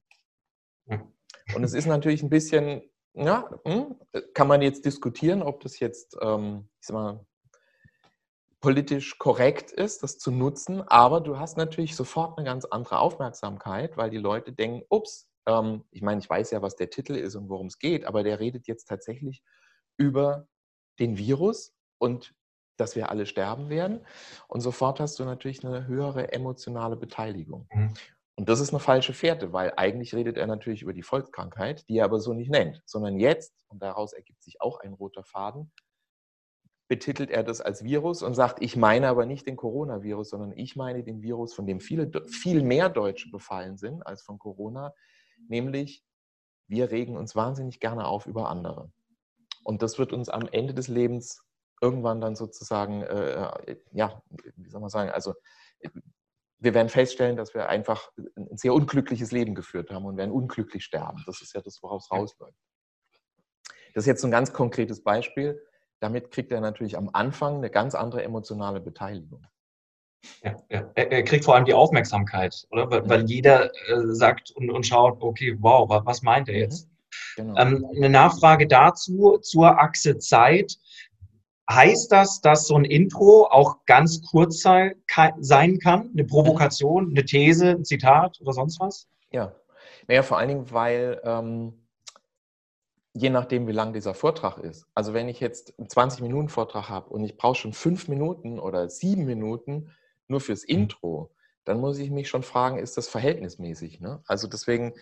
Und 1.56 1.64
es 1.64 1.74
ist 1.74 1.88
natürlich 1.88 2.22
ein 2.22 2.30
bisschen, 2.30 2.84
ja, 3.14 3.50
hm, 3.66 3.96
kann 4.36 4.48
man 4.48 4.62
jetzt 4.62 4.86
diskutieren, 4.86 5.42
ob 5.42 5.62
das 5.62 5.80
jetzt, 5.80 6.16
ähm, 6.22 6.70
ich 6.80 6.86
sag 6.86 6.94
mal, 6.94 7.26
politisch 8.60 9.18
korrekt 9.18 9.72
ist, 9.72 10.04
das 10.04 10.20
zu 10.20 10.30
nutzen, 10.30 10.84
aber 10.84 11.22
du 11.22 11.40
hast 11.40 11.58
natürlich 11.58 11.96
sofort 11.96 12.38
eine 12.38 12.46
ganz 12.46 12.66
andere 12.66 13.00
Aufmerksamkeit, 13.00 13.98
weil 13.98 14.12
die 14.12 14.18
Leute 14.18 14.54
denken, 14.54 14.86
ups, 14.90 15.32
ähm, 15.48 15.86
ich 15.90 16.04
meine, 16.04 16.20
ich 16.22 16.30
weiß 16.30 16.52
ja, 16.52 16.62
was 16.62 16.76
der 16.76 16.92
Titel 16.92 17.16
ist 17.16 17.34
und 17.36 17.50
worum 17.50 17.66
es 17.66 17.80
geht, 17.80 18.06
aber 18.06 18.22
der 18.22 18.40
redet 18.40 18.68
jetzt 18.68 18.86
tatsächlich 18.86 19.42
über 19.98 20.48
den 21.02 21.18
Virus 21.18 21.74
und 21.98 22.34
dass 22.78 22.96
wir 22.96 23.10
alle 23.10 23.26
sterben 23.26 23.70
werden. 23.70 24.00
Und 24.48 24.62
sofort 24.62 25.00
hast 25.00 25.20
du 25.20 25.26
natürlich 25.26 25.66
eine 25.66 25.88
höhere 25.88 26.32
emotionale 26.32 26.96
Beteiligung. 26.96 27.68
Mhm. 27.74 27.94
Und 28.36 28.50
das 28.50 28.60
ist 28.60 28.70
eine 28.70 28.80
falsche 28.80 29.14
Fährte, 29.14 29.54
weil 29.54 29.74
eigentlich 29.76 30.16
redet 30.16 30.38
er 30.38 30.48
natürlich 30.48 30.82
über 30.82 30.94
die 30.94 31.04
Volkskrankheit, 31.04 31.88
die 31.90 31.98
er 31.98 32.06
aber 32.06 32.20
so 32.20 32.34
nicht 32.34 32.50
nennt, 32.50 32.82
sondern 32.86 33.20
jetzt, 33.20 33.54
und 33.68 33.84
daraus 33.84 34.14
ergibt 34.14 34.42
sich 34.42 34.62
auch 34.62 34.80
ein 34.80 34.94
roter 34.94 35.24
Faden, 35.24 35.72
betitelt 36.88 37.30
er 37.30 37.44
das 37.44 37.62
als 37.62 37.84
Virus 37.84 38.24
und 38.24 38.34
sagt, 38.34 38.62
ich 38.62 38.76
meine 38.76 39.10
aber 39.10 39.26
nicht 39.26 39.48
den 39.48 39.58
Coronavirus, 39.58 40.30
sondern 40.30 40.52
ich 40.58 40.76
meine 40.76 41.04
den 41.04 41.22
Virus, 41.22 41.54
von 41.54 41.68
dem 41.68 41.80
viele, 41.80 42.12
viel 42.28 42.64
mehr 42.64 42.90
Deutsche 42.90 43.30
befallen 43.30 43.78
sind 43.78 44.06
als 44.06 44.24
von 44.24 44.40
Corona, 44.40 44.94
nämlich 45.48 46.04
wir 46.68 46.90
regen 46.90 47.18
uns 47.18 47.36
wahnsinnig 47.36 47.80
gerne 47.80 48.06
auf 48.06 48.26
über 48.26 48.50
andere. 48.50 48.92
Und 49.64 49.82
das 49.82 50.00
wird 50.00 50.14
uns 50.14 50.30
am 50.30 50.48
Ende 50.52 50.74
des 50.74 50.88
Lebens 50.88 51.44
irgendwann 51.82 52.22
dann 52.22 52.36
sozusagen, 52.36 53.02
äh, 53.02 53.46
äh, 53.66 53.78
ja, 53.92 54.22
wie 54.56 54.70
soll 54.70 54.82
man 54.82 54.90
sagen, 54.90 55.10
also 55.10 55.34
wir 56.60 56.76
werden 56.76 56.90
feststellen, 56.90 57.36
dass 57.36 57.56
wir 57.56 57.70
einfach 57.70 58.12
ein 58.36 58.56
sehr 58.56 58.74
unglückliches 58.74 59.32
Leben 59.32 59.56
geführt 59.56 59.90
haben 59.90 60.06
und 60.06 60.16
werden 60.16 60.32
unglücklich 60.32 60.86
sterben. 60.86 61.24
Das 61.26 61.42
ist 61.42 61.54
ja 61.56 61.62
das, 61.62 61.82
woraus 61.82 62.08
ja. 62.12 62.18
rausläuft. 62.18 62.58
Das 63.94 64.04
ist 64.04 64.08
jetzt 64.08 64.24
ein 64.24 64.32
ganz 64.32 64.54
konkretes 64.54 65.04
Beispiel. 65.04 65.60
Damit 66.00 66.32
kriegt 66.32 66.52
er 66.52 66.62
natürlich 66.62 66.98
am 66.98 67.10
Anfang 67.14 67.58
eine 67.58 67.72
ganz 67.72 67.96
andere 67.96 68.24
emotionale 68.24 68.80
Beteiligung. 68.80 69.46
Ja, 70.44 70.56
ja. 70.70 70.92
Er, 70.94 71.24
kriegt 71.24 71.46
vor 71.46 71.56
allem 71.56 71.66
die 71.66 71.74
Aufmerksamkeit, 71.74 72.68
oder? 72.70 72.90
Weil, 72.92 73.10
weil 73.10 73.26
jeder 73.26 73.72
äh, 73.90 74.14
sagt 74.14 74.52
und, 74.52 74.70
und, 74.70 74.86
schaut, 74.86 75.20
okay, 75.20 75.58
wow, 75.60 75.90
was 76.06 76.22
meint 76.22 76.48
er 76.48 76.58
jetzt? 76.58 76.91
Genau. 77.36 77.58
Ähm, 77.58 77.86
eine 77.96 78.10
Nachfrage 78.10 78.68
dazu 78.68 79.38
zur 79.42 79.80
Achse 79.80 80.18
Zeit. 80.18 80.78
Heißt 81.70 82.12
das, 82.12 82.42
dass 82.42 82.68
so 82.68 82.76
ein 82.76 82.86
Intro 82.86 83.48
auch 83.50 83.86
ganz 83.86 84.22
kurz 84.22 84.62
sein 84.62 84.96
kann? 85.08 86.10
Eine 86.12 86.26
Provokation, 86.26 87.12
eine 87.12 87.24
These, 87.24 87.70
ein 87.70 87.86
Zitat 87.86 88.40
oder 88.42 88.52
sonst 88.52 88.80
was? 88.80 89.08
Ja, 89.32 89.54
naja, 90.08 90.24
vor 90.24 90.38
allen 90.38 90.50
Dingen, 90.50 90.72
weil 90.72 91.22
ähm, 91.24 91.88
je 93.14 93.30
nachdem, 93.30 93.68
wie 93.68 93.74
lang 93.74 93.94
dieser 93.94 94.14
Vortrag 94.14 94.58
ist. 94.58 94.86
Also 94.96 95.14
wenn 95.14 95.30
ich 95.30 95.40
jetzt 95.40 95.78
einen 95.78 95.88
20-Minuten-Vortrag 95.88 96.90
habe 96.90 97.10
und 97.10 97.24
ich 97.24 97.38
brauche 97.38 97.56
schon 97.56 97.74
fünf 97.74 98.08
Minuten 98.08 98.60
oder 98.60 98.90
sieben 98.90 99.26
Minuten 99.26 99.92
nur 100.28 100.42
fürs. 100.42 100.64
Intro, 100.64 101.32
dann 101.66 101.80
muss 101.80 102.00
ich 102.00 102.10
mich 102.10 102.30
schon 102.30 102.44
fragen, 102.44 102.80
ist 102.80 102.98
das 102.98 103.08
verhältnismäßig? 103.08 104.00
Ne? 104.00 104.24
Also 104.26 104.48
deswegen 104.48 104.94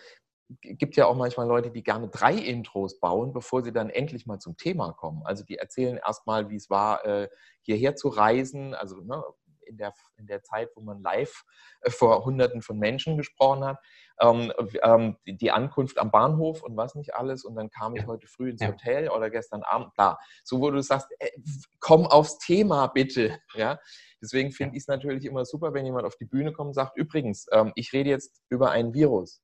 gibt 0.60 0.96
ja 0.96 1.06
auch 1.06 1.16
manchmal 1.16 1.46
Leute, 1.46 1.70
die 1.70 1.82
gerne 1.82 2.08
drei 2.08 2.34
Intros 2.34 2.98
bauen, 2.98 3.32
bevor 3.32 3.62
sie 3.62 3.72
dann 3.72 3.90
endlich 3.90 4.26
mal 4.26 4.38
zum 4.38 4.56
Thema 4.56 4.92
kommen. 4.92 5.22
Also 5.24 5.44
die 5.44 5.58
erzählen 5.58 5.96
erstmal, 5.96 6.50
wie 6.50 6.56
es 6.56 6.70
war, 6.70 7.04
äh, 7.04 7.28
hierher 7.62 7.94
zu 7.94 8.08
reisen, 8.08 8.74
also 8.74 9.00
ne, 9.02 9.22
in, 9.70 9.76
der, 9.76 9.94
in 10.16 10.26
der 10.26 10.42
Zeit, 10.42 10.70
wo 10.74 10.82
man 10.82 11.00
live 11.02 11.44
äh, 11.82 11.90
vor 11.90 12.24
Hunderten 12.24 12.62
von 12.62 12.78
Menschen 12.78 13.16
gesprochen 13.16 13.64
hat, 13.64 13.78
ähm, 14.20 14.52
ähm, 14.82 15.16
die 15.24 15.50
Ankunft 15.50 15.98
am 15.98 16.10
Bahnhof 16.10 16.62
und 16.62 16.76
was 16.76 16.94
nicht 16.94 17.14
alles. 17.14 17.44
Und 17.44 17.54
dann 17.54 17.70
kam 17.70 17.94
ich 17.94 18.06
heute 18.06 18.26
früh 18.26 18.50
ins 18.50 18.66
Hotel 18.66 19.08
oder 19.08 19.30
gestern 19.30 19.62
Abend, 19.62 19.94
klar. 19.94 20.18
So, 20.44 20.60
wo 20.60 20.70
du 20.70 20.82
sagst, 20.82 21.08
ey, 21.18 21.30
komm 21.78 22.06
aufs 22.06 22.38
Thema 22.38 22.88
bitte. 22.88 23.38
Ja? 23.54 23.78
Deswegen 24.22 24.52
finde 24.52 24.76
ich 24.76 24.82
es 24.82 24.88
natürlich 24.88 25.24
immer 25.24 25.44
super, 25.44 25.74
wenn 25.74 25.84
jemand 25.84 26.06
auf 26.06 26.16
die 26.16 26.24
Bühne 26.24 26.52
kommt 26.52 26.68
und 26.68 26.74
sagt, 26.74 26.96
übrigens, 26.96 27.46
ähm, 27.52 27.72
ich 27.74 27.92
rede 27.92 28.10
jetzt 28.10 28.42
über 28.48 28.70
ein 28.70 28.94
Virus 28.94 29.42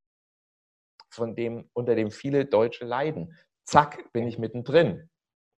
von 1.16 1.35
dem, 1.35 1.68
unter 1.72 1.94
dem 1.94 2.11
viele 2.11 2.44
Deutsche 2.44 2.85
leiden. 2.85 3.37
Zack, 3.64 4.12
bin 4.12 4.26
ich 4.26 4.38
mittendrin. 4.38 5.11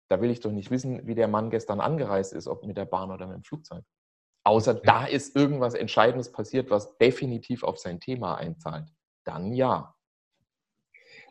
Da 0.09 0.21
will 0.21 0.31
ich 0.31 0.40
doch 0.40 0.53
nicht 0.53 0.71
wissen, 0.71 1.07
wie 1.07 1.16
der 1.16 1.27
Mann 1.27 1.51
gestern 1.51 1.81
angereist 1.81 2.33
ist, 2.33 2.47
ob 2.47 2.64
mit 2.64 2.77
der 2.77 2.85
Bahn 2.85 3.11
oder 3.11 3.27
mit 3.27 3.37
dem 3.37 3.42
Flugzeug. 3.42 3.83
Außer 4.45 4.75
da 4.75 5.07
ist 5.07 5.35
irgendwas 5.35 5.75
Entscheidendes 5.75 6.31
passiert, 6.31 6.71
was 6.71 6.97
definitiv 6.99 7.64
auf 7.64 7.79
sein 7.79 7.99
Thema 7.99 8.37
einzahlt. 8.37 8.92
Dann 9.25 9.53
ja. 9.53 9.97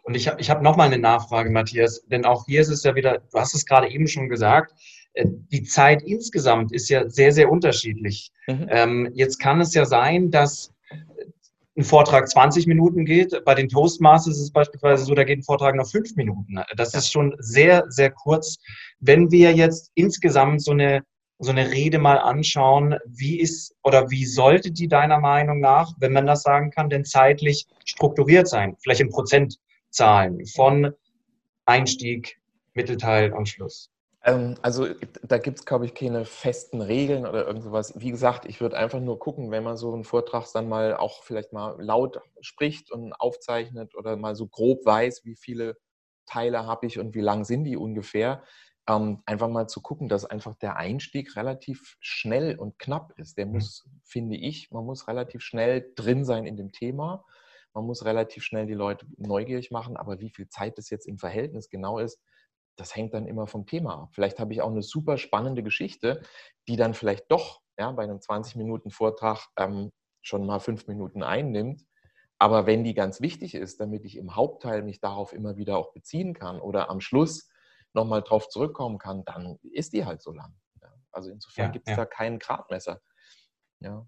Und 0.03 0.15
ich 0.15 0.27
habe 0.27 0.41
ich 0.41 0.49
hab 0.49 0.61
nochmal 0.61 0.87
eine 0.87 0.97
Nachfrage, 0.97 1.49
Matthias, 1.49 2.05
denn 2.07 2.25
auch 2.25 2.45
hier 2.45 2.59
ist 2.59 2.67
es 2.67 2.83
ja 2.83 2.93
wieder, 2.93 3.19
du 3.19 3.39
hast 3.39 3.55
es 3.55 3.65
gerade 3.65 3.89
eben 3.89 4.07
schon 4.07 4.27
gesagt, 4.27 4.73
äh, 5.13 5.25
die 5.27 5.63
Zeit 5.63 6.03
insgesamt 6.03 6.73
ist 6.73 6.89
ja 6.89 7.09
sehr, 7.09 7.31
sehr 7.31 7.49
unterschiedlich. 7.49 8.33
Mhm. 8.47 8.67
Ähm, 8.69 9.11
jetzt 9.13 9.39
kann 9.39 9.61
es 9.61 9.73
ja 9.73 9.85
sein, 9.85 10.29
dass 10.29 10.73
ein 11.77 11.83
Vortrag 11.83 12.29
20 12.29 12.67
Minuten 12.67 13.05
geht. 13.05 13.43
Bei 13.43 13.53
den 13.53 13.67
Toastmasters 13.67 14.37
ist 14.37 14.43
es 14.43 14.51
beispielsweise 14.51 15.05
so, 15.05 15.13
da 15.13 15.23
geht 15.23 15.39
ein 15.39 15.43
Vortrag 15.43 15.75
noch 15.75 15.89
fünf 15.89 16.15
Minuten. 16.15 16.57
Das 16.77 16.93
ist 16.93 17.11
schon 17.11 17.35
sehr, 17.39 17.85
sehr 17.89 18.11
kurz. 18.11 18.57
Wenn 18.99 19.29
wir 19.31 19.53
jetzt 19.53 19.91
insgesamt 19.95 20.63
so 20.63 20.71
eine, 20.71 21.03
so 21.39 21.51
eine 21.51 21.71
Rede 21.71 21.99
mal 21.99 22.17
anschauen, 22.17 22.95
wie 23.05 23.39
ist 23.39 23.75
oder 23.83 24.09
wie 24.09 24.25
sollte 24.25 24.71
die 24.71 24.87
deiner 24.87 25.19
Meinung 25.19 25.59
nach, 25.59 25.91
wenn 25.99 26.13
man 26.13 26.25
das 26.25 26.43
sagen 26.43 26.71
kann, 26.71 26.89
denn 26.89 27.03
zeitlich 27.03 27.65
strukturiert 27.83 28.47
sein? 28.47 28.77
Vielleicht 28.81 29.01
in 29.01 29.09
Prozentzahlen 29.09 30.45
von 30.45 30.93
Einstieg, 31.65 32.39
Mittelteil 32.73 33.33
und 33.33 33.49
Schluss. 33.49 33.89
Ähm, 34.25 34.55
also 34.63 34.87
da 35.23 35.37
gibt 35.37 35.59
es, 35.59 35.65
glaube 35.65 35.85
ich, 35.85 35.93
keine 35.93 36.25
festen 36.25 36.81
Regeln 36.81 37.27
oder 37.27 37.45
irgend 37.45 37.63
sowas. 37.63 37.93
Wie 37.95 38.09
gesagt, 38.11 38.45
ich 38.45 38.59
würde 38.59 38.77
einfach 38.77 38.99
nur 38.99 39.19
gucken, 39.19 39.51
wenn 39.51 39.63
man 39.63 39.77
so 39.77 39.93
einen 39.93 40.03
Vortrag 40.03 40.47
dann 40.53 40.67
mal 40.67 40.95
auch 40.97 41.23
vielleicht 41.23 41.53
mal 41.53 41.75
laut 41.79 42.19
spricht 42.41 42.91
und 42.91 43.13
aufzeichnet 43.13 43.95
oder 43.95 44.17
mal 44.17 44.35
so 44.35 44.47
grob 44.47 44.83
weiß, 44.85 45.25
wie 45.25 45.35
viele 45.35 45.77
Teile 46.25 46.65
habe 46.65 46.87
ich 46.87 46.97
und 46.99 47.13
wie 47.13 47.21
lang 47.21 47.45
sind 47.45 47.65
die 47.65 47.77
ungefähr, 47.77 48.43
ähm, 48.89 49.21
einfach 49.27 49.47
mal 49.47 49.67
zu 49.67 49.81
gucken, 49.81 50.09
dass 50.09 50.25
einfach 50.25 50.55
der 50.55 50.77
Einstieg 50.77 51.35
relativ 51.35 51.97
schnell 51.99 52.57
und 52.57 52.79
knapp 52.79 53.13
ist. 53.17 53.37
Der 53.37 53.45
mhm. 53.45 53.53
muss, 53.53 53.85
mhm. 53.85 54.01
finde 54.03 54.37
ich, 54.37 54.71
man 54.71 54.85
muss 54.85 55.07
relativ 55.07 55.41
schnell 55.43 55.91
drin 55.95 56.25
sein 56.25 56.47
in 56.47 56.57
dem 56.57 56.71
Thema. 56.71 57.23
Man 57.75 57.85
muss 57.85 58.05
relativ 58.05 58.43
schnell 58.43 58.65
die 58.65 58.73
Leute 58.73 59.05
neugierig 59.17 59.69
machen, 59.69 59.97
aber 59.97 60.19
wie 60.19 60.29
viel 60.31 60.47
Zeit 60.47 60.77
das 60.79 60.89
jetzt 60.89 61.07
im 61.07 61.19
Verhältnis 61.19 61.69
genau 61.69 61.99
ist, 61.99 62.19
das 62.75 62.95
hängt 62.95 63.13
dann 63.13 63.27
immer 63.27 63.47
vom 63.47 63.65
Thema 63.65 64.03
ab. 64.03 64.09
Vielleicht 64.13 64.39
habe 64.39 64.53
ich 64.53 64.61
auch 64.61 64.69
eine 64.69 64.81
super 64.81 65.17
spannende 65.17 65.63
Geschichte, 65.63 66.21
die 66.67 66.75
dann 66.75 66.93
vielleicht 66.93 67.31
doch 67.31 67.61
ja, 67.77 67.91
bei 67.91 68.03
einem 68.03 68.17
20-Minuten-Vortrag 68.17 69.47
ähm, 69.57 69.91
schon 70.21 70.45
mal 70.45 70.59
fünf 70.59 70.87
Minuten 70.87 71.23
einnimmt. 71.23 71.83
Aber 72.37 72.65
wenn 72.65 72.83
die 72.83 72.93
ganz 72.93 73.21
wichtig 73.21 73.55
ist, 73.55 73.79
damit 73.79 74.03
ich 74.03 74.17
im 74.17 74.35
Hauptteil 74.35 74.81
mich 74.83 74.99
darauf 74.99 75.31
immer 75.33 75.55
wieder 75.55 75.77
auch 75.77 75.93
beziehen 75.93 76.33
kann 76.33 76.59
oder 76.59 76.89
am 76.89 76.99
Schluss 76.99 77.49
nochmal 77.93 78.21
drauf 78.21 78.49
zurückkommen 78.49 78.97
kann, 78.97 79.23
dann 79.23 79.57
ist 79.61 79.93
die 79.93 80.05
halt 80.05 80.21
so 80.21 80.31
lang. 80.31 80.53
Ja. 80.81 80.93
Also 81.11 81.29
insofern 81.29 81.67
ja, 81.67 81.71
gibt 81.71 81.87
es 81.87 81.95
da 81.95 82.05
keinen 82.05 82.39
Gradmesser. 82.39 83.01
Ja. 83.79 84.05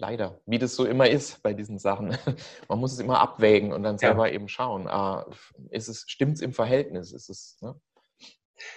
Leider, 0.00 0.40
wie 0.46 0.58
das 0.58 0.76
so 0.76 0.86
immer 0.86 1.10
ist 1.10 1.42
bei 1.42 1.52
diesen 1.52 1.78
Sachen. 1.78 2.16
Man 2.68 2.78
muss 2.78 2.94
es 2.94 3.00
immer 3.00 3.20
abwägen 3.20 3.70
und 3.70 3.82
dann 3.82 3.98
selber 3.98 4.32
eben 4.32 4.48
schauen, 4.48 4.88
ah, 4.88 5.26
ist 5.68 5.88
es, 5.88 6.04
stimmt 6.06 6.36
es 6.36 6.40
im 6.40 6.54
Verhältnis? 6.54 7.12
Ist 7.12 7.28
es, 7.28 7.58
ne? 7.60 7.78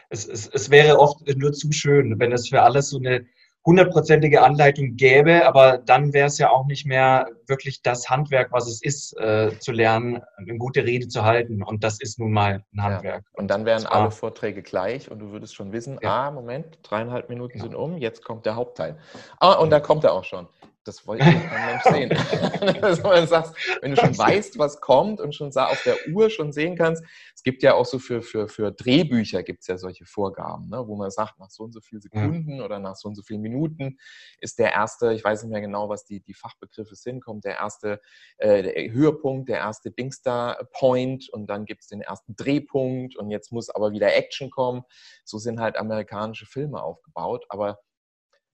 es, 0.09 0.27
es, 0.27 0.47
es 0.47 0.69
wäre 0.69 0.99
oft 0.99 1.25
nur 1.37 1.53
zu 1.53 1.71
schön, 1.71 2.19
wenn 2.19 2.33
es 2.33 2.49
für 2.49 2.61
alles 2.61 2.89
so 2.89 2.97
eine 2.97 3.25
hundertprozentige 3.65 4.41
Anleitung 4.41 4.97
gäbe, 4.97 5.47
aber 5.47 5.77
dann 5.77 6.11
wäre 6.11 6.27
es 6.27 6.37
ja 6.39 6.49
auch 6.49 6.65
nicht 6.65 6.85
mehr 6.85 7.29
wirklich 7.47 7.81
das 7.81 8.09
Handwerk, 8.09 8.51
was 8.51 8.67
es 8.67 8.81
ist, 8.83 9.17
äh, 9.17 9.57
zu 9.59 9.71
lernen, 9.71 10.21
eine 10.35 10.57
gute 10.57 10.83
Rede 10.83 11.07
zu 11.07 11.23
halten. 11.23 11.63
Und 11.63 11.85
das 11.85 12.01
ist 12.01 12.19
nun 12.19 12.33
mal 12.33 12.65
ein 12.73 12.83
Handwerk. 12.83 13.23
Ja. 13.23 13.39
Und 13.39 13.47
dann 13.47 13.63
wären 13.63 13.85
alle 13.85 14.11
Vorträge 14.11 14.61
gleich 14.61 15.09
und 15.09 15.19
du 15.19 15.31
würdest 15.31 15.55
schon 15.55 15.71
wissen, 15.71 15.97
ja. 16.01 16.27
ah, 16.27 16.31
Moment, 16.31 16.79
dreieinhalb 16.83 17.29
Minuten 17.29 17.59
ja. 17.59 17.63
sind 17.63 17.75
um, 17.75 17.97
jetzt 17.97 18.25
kommt 18.25 18.45
der 18.45 18.57
Hauptteil. 18.57 18.97
Ah, 19.39 19.53
und 19.53 19.69
da 19.69 19.79
kommt 19.79 20.03
er 20.03 20.11
auch 20.11 20.25
schon 20.25 20.49
das 20.83 21.07
wollte 21.07 21.23
kein 21.23 21.65
Mensch 21.65 21.83
sehen. 21.83 22.11
also, 22.81 23.03
wenn, 23.03 23.21
du 23.21 23.27
sagst, 23.27 23.55
wenn 23.81 23.91
du 23.91 23.97
schon 23.97 24.17
weißt, 24.17 24.57
was 24.57 24.81
kommt 24.81 25.21
und 25.21 25.33
schon 25.33 25.55
auf 25.55 25.83
der 25.83 25.95
Uhr 26.11 26.29
schon 26.29 26.51
sehen 26.51 26.75
kannst, 26.75 27.03
es 27.35 27.43
gibt 27.43 27.63
ja 27.63 27.73
auch 27.73 27.85
so 27.85 27.99
für, 27.99 28.21
für, 28.21 28.47
für 28.47 28.71
Drehbücher 28.71 29.43
gibt 29.43 29.61
es 29.61 29.67
ja 29.67 29.77
solche 29.77 30.05
Vorgaben, 30.05 30.69
ne, 30.69 30.87
wo 30.87 30.95
man 30.95 31.11
sagt, 31.11 31.39
nach 31.39 31.49
so 31.49 31.63
und 31.63 31.71
so 31.71 31.81
vielen 31.81 32.01
Sekunden 32.01 32.61
oder 32.61 32.79
nach 32.79 32.95
so 32.95 33.07
und 33.07 33.15
so 33.15 33.21
vielen 33.21 33.41
Minuten 33.41 33.97
ist 34.39 34.59
der 34.59 34.73
erste, 34.73 35.13
ich 35.13 35.23
weiß 35.23 35.43
nicht 35.43 35.51
mehr 35.51 35.61
genau, 35.61 35.89
was 35.89 36.05
die, 36.05 36.21
die 36.21 36.33
Fachbegriffe 36.33 36.95
sind, 36.95 37.23
kommt 37.23 37.45
der 37.45 37.57
erste 37.57 38.01
äh, 38.37 38.63
der 38.63 38.91
Höhepunkt, 38.91 39.49
der 39.49 39.57
erste 39.57 39.91
Dingster-Point 39.91 41.29
und 41.29 41.47
dann 41.47 41.65
gibt 41.65 41.81
es 41.81 41.87
den 41.87 42.01
ersten 42.01 42.35
Drehpunkt 42.35 43.15
und 43.15 43.29
jetzt 43.29 43.51
muss 43.51 43.69
aber 43.69 43.91
wieder 43.91 44.13
Action 44.15 44.49
kommen. 44.49 44.83
So 45.23 45.37
sind 45.37 45.59
halt 45.59 45.77
amerikanische 45.77 46.45
Filme 46.45 46.81
aufgebaut, 46.81 47.45
aber 47.49 47.79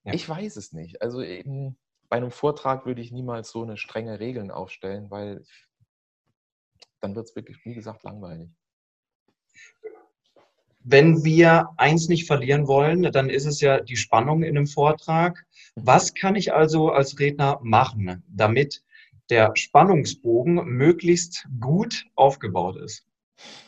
ja. 0.04 0.13
ich 0.13 0.28
weiß 0.28 0.56
es 0.58 0.72
nicht. 0.72 1.02
Also 1.02 1.22
eben 1.22 1.78
bei 2.10 2.17
einem 2.17 2.32
Vortrag 2.32 2.86
würde 2.86 3.02
ich 3.02 3.12
niemals 3.12 3.52
so 3.52 3.63
eine 3.63 3.78
strenge 3.78 4.19
Regeln 4.19 4.52
aufstellen, 4.52 5.10
weil 5.10 5.43
dann 7.00 7.15
wird 7.15 7.30
es 7.30 7.36
wirklich, 7.36 7.63
wie 7.63 7.76
gesagt, 7.76 8.04
langweilig. 8.04 8.50
Wenn 10.82 11.24
wir 11.24 11.69
eins 11.78 12.10
nicht 12.10 12.26
verlieren 12.26 12.67
wollen, 12.67 13.04
dann 13.04 13.30
ist 13.30 13.45
es 13.45 13.62
ja 13.62 13.80
die 13.80 13.98
Spannung 13.98 14.43
in 14.43 14.58
einem 14.58 14.67
Vortrag. 14.67 15.45
Mhm. 15.76 15.86
Was 15.86 16.13
kann 16.13 16.36
ich 16.36 16.54
also 16.54 16.89
als 16.89 17.19
Redner 17.19 17.60
machen, 17.62 18.24
damit 18.28 18.84
der 19.30 19.52
Spannungsbogen 19.56 20.65
möglichst 20.65 21.48
gut 21.60 22.06
aufgebaut 22.15 22.78
ist? 22.78 23.06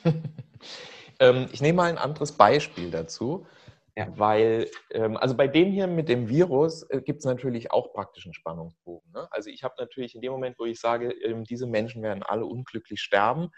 Ähm, 1.21 1.49
ich 1.51 1.61
nehme 1.61 1.77
mal 1.77 1.89
ein 1.89 1.99
anderes 1.99 2.31
Beispiel 2.31 2.89
dazu. 2.89 3.45
Ja. 3.95 4.07
Weil, 4.17 4.69
ähm, 4.91 5.17
also 5.17 5.35
bei 5.35 5.47
dem 5.47 5.71
hier 5.71 5.87
mit 5.87 6.07
dem 6.07 6.29
Virus 6.29 6.83
äh, 6.89 7.01
gibt 7.01 7.19
es 7.19 7.25
natürlich 7.25 7.71
auch 7.71 7.93
praktischen 7.93 8.33
Spannungsbogen. 8.33 9.11
Ne? 9.11 9.27
Also 9.31 9.49
ich 9.49 9.63
habe 9.63 9.75
natürlich 9.77 10.15
in 10.15 10.21
dem 10.21 10.31
Moment, 10.31 10.57
wo 10.59 10.65
ich 10.65 10.79
sage, 10.79 11.11
ähm, 11.11 11.43
diese 11.43 11.67
Menschen 11.67 12.01
werden 12.01 12.23
alle 12.23 12.45
unglücklich 12.45 13.01
sterben, 13.01 13.49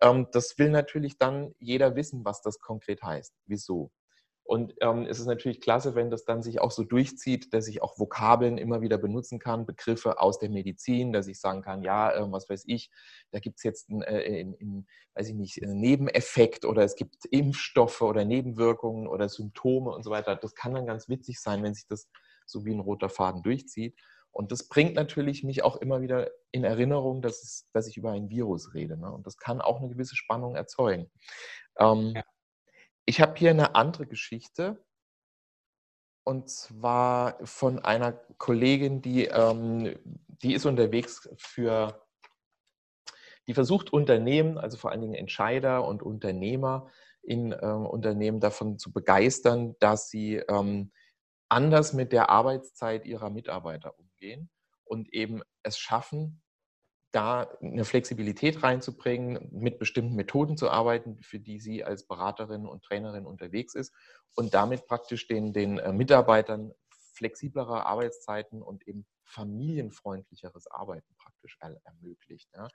ähm, 0.00 0.28
das 0.32 0.58
will 0.58 0.70
natürlich 0.70 1.18
dann 1.18 1.54
jeder 1.58 1.96
wissen, 1.96 2.24
was 2.24 2.40
das 2.42 2.60
konkret 2.60 3.02
heißt. 3.02 3.34
Wieso? 3.46 3.90
Und 4.46 4.74
ähm, 4.82 5.06
es 5.08 5.18
ist 5.18 5.26
natürlich 5.26 5.62
klasse, 5.62 5.94
wenn 5.94 6.10
das 6.10 6.26
dann 6.26 6.42
sich 6.42 6.60
auch 6.60 6.70
so 6.70 6.84
durchzieht, 6.84 7.54
dass 7.54 7.66
ich 7.66 7.82
auch 7.82 7.98
Vokabeln 7.98 8.58
immer 8.58 8.82
wieder 8.82 8.98
benutzen 8.98 9.38
kann, 9.38 9.64
Begriffe 9.64 10.20
aus 10.20 10.38
der 10.38 10.50
Medizin, 10.50 11.14
dass 11.14 11.28
ich 11.28 11.40
sagen 11.40 11.62
kann, 11.62 11.82
ja, 11.82 12.12
äh, 12.12 12.30
was 12.30 12.50
weiß 12.50 12.64
ich, 12.66 12.90
da 13.30 13.38
gibt 13.38 13.56
es 13.56 13.62
jetzt 13.62 13.88
einen, 13.88 14.02
äh, 14.02 14.84
weiß 15.14 15.28
ich 15.28 15.34
nicht, 15.34 15.62
einen 15.62 15.80
Nebeneffekt 15.80 16.66
oder 16.66 16.82
es 16.82 16.94
gibt 16.94 17.24
Impfstoffe 17.30 18.02
oder 18.02 18.26
Nebenwirkungen 18.26 19.06
oder 19.06 19.30
Symptome 19.30 19.90
und 19.90 20.02
so 20.02 20.10
weiter. 20.10 20.36
Das 20.36 20.54
kann 20.54 20.74
dann 20.74 20.86
ganz 20.86 21.08
witzig 21.08 21.40
sein, 21.40 21.62
wenn 21.62 21.74
sich 21.74 21.86
das 21.88 22.10
so 22.44 22.66
wie 22.66 22.74
ein 22.74 22.80
roter 22.80 23.08
Faden 23.08 23.42
durchzieht. 23.42 23.98
Und 24.30 24.52
das 24.52 24.68
bringt 24.68 24.94
natürlich 24.94 25.42
mich 25.44 25.62
auch 25.62 25.76
immer 25.76 26.02
wieder 26.02 26.28
in 26.50 26.64
Erinnerung, 26.64 27.22
dass, 27.22 27.42
es, 27.42 27.68
dass 27.72 27.86
ich 27.86 27.96
über 27.96 28.10
ein 28.10 28.28
Virus 28.28 28.74
rede. 28.74 28.98
Ne? 28.98 29.10
Und 29.10 29.26
das 29.26 29.38
kann 29.38 29.60
auch 29.62 29.78
eine 29.78 29.88
gewisse 29.88 30.16
Spannung 30.16 30.54
erzeugen. 30.56 31.10
Ähm, 31.78 32.12
ja. 32.14 32.22
Ich 33.06 33.20
habe 33.20 33.36
hier 33.36 33.50
eine 33.50 33.74
andere 33.74 34.06
Geschichte. 34.06 34.82
Und 36.26 36.48
zwar 36.48 37.38
von 37.46 37.78
einer 37.80 38.12
Kollegin, 38.38 39.02
die, 39.02 39.26
ähm, 39.26 39.98
die 40.04 40.54
ist 40.54 40.64
unterwegs 40.64 41.28
für, 41.36 42.02
die 43.46 43.52
versucht 43.52 43.92
Unternehmen, 43.92 44.56
also 44.56 44.78
vor 44.78 44.90
allen 44.90 45.02
Dingen 45.02 45.14
Entscheider 45.14 45.86
und 45.86 46.02
Unternehmer 46.02 46.90
in 47.22 47.52
ähm, 47.52 47.84
Unternehmen 47.84 48.40
davon 48.40 48.78
zu 48.78 48.90
begeistern, 48.90 49.76
dass 49.80 50.08
sie 50.08 50.36
ähm, 50.36 50.92
anders 51.50 51.92
mit 51.92 52.12
der 52.12 52.30
Arbeitszeit 52.30 53.04
ihrer 53.04 53.28
Mitarbeiter 53.28 53.98
umgehen 53.98 54.48
und 54.84 55.12
eben 55.12 55.42
es 55.62 55.78
schaffen, 55.78 56.42
da 57.14 57.48
eine 57.62 57.84
Flexibilität 57.84 58.62
reinzubringen, 58.62 59.48
mit 59.52 59.78
bestimmten 59.78 60.16
Methoden 60.16 60.56
zu 60.56 60.68
arbeiten, 60.68 61.20
für 61.22 61.38
die 61.38 61.60
sie 61.60 61.84
als 61.84 62.06
Beraterin 62.06 62.66
und 62.66 62.82
Trainerin 62.82 63.24
unterwegs 63.24 63.74
ist 63.74 63.94
und 64.34 64.52
damit 64.54 64.86
praktisch 64.86 65.28
den, 65.28 65.52
den 65.52 65.78
äh, 65.78 65.92
Mitarbeitern 65.92 66.72
flexiblere 67.14 67.86
Arbeitszeiten 67.86 68.62
und 68.62 68.86
eben 68.88 69.06
familienfreundlicheres 69.24 70.66
Arbeiten 70.66 71.14
praktisch 71.16 71.56
ermöglicht. 71.84 72.50
Ja. 72.54 72.68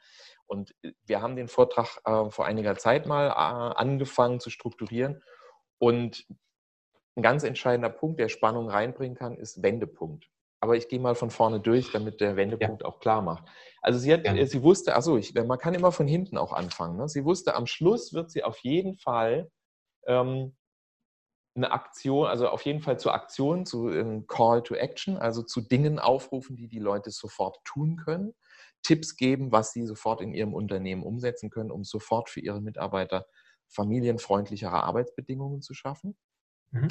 Und 0.45 0.73
äh, 0.83 0.93
wir 1.03 1.21
haben 1.21 1.35
den 1.35 1.49
Vortrag 1.49 1.99
äh, 2.05 2.29
vor 2.29 2.45
einiger 2.45 2.77
Zeit 2.77 3.05
mal 3.05 3.27
äh, 3.27 3.75
angefangen 3.75 4.39
zu 4.39 4.49
strukturieren 4.49 5.21
und 5.79 6.25
ein 7.17 7.23
ganz 7.23 7.43
entscheidender 7.43 7.89
Punkt, 7.89 8.21
der 8.21 8.29
Spannung 8.29 8.69
reinbringen 8.69 9.17
kann, 9.17 9.37
ist 9.37 9.61
Wendepunkt 9.61 10.29
aber 10.61 10.75
ich 10.75 10.87
gehe 10.87 10.99
mal 10.99 11.15
von 11.15 11.29
vorne 11.29 11.59
durch, 11.59 11.91
damit 11.91 12.19
der 12.21 12.35
Wendepunkt 12.35 12.81
ja. 12.81 12.87
auch 12.87 12.99
klar 12.99 13.21
macht. 13.21 13.45
Also 13.81 13.97
sie, 13.99 14.13
hat, 14.13 14.25
ja. 14.25 14.45
sie 14.45 14.61
wusste, 14.61 14.95
achso, 14.95 15.17
ich, 15.17 15.33
man 15.33 15.57
kann 15.57 15.73
immer 15.73 15.91
von 15.91 16.07
hinten 16.07 16.37
auch 16.37 16.51
anfangen. 16.51 16.97
Ne? 16.97 17.07
Sie 17.07 17.23
wusste, 17.23 17.55
am 17.55 17.65
Schluss 17.65 18.13
wird 18.13 18.29
sie 18.29 18.43
auf 18.43 18.59
jeden 18.59 18.95
Fall 18.95 19.49
ähm, 20.05 20.55
eine 21.55 21.71
Aktion, 21.71 22.27
also 22.27 22.49
auf 22.49 22.63
jeden 22.63 22.81
Fall 22.81 22.99
zur 22.99 23.13
Aktion, 23.13 23.65
zu 23.65 23.89
ähm, 23.89 24.27
Call 24.27 24.63
to 24.63 24.75
Action, 24.75 25.17
also 25.17 25.43
zu 25.43 25.61
Dingen 25.61 25.99
aufrufen, 25.99 26.55
die 26.55 26.67
die 26.67 26.79
Leute 26.79 27.11
sofort 27.11 27.59
tun 27.63 27.97
können, 27.97 28.33
Tipps 28.83 29.15
geben, 29.15 29.51
was 29.51 29.71
sie 29.71 29.85
sofort 29.85 30.21
in 30.21 30.33
ihrem 30.33 30.53
Unternehmen 30.53 31.03
umsetzen 31.03 31.49
können, 31.49 31.71
um 31.71 31.83
sofort 31.83 32.29
für 32.29 32.39
ihre 32.39 32.61
Mitarbeiter 32.61 33.25
familienfreundlichere 33.67 34.83
Arbeitsbedingungen 34.83 35.61
zu 35.61 35.73
schaffen. 35.73 36.17
Mhm. 36.71 36.89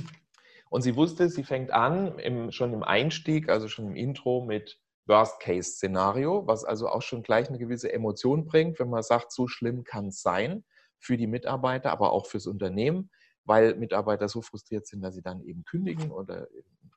Und 0.71 0.83
sie 0.83 0.97
wusste, 0.97 1.29
sie 1.29 1.45
fängt 1.45 1.71
an, 1.71 2.19
im, 2.19 2.53
schon 2.53 2.73
im 2.73 2.83
Einstieg, 2.83 3.49
also 3.49 3.69
schon 3.69 3.87
im 3.87 3.97
Intro 3.97 4.45
mit 4.45 4.81
Worst-Case-Szenario, 5.07 6.47
was 6.47 6.65
also 6.65 6.89
auch 6.89 7.03
schon 7.03 7.23
gleich 7.23 7.49
eine 7.49 7.59
gewisse 7.59 7.93
Emotion 7.93 8.45
bringt, 8.45 8.79
wenn 8.79 8.91
man 8.91 9.03
sagt, 9.03 9.33
so 9.33 9.49
schlimm 9.49 9.85
kann 9.85 10.09
es 10.09 10.21
sein 10.21 10.65
für 10.99 11.17
die 11.17 11.27
Mitarbeiter, 11.27 11.91
aber 11.91 12.13
auch 12.13 12.27
fürs 12.27 12.47
Unternehmen, 12.47 13.11
weil 13.45 13.75
Mitarbeiter 13.77 14.29
so 14.29 14.43
frustriert 14.43 14.87
sind, 14.87 15.01
dass 15.01 15.15
sie 15.15 15.23
dann 15.23 15.43
eben 15.43 15.65
kündigen 15.65 16.11
oder 16.11 16.49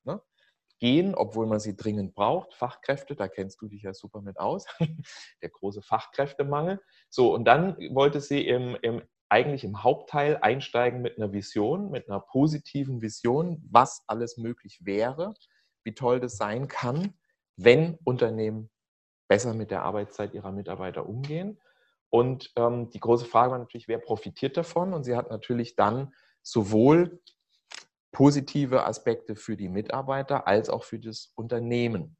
ne, 0.04 0.22
gehen, 0.80 1.16
obwohl 1.16 1.48
man 1.48 1.60
sie 1.60 1.76
dringend 1.76 2.14
braucht. 2.14 2.54
Fachkräfte, 2.54 3.16
da 3.16 3.28
kennst 3.30 3.62
du 3.62 3.68
dich 3.68 3.84
ja 3.84 3.94
super 3.94 4.22
mit 4.22 4.38
aus, 4.40 4.66
der 5.42 5.50
große 5.50 5.82
Fachkräftemangel. 5.82 6.82
So, 7.10 7.34
und 7.34 7.46
dann 7.46 7.78
wollte 7.94 8.20
sie 8.20 8.46
im, 8.46 8.76
im 8.82 9.02
eigentlich 9.32 9.64
im 9.64 9.82
Hauptteil 9.82 10.38
einsteigen 10.42 11.02
mit 11.02 11.18
einer 11.18 11.32
Vision, 11.32 11.90
mit 11.90 12.10
einer 12.10 12.20
positiven 12.20 13.02
Vision, 13.02 13.66
was 13.72 14.04
alles 14.08 14.38
möglich 14.38 14.82
wäre, 14.84 15.34
wie 15.86 15.94
toll 15.94 16.20
das 16.20 16.36
sein 16.36 16.68
kann, 16.68 17.14
wenn 17.56 17.98
Unternehmen 18.04 18.70
besser 19.30 19.54
mit 19.54 19.72
der 19.72 19.84
Arbeitszeit 19.84 20.34
ihrer 20.34 20.52
Mitarbeiter 20.52 21.08
umgehen. 21.08 21.62
Und 22.10 22.52
ähm, 22.58 22.90
die 22.90 23.00
große 23.00 23.24
Frage 23.24 23.52
war 23.52 23.60
natürlich, 23.60 23.88
wer 23.88 24.00
profitiert 24.00 24.58
davon? 24.58 24.94
Und 24.94 25.06
sie 25.06 25.16
hat 25.16 25.30
natürlich 25.30 25.78
dann 25.78 26.14
sowohl 26.44 27.22
positive 28.12 28.86
Aspekte 28.86 29.38
für 29.38 29.56
die 29.56 29.70
Mitarbeiter 29.70 30.46
als 30.46 30.70
auch 30.70 30.84
für 30.84 31.00
das 31.00 31.32
Unternehmen 31.36 32.18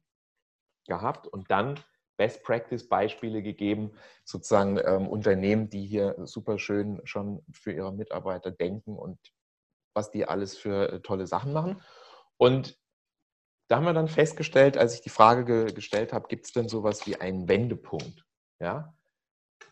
gehabt. 0.86 1.26
Und 1.26 1.50
dann 1.50 1.78
Best 2.16 2.42
Practice 2.42 2.88
Beispiele 2.88 3.42
gegeben, 3.42 3.92
sozusagen 4.24 4.78
ähm, 4.84 5.08
Unternehmen, 5.08 5.70
die 5.70 5.86
hier 5.86 6.16
super 6.24 6.58
schön 6.58 7.00
schon 7.04 7.44
für 7.52 7.72
ihre 7.72 7.92
Mitarbeiter 7.92 8.50
denken 8.50 8.96
und 8.96 9.18
was 9.94 10.10
die 10.10 10.26
alles 10.26 10.56
für 10.56 10.92
äh, 10.92 11.00
tolle 11.00 11.26
Sachen 11.26 11.52
machen. 11.52 11.80
Und 12.36 12.78
da 13.68 13.76
haben 13.76 13.86
wir 13.86 13.94
dann 13.94 14.08
festgestellt, 14.08 14.76
als 14.76 14.94
ich 14.94 15.00
die 15.00 15.10
Frage 15.10 15.44
ge 15.44 15.72
gestellt 15.72 16.12
habe, 16.12 16.28
gibt 16.28 16.46
es 16.46 16.52
denn 16.52 16.68
sowas 16.68 17.06
wie 17.06 17.16
einen 17.16 17.48
Wendepunkt? 17.48 18.24
Ja, 18.60 18.94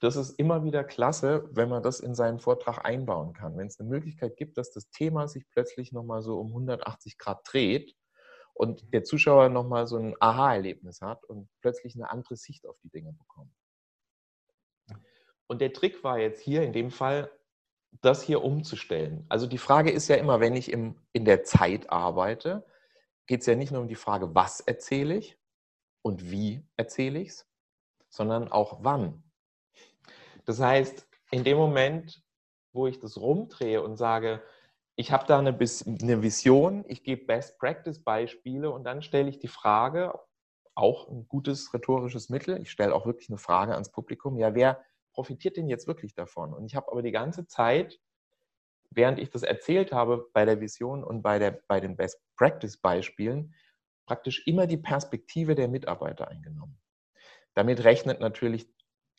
das 0.00 0.16
ist 0.16 0.38
immer 0.38 0.64
wieder 0.64 0.84
klasse, 0.84 1.48
wenn 1.52 1.68
man 1.68 1.82
das 1.82 2.00
in 2.00 2.14
seinen 2.14 2.38
Vortrag 2.38 2.84
einbauen 2.84 3.34
kann. 3.34 3.56
Wenn 3.58 3.66
es 3.66 3.78
eine 3.78 3.88
Möglichkeit 3.88 4.36
gibt, 4.36 4.56
dass 4.56 4.72
das 4.72 4.90
Thema 4.90 5.28
sich 5.28 5.48
plötzlich 5.50 5.92
nochmal 5.92 6.22
so 6.22 6.40
um 6.40 6.48
180 6.48 7.18
Grad 7.18 7.40
dreht 7.44 7.94
und 8.60 8.92
der 8.92 9.04
Zuschauer 9.04 9.48
nochmal 9.48 9.86
so 9.86 9.96
ein 9.96 10.14
Aha-Erlebnis 10.20 11.00
hat 11.00 11.24
und 11.24 11.48
plötzlich 11.62 11.94
eine 11.94 12.10
andere 12.10 12.36
Sicht 12.36 12.66
auf 12.66 12.76
die 12.84 12.90
Dinge 12.90 13.14
bekommt. 13.14 13.54
Und 15.46 15.62
der 15.62 15.72
Trick 15.72 16.04
war 16.04 16.18
jetzt 16.18 16.42
hier 16.42 16.62
in 16.62 16.74
dem 16.74 16.90
Fall, 16.90 17.32
das 18.02 18.22
hier 18.22 18.44
umzustellen. 18.44 19.24
Also 19.30 19.46
die 19.46 19.56
Frage 19.56 19.90
ist 19.90 20.08
ja 20.08 20.16
immer, 20.16 20.40
wenn 20.40 20.56
ich 20.56 20.70
im, 20.70 21.00
in 21.14 21.24
der 21.24 21.42
Zeit 21.42 21.88
arbeite, 21.88 22.66
geht 23.26 23.40
es 23.40 23.46
ja 23.46 23.54
nicht 23.54 23.72
nur 23.72 23.80
um 23.80 23.88
die 23.88 23.94
Frage, 23.94 24.34
was 24.34 24.60
erzähle 24.60 25.16
ich 25.16 25.38
und 26.02 26.30
wie 26.30 26.62
erzähle 26.76 27.18
ich 27.18 27.28
es, 27.28 27.50
sondern 28.10 28.52
auch 28.52 28.84
wann. 28.84 29.22
Das 30.44 30.60
heißt, 30.60 31.08
in 31.30 31.44
dem 31.44 31.56
Moment, 31.56 32.22
wo 32.72 32.86
ich 32.86 33.00
das 33.00 33.16
rumdrehe 33.16 33.82
und 33.82 33.96
sage, 33.96 34.42
ich 35.00 35.12
habe 35.12 35.24
da 35.26 35.38
eine, 35.38 35.56
eine 35.56 36.22
Vision, 36.22 36.84
ich 36.86 37.02
gebe 37.02 37.24
Best-Practice-Beispiele 37.24 38.70
und 38.70 38.84
dann 38.84 39.00
stelle 39.00 39.30
ich 39.30 39.38
die 39.38 39.48
Frage, 39.48 40.12
auch 40.74 41.08
ein 41.08 41.26
gutes 41.26 41.72
rhetorisches 41.72 42.28
Mittel, 42.28 42.60
ich 42.60 42.70
stelle 42.70 42.94
auch 42.94 43.06
wirklich 43.06 43.30
eine 43.30 43.38
Frage 43.38 43.72
ans 43.72 43.90
Publikum, 43.90 44.36
ja, 44.36 44.54
wer 44.54 44.84
profitiert 45.14 45.56
denn 45.56 45.68
jetzt 45.68 45.86
wirklich 45.86 46.14
davon? 46.14 46.52
Und 46.52 46.66
ich 46.66 46.76
habe 46.76 46.92
aber 46.92 47.00
die 47.00 47.12
ganze 47.12 47.46
Zeit, 47.46 47.98
während 48.90 49.18
ich 49.18 49.30
das 49.30 49.42
erzählt 49.42 49.90
habe 49.90 50.28
bei 50.34 50.44
der 50.44 50.60
Vision 50.60 51.02
und 51.02 51.22
bei, 51.22 51.38
der, 51.38 51.62
bei 51.66 51.80
den 51.80 51.96
Best-Practice-Beispielen, 51.96 53.54
praktisch 54.04 54.46
immer 54.46 54.66
die 54.66 54.76
Perspektive 54.76 55.54
der 55.54 55.68
Mitarbeiter 55.68 56.28
eingenommen. 56.28 56.78
Damit 57.54 57.84
rechnet 57.84 58.20
natürlich 58.20 58.68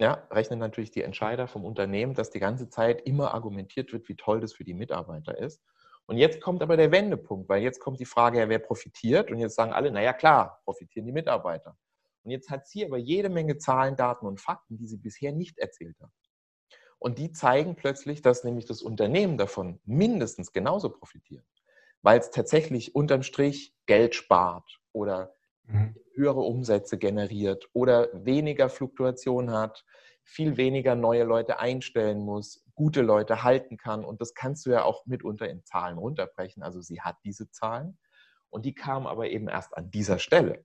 ja, 0.02 0.28
rechnen 0.32 0.58
natürlich 0.58 0.90
die 0.90 1.04
Entscheider 1.04 1.48
vom 1.48 1.64
Unternehmen, 1.64 2.16
dass 2.16 2.32
die 2.32 2.40
ganze 2.40 2.70
Zeit 2.70 3.02
immer 3.02 3.36
argumentiert 3.36 3.94
wird, 3.94 4.10
wie 4.10 4.16
toll 4.16 4.40
das 4.40 4.54
für 4.54 4.64
die 4.64 4.74
Mitarbeiter 4.74 5.38
ist. 5.38 5.62
Und 6.08 6.18
jetzt 6.18 6.42
kommt 6.42 6.64
aber 6.64 6.76
der 6.76 6.92
Wendepunkt, 6.92 7.48
weil 7.48 7.62
jetzt 7.62 7.80
kommt 7.80 8.00
die 8.00 8.06
Frage, 8.06 8.40
ja, 8.40 8.50
wer 8.50 8.58
profitiert? 8.58 9.30
Und 9.30 9.38
jetzt 9.38 9.56
sagen 9.56 9.72
alle, 9.74 9.92
naja 9.92 10.14
klar, 10.14 10.60
profitieren 10.66 11.06
die 11.06 11.12
Mitarbeiter. 11.12 11.78
Und 12.24 12.32
jetzt 12.32 12.50
hat 12.50 12.68
sie 12.68 12.84
aber 12.84 12.98
jede 12.98 13.30
Menge 13.30 13.60
Zahlen, 13.60 13.96
Daten 13.96 14.26
und 14.26 14.42
Fakten, 14.42 14.76
die 14.76 14.88
sie 14.88 14.98
bisher 14.98 15.32
nicht 15.34 15.60
erzählt 15.60 16.00
hat. 16.02 16.12
Und 16.98 17.20
die 17.20 17.32
zeigen 17.32 17.76
plötzlich, 17.76 18.24
dass 18.24 18.44
nämlich 18.44 18.66
das 18.66 18.82
Unternehmen 18.82 19.38
davon 19.38 19.80
mindestens 19.86 20.52
genauso 20.52 20.90
profitiert, 20.90 21.46
weil 22.02 22.20
es 22.20 22.32
tatsächlich 22.32 22.96
unterm 22.96 23.22
Strich 23.22 23.76
Geld 23.86 24.16
spart 24.16 24.80
oder 24.94 25.36
mhm. 25.63 25.95
höhere 26.13 26.41
Umsätze 26.41 26.97
generiert 26.97 27.69
oder 27.74 28.10
weniger 28.13 28.69
Fluktuation 28.69 29.52
hat, 29.52 29.86
viel 30.24 30.58
weniger 30.58 30.95
neue 30.95 31.24
Leute 31.24 31.60
einstellen 31.60 32.19
muss, 32.19 32.63
gute 32.76 33.02
Leute 33.02 33.43
halten 33.43 33.78
kann. 33.78 34.06
Und 34.06 34.21
das 34.21 34.34
kannst 34.34 34.65
du 34.65 34.71
ja 34.71 34.84
auch 34.84 35.06
mitunter 35.06 35.50
in 35.50 35.63
Zahlen 35.65 35.97
runterbrechen. 35.97 36.63
Also 36.63 36.82
sie 36.82 37.02
hat 37.02 37.17
diese 37.24 37.50
Zahlen 37.50 37.97
und 38.50 38.65
die 38.65 38.74
kamen 38.74 39.08
aber 39.08 39.30
eben 39.30 39.47
erst 39.47 39.76
an 39.76 39.91
dieser 39.91 40.19
Stelle. 40.19 40.63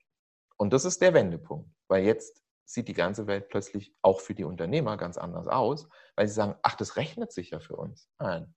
Und 0.57 0.73
das 0.73 0.85
ist 0.85 1.01
der 1.03 1.15
Wendepunkt, 1.15 1.71
weil 1.89 2.05
jetzt 2.05 2.43
sieht 2.65 2.89
die 2.89 2.95
ganze 2.95 3.27
Welt 3.27 3.49
plötzlich 3.49 3.95
auch 4.03 4.21
für 4.21 4.35
die 4.35 4.45
Unternehmer 4.45 4.97
ganz 4.97 5.19
anders 5.19 5.47
aus, 5.47 5.89
weil 6.17 6.27
sie 6.27 6.35
sagen, 6.35 6.57
ach, 6.63 6.75
das 6.75 6.97
rechnet 6.97 7.33
sich 7.33 7.51
ja 7.51 7.61
für 7.61 7.77
uns. 7.77 8.11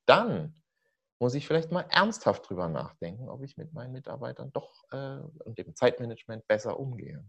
Dann 0.06 0.62
muss 1.20 1.36
ich 1.36 1.46
vielleicht 1.46 1.72
mal 1.72 1.86
ernsthaft 1.90 2.50
drüber 2.50 2.70
nachdenken, 2.70 3.30
ob 3.30 3.44
ich 3.44 3.58
mit 3.58 3.74
meinen 3.74 3.92
Mitarbeitern 3.92 4.52
doch 4.54 4.84
äh, 4.92 5.20
und 5.44 5.58
dem 5.58 5.76
Zeitmanagement 5.76 6.48
besser 6.48 6.80
umgehe. 6.80 7.24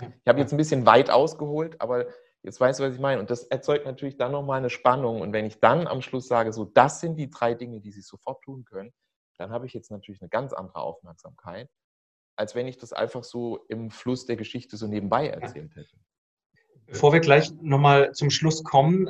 Ich 0.00 0.28
habe 0.28 0.38
jetzt 0.38 0.52
ein 0.52 0.56
bisschen 0.56 0.86
weit 0.86 1.10
ausgeholt, 1.10 1.80
aber 1.80 2.06
jetzt 2.42 2.60
weißt 2.60 2.78
du, 2.80 2.84
was 2.84 2.94
ich 2.94 3.00
meine. 3.00 3.20
Und 3.20 3.30
das 3.30 3.44
erzeugt 3.44 3.84
natürlich 3.84 4.16
dann 4.16 4.32
nochmal 4.32 4.58
eine 4.58 4.70
Spannung. 4.70 5.20
Und 5.20 5.32
wenn 5.32 5.44
ich 5.44 5.60
dann 5.60 5.86
am 5.86 6.00
Schluss 6.00 6.28
sage, 6.28 6.52
so, 6.52 6.64
das 6.64 7.00
sind 7.00 7.16
die 7.16 7.28
drei 7.28 7.54
Dinge, 7.54 7.80
die 7.80 7.90
Sie 7.90 8.00
sofort 8.00 8.42
tun 8.42 8.64
können, 8.64 8.92
dann 9.36 9.50
habe 9.50 9.66
ich 9.66 9.74
jetzt 9.74 9.90
natürlich 9.90 10.22
eine 10.22 10.28
ganz 10.28 10.52
andere 10.52 10.80
Aufmerksamkeit, 10.80 11.68
als 12.36 12.54
wenn 12.54 12.68
ich 12.68 12.78
das 12.78 12.92
einfach 12.92 13.24
so 13.24 13.64
im 13.68 13.90
Fluss 13.90 14.26
der 14.26 14.36
Geschichte 14.36 14.76
so 14.76 14.86
nebenbei 14.86 15.28
erzählt 15.28 15.74
hätte. 15.74 15.96
Bevor 16.86 17.12
wir 17.12 17.20
gleich 17.20 17.52
nochmal 17.60 18.12
zum 18.12 18.30
Schluss 18.30 18.64
kommen, 18.64 19.06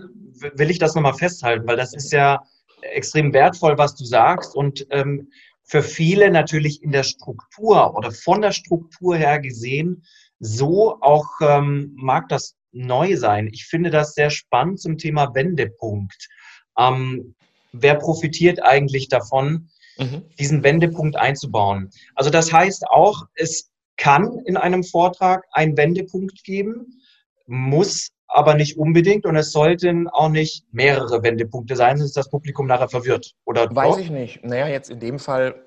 will 0.55 0.71
ich 0.71 0.79
das 0.79 0.95
nochmal 0.95 1.15
festhalten, 1.15 1.67
weil 1.67 1.77
das 1.77 1.95
ist 1.95 2.13
ja 2.13 2.45
extrem 2.83 3.33
wertvoll, 3.33 3.79
was 3.79 3.95
du 3.95 4.05
sagst. 4.05 4.55
Und 4.55 4.87
ähm, 4.91 5.31
für 5.65 5.83
viele 5.83 6.31
natürlich 6.31 6.83
in 6.83 6.93
der 6.93 7.05
Struktur 7.05 7.95
oder 7.97 8.11
von 8.11 8.43
der 8.43 8.53
Struktur 8.53 9.17
her 9.17 9.39
gesehen, 9.39 10.05
so 10.41 11.01
auch 11.01 11.29
ähm, 11.41 11.93
mag 11.97 12.29
das 12.29 12.57
neu 12.73 13.17
sein. 13.17 13.49
Ich 13.53 13.67
finde 13.67 13.91
das 13.91 14.15
sehr 14.15 14.31
spannend 14.31 14.81
zum 14.81 14.99
Thema 14.99 15.35
Wendepunkt. 15.35 16.29
Ähm, 16.79 17.35
wer 17.73 17.95
profitiert 17.97 18.63
eigentlich 18.63 19.09
davon, 19.09 19.71
mhm. 19.99 20.25
diesen 20.39 20.63
Wendepunkt 20.63 21.17
einzubauen? 21.17 21.91
Also 22.15 22.31
das 22.31 22.53
heißt 22.53 22.89
auch, 22.89 23.27
es 23.35 23.71
kann 23.97 24.39
in 24.47 24.57
einem 24.57 24.83
Vortrag 24.83 25.45
einen 25.53 25.77
Wendepunkt 25.77 26.43
geben, 26.43 27.01
muss 27.47 28.11
aber 28.31 28.55
nicht 28.55 28.79
unbedingt 28.79 29.27
und 29.27 29.37
es 29.37 29.53
sollten 29.53 30.09
auch 30.09 30.29
nicht 30.29 30.65
mehrere 30.73 31.23
Wendepunkte 31.23 31.77
sein, 31.77 31.97
sonst 31.99 32.11
ist 32.11 32.17
das 32.17 32.31
Publikum 32.31 32.67
nachher 32.67 32.89
verwirrt. 32.89 33.35
Oder 33.45 33.75
Weiß 33.75 33.97
doch? 33.97 34.01
ich 34.01 34.11
nicht. 34.11 34.45
Naja, 34.45 34.69
jetzt 34.69 34.91
in 34.91 35.01
dem 35.01 35.19
Fall 35.19 35.67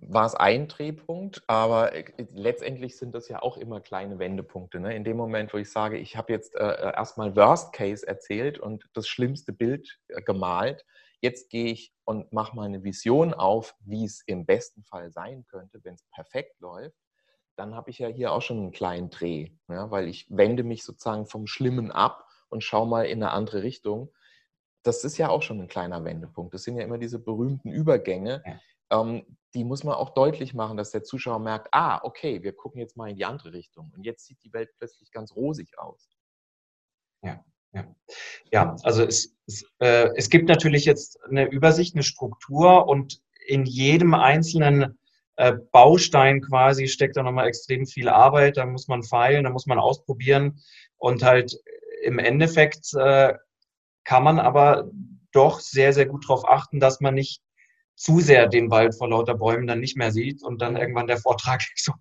war 0.00 0.26
es 0.26 0.34
ein 0.34 0.68
Drehpunkt, 0.68 1.42
aber 1.48 1.92
äh, 1.94 2.04
letztendlich 2.32 2.96
sind 2.96 3.14
das 3.14 3.28
ja 3.28 3.42
auch 3.42 3.56
immer 3.56 3.80
kleine 3.80 4.18
Wendepunkte. 4.18 4.80
Ne? 4.80 4.94
In 4.94 5.04
dem 5.04 5.16
Moment, 5.16 5.52
wo 5.52 5.58
ich 5.58 5.70
sage, 5.70 5.98
ich 5.98 6.16
habe 6.16 6.32
jetzt 6.32 6.54
äh, 6.54 6.64
äh, 6.64 6.94
erstmal 6.94 7.36
Worst 7.36 7.72
Case 7.72 8.06
erzählt 8.06 8.58
und 8.58 8.88
das 8.94 9.08
schlimmste 9.08 9.52
Bild 9.52 9.98
äh, 10.08 10.22
gemalt, 10.22 10.86
jetzt 11.20 11.50
gehe 11.50 11.72
ich 11.72 11.92
und 12.04 12.32
mache 12.32 12.56
mal 12.56 12.64
eine 12.64 12.84
Vision 12.84 13.34
auf, 13.34 13.74
wie 13.84 14.04
es 14.04 14.22
im 14.26 14.46
besten 14.46 14.82
Fall 14.84 15.10
sein 15.10 15.44
könnte, 15.48 15.80
wenn 15.82 15.94
es 15.94 16.04
perfekt 16.14 16.60
läuft 16.60 17.01
dann 17.56 17.74
habe 17.74 17.90
ich 17.90 17.98
ja 17.98 18.08
hier 18.08 18.32
auch 18.32 18.42
schon 18.42 18.58
einen 18.58 18.72
kleinen 18.72 19.10
Dreh, 19.10 19.50
ja, 19.68 19.90
weil 19.90 20.08
ich 20.08 20.26
wende 20.30 20.62
mich 20.62 20.84
sozusagen 20.84 21.26
vom 21.26 21.46
Schlimmen 21.46 21.90
ab 21.90 22.26
und 22.48 22.64
schaue 22.64 22.88
mal 22.88 23.04
in 23.06 23.22
eine 23.22 23.32
andere 23.32 23.62
Richtung. 23.62 24.12
Das 24.82 25.04
ist 25.04 25.18
ja 25.18 25.28
auch 25.28 25.42
schon 25.42 25.60
ein 25.60 25.68
kleiner 25.68 26.04
Wendepunkt. 26.04 26.54
Das 26.54 26.64
sind 26.64 26.76
ja 26.76 26.84
immer 26.84 26.98
diese 26.98 27.18
berühmten 27.18 27.70
Übergänge. 27.70 28.42
Ja. 28.44 29.00
Ähm, 29.00 29.36
die 29.54 29.64
muss 29.64 29.84
man 29.84 29.94
auch 29.94 30.10
deutlich 30.10 30.54
machen, 30.54 30.76
dass 30.76 30.90
der 30.90 31.04
Zuschauer 31.04 31.38
merkt, 31.38 31.68
ah, 31.72 32.00
okay, 32.02 32.42
wir 32.42 32.54
gucken 32.54 32.80
jetzt 32.80 32.96
mal 32.96 33.10
in 33.10 33.16
die 33.16 33.24
andere 33.24 33.52
Richtung. 33.52 33.92
Und 33.94 34.04
jetzt 34.04 34.26
sieht 34.26 34.42
die 34.42 34.52
Welt 34.52 34.70
plötzlich 34.78 35.12
ganz 35.12 35.36
rosig 35.36 35.78
aus. 35.78 36.08
Ja, 37.22 37.44
ja. 37.72 37.94
ja 38.50 38.76
also 38.82 39.04
es, 39.04 39.36
es, 39.46 39.64
äh, 39.78 40.10
es 40.16 40.30
gibt 40.30 40.48
natürlich 40.48 40.84
jetzt 40.84 41.22
eine 41.24 41.48
Übersicht, 41.50 41.94
eine 41.94 42.02
Struktur 42.02 42.88
und 42.88 43.22
in 43.46 43.66
jedem 43.66 44.14
einzelnen 44.14 44.98
Baustein 45.72 46.42
quasi 46.42 46.88
steckt 46.88 47.16
da 47.16 47.22
nochmal 47.22 47.48
extrem 47.48 47.86
viel 47.86 48.08
Arbeit, 48.08 48.56
da 48.56 48.66
muss 48.66 48.88
man 48.88 49.02
feilen, 49.02 49.44
da 49.44 49.50
muss 49.50 49.66
man 49.66 49.78
ausprobieren 49.78 50.60
und 50.98 51.22
halt 51.22 51.58
im 52.02 52.18
Endeffekt 52.18 52.92
äh, 52.94 53.34
kann 54.04 54.24
man 54.24 54.38
aber 54.38 54.90
doch 55.32 55.60
sehr, 55.60 55.92
sehr 55.92 56.06
gut 56.06 56.24
darauf 56.28 56.48
achten, 56.48 56.80
dass 56.80 57.00
man 57.00 57.14
nicht 57.14 57.42
zu 57.94 58.20
sehr 58.20 58.48
den 58.48 58.70
Wald 58.70 58.94
vor 58.96 59.08
lauter 59.08 59.34
Bäumen 59.34 59.66
dann 59.66 59.80
nicht 59.80 59.96
mehr 59.96 60.10
sieht 60.10 60.42
und 60.42 60.60
dann 60.60 60.76
irgendwann 60.76 61.06
der 61.06 61.18
Vortrag 61.18 61.62
so 61.76 61.92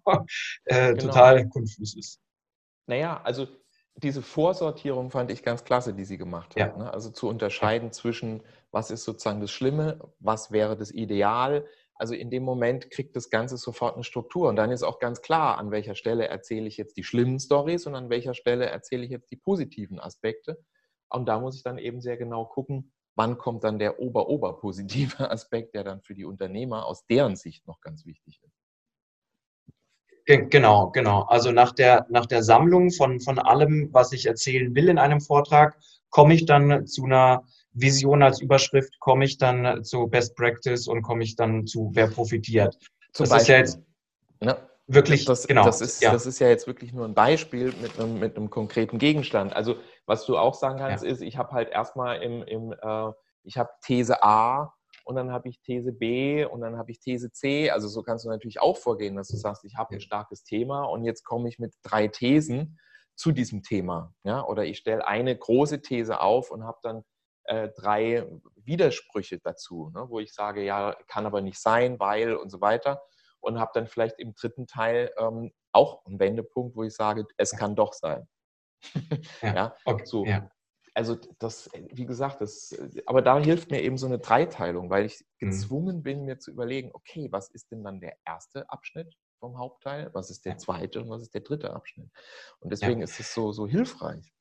äh, 0.65 0.93
genau. 0.93 1.07
total 1.07 1.47
konfus 1.49 1.95
ist. 1.95 2.19
Naja, 2.87 3.21
also 3.23 3.47
diese 3.95 4.21
Vorsortierung 4.21 5.11
fand 5.11 5.31
ich 5.31 5.43
ganz 5.43 5.63
klasse, 5.63 5.93
die 5.93 6.05
sie 6.05 6.17
gemacht 6.17 6.55
hat. 6.55 6.57
Ja. 6.57 6.77
Ne? 6.77 6.93
Also 6.93 7.11
zu 7.11 7.27
unterscheiden 7.27 7.89
ja. 7.89 7.91
zwischen, 7.91 8.41
was 8.71 8.89
ist 8.89 9.03
sozusagen 9.03 9.41
das 9.41 9.51
Schlimme, 9.51 9.99
was 10.19 10.51
wäre 10.51 10.75
das 10.75 10.91
Ideal, 10.91 11.67
also 12.01 12.15
in 12.15 12.31
dem 12.31 12.41
Moment 12.41 12.89
kriegt 12.89 13.15
das 13.15 13.29
Ganze 13.29 13.57
sofort 13.57 13.93
eine 13.93 14.03
Struktur. 14.03 14.49
Und 14.49 14.55
dann 14.55 14.71
ist 14.71 14.81
auch 14.81 14.97
ganz 14.97 15.21
klar, 15.21 15.59
an 15.59 15.69
welcher 15.69 15.93
Stelle 15.93 16.27
erzähle 16.27 16.65
ich 16.67 16.77
jetzt 16.77 16.97
die 16.97 17.03
schlimmen 17.03 17.39
Stories 17.39 17.85
und 17.85 17.93
an 17.93 18.09
welcher 18.09 18.33
Stelle 18.33 18.65
erzähle 18.65 19.03
ich 19.03 19.11
jetzt 19.11 19.29
die 19.29 19.35
positiven 19.35 19.99
Aspekte. 19.99 20.57
Und 21.09 21.27
da 21.27 21.39
muss 21.39 21.57
ich 21.57 21.61
dann 21.61 21.77
eben 21.77 22.01
sehr 22.01 22.17
genau 22.17 22.45
gucken, 22.45 22.91
wann 23.13 23.37
kommt 23.37 23.63
dann 23.63 23.77
der 23.77 23.99
ober-ober-positive 23.99 25.29
Aspekt, 25.29 25.75
der 25.75 25.83
dann 25.83 26.01
für 26.01 26.15
die 26.15 26.25
Unternehmer 26.25 26.87
aus 26.87 27.05
deren 27.05 27.35
Sicht 27.35 27.67
noch 27.67 27.81
ganz 27.81 28.03
wichtig 28.07 28.41
ist. 28.41 28.57
Genau, 30.25 30.89
genau. 30.89 31.21
Also 31.25 31.51
nach 31.51 31.71
der, 31.71 32.07
nach 32.09 32.25
der 32.25 32.41
Sammlung 32.41 32.89
von, 32.89 33.19
von 33.19 33.37
allem, 33.37 33.89
was 33.91 34.11
ich 34.11 34.25
erzählen 34.25 34.73
will 34.73 34.89
in 34.89 34.97
einem 34.97 35.21
Vortrag, 35.21 35.77
komme 36.09 36.33
ich 36.33 36.47
dann 36.47 36.87
zu 36.87 37.05
einer 37.05 37.45
Vision 37.73 38.21
als 38.21 38.41
Überschrift, 38.41 38.99
komme 38.99 39.25
ich 39.25 39.37
dann 39.37 39.83
zu 39.83 40.07
Best 40.07 40.35
Practice 40.35 40.87
und 40.87 41.01
komme 41.01 41.23
ich 41.23 41.35
dann 41.35 41.65
zu 41.65 41.91
wer 41.93 42.07
profitiert. 42.07 42.77
Zum 43.13 43.25
das 43.25 43.29
Beispiel, 43.29 43.41
ist 43.41 43.47
ja 43.47 43.57
jetzt 43.57 43.79
ne? 44.41 44.57
wirklich, 44.87 45.25
das, 45.25 45.47
genau. 45.47 45.63
Das 45.63 45.81
ist, 45.81 46.01
ja. 46.01 46.11
das 46.11 46.25
ist 46.25 46.39
ja 46.39 46.49
jetzt 46.49 46.67
wirklich 46.67 46.93
nur 46.93 47.05
ein 47.05 47.13
Beispiel 47.13 47.73
mit 47.81 47.99
einem, 47.99 48.19
mit 48.19 48.35
einem 48.35 48.49
konkreten 48.49 48.97
Gegenstand. 48.97 49.55
Also 49.55 49.75
was 50.05 50.25
du 50.25 50.37
auch 50.37 50.53
sagen 50.53 50.79
kannst, 50.79 51.03
ja. 51.03 51.11
ist, 51.11 51.21
ich 51.21 51.37
habe 51.37 51.51
halt 51.51 51.69
erstmal 51.69 52.21
im, 52.21 52.43
im 52.43 52.73
äh, 52.73 53.11
ich 53.43 53.57
habe 53.57 53.69
These 53.83 54.21
A 54.23 54.73
und 55.05 55.15
dann 55.15 55.31
habe 55.31 55.49
ich 55.49 55.61
These 55.61 55.93
B 55.93 56.45
und 56.45 56.61
dann 56.61 56.77
habe 56.77 56.91
ich 56.91 56.99
These 56.99 57.31
C. 57.31 57.69
Also 57.69 57.87
so 57.87 58.03
kannst 58.03 58.25
du 58.25 58.29
natürlich 58.29 58.61
auch 58.61 58.77
vorgehen, 58.77 59.15
dass 59.15 59.29
du 59.29 59.37
sagst, 59.37 59.63
ich 59.65 59.75
habe 59.75 59.95
ein 59.95 60.01
starkes 60.01 60.43
Thema 60.43 60.83
und 60.83 61.03
jetzt 61.03 61.23
komme 61.23 61.49
ich 61.49 61.59
mit 61.59 61.73
drei 61.83 62.07
Thesen 62.07 62.79
zu 63.15 63.31
diesem 63.31 63.63
Thema. 63.63 64.13
Ja? 64.23 64.45
Oder 64.45 64.65
ich 64.65 64.77
stelle 64.77 65.07
eine 65.07 65.35
große 65.37 65.81
These 65.81 66.21
auf 66.21 66.51
und 66.51 66.63
habe 66.63 66.79
dann 66.81 67.03
äh, 67.51 67.69
drei 67.75 68.27
Widersprüche 68.55 69.39
dazu, 69.39 69.91
ne? 69.93 70.05
wo 70.09 70.19
ich 70.19 70.33
sage, 70.33 70.63
ja, 70.63 70.95
kann 71.07 71.25
aber 71.25 71.41
nicht 71.41 71.59
sein, 71.59 71.99
weil 71.99 72.35
und 72.35 72.49
so 72.49 72.61
weiter. 72.61 73.01
Und 73.39 73.59
habe 73.59 73.71
dann 73.73 73.87
vielleicht 73.87 74.19
im 74.19 74.35
dritten 74.35 74.67
Teil 74.67 75.11
ähm, 75.17 75.51
auch 75.71 76.05
einen 76.05 76.19
Wendepunkt, 76.19 76.75
wo 76.75 76.83
ich 76.83 76.93
sage, 76.93 77.25
es 77.37 77.51
kann 77.51 77.75
doch 77.75 77.93
sein. 77.93 78.27
ja, 79.41 79.55
ja? 79.55 79.75
Okay. 79.85 80.05
so. 80.05 80.25
Ja 80.25 80.49
also 80.93 81.17
das, 81.39 81.69
wie 81.73 82.05
gesagt, 82.05 82.41
das, 82.41 82.75
aber 83.05 83.21
da 83.21 83.39
hilft 83.39 83.71
mir 83.71 83.81
eben 83.81 83.97
so 83.97 84.07
eine 84.07 84.19
Dreiteilung, 84.19 84.89
weil 84.89 85.05
ich 85.05 85.23
mhm. 85.39 85.47
gezwungen 85.47 86.03
bin, 86.03 86.25
mir 86.25 86.39
zu 86.39 86.51
überlegen, 86.51 86.91
okay, 86.93 87.29
was 87.31 87.49
ist 87.49 87.71
denn 87.71 87.83
dann 87.83 87.99
der 87.99 88.17
erste 88.25 88.69
Abschnitt 88.69 89.15
vom 89.39 89.57
Hauptteil, 89.57 90.09
was 90.13 90.29
ist 90.29 90.45
der 90.45 90.57
zweite 90.57 91.01
und 91.01 91.09
was 91.09 91.21
ist 91.21 91.33
der 91.33 91.41
dritte 91.41 91.73
Abschnitt? 91.73 92.09
Und 92.59 92.71
deswegen 92.71 93.01
ist 93.01 93.19
es 93.19 93.33
so, 93.33 93.51
so 93.51 93.67
hilfreich. 93.67 94.33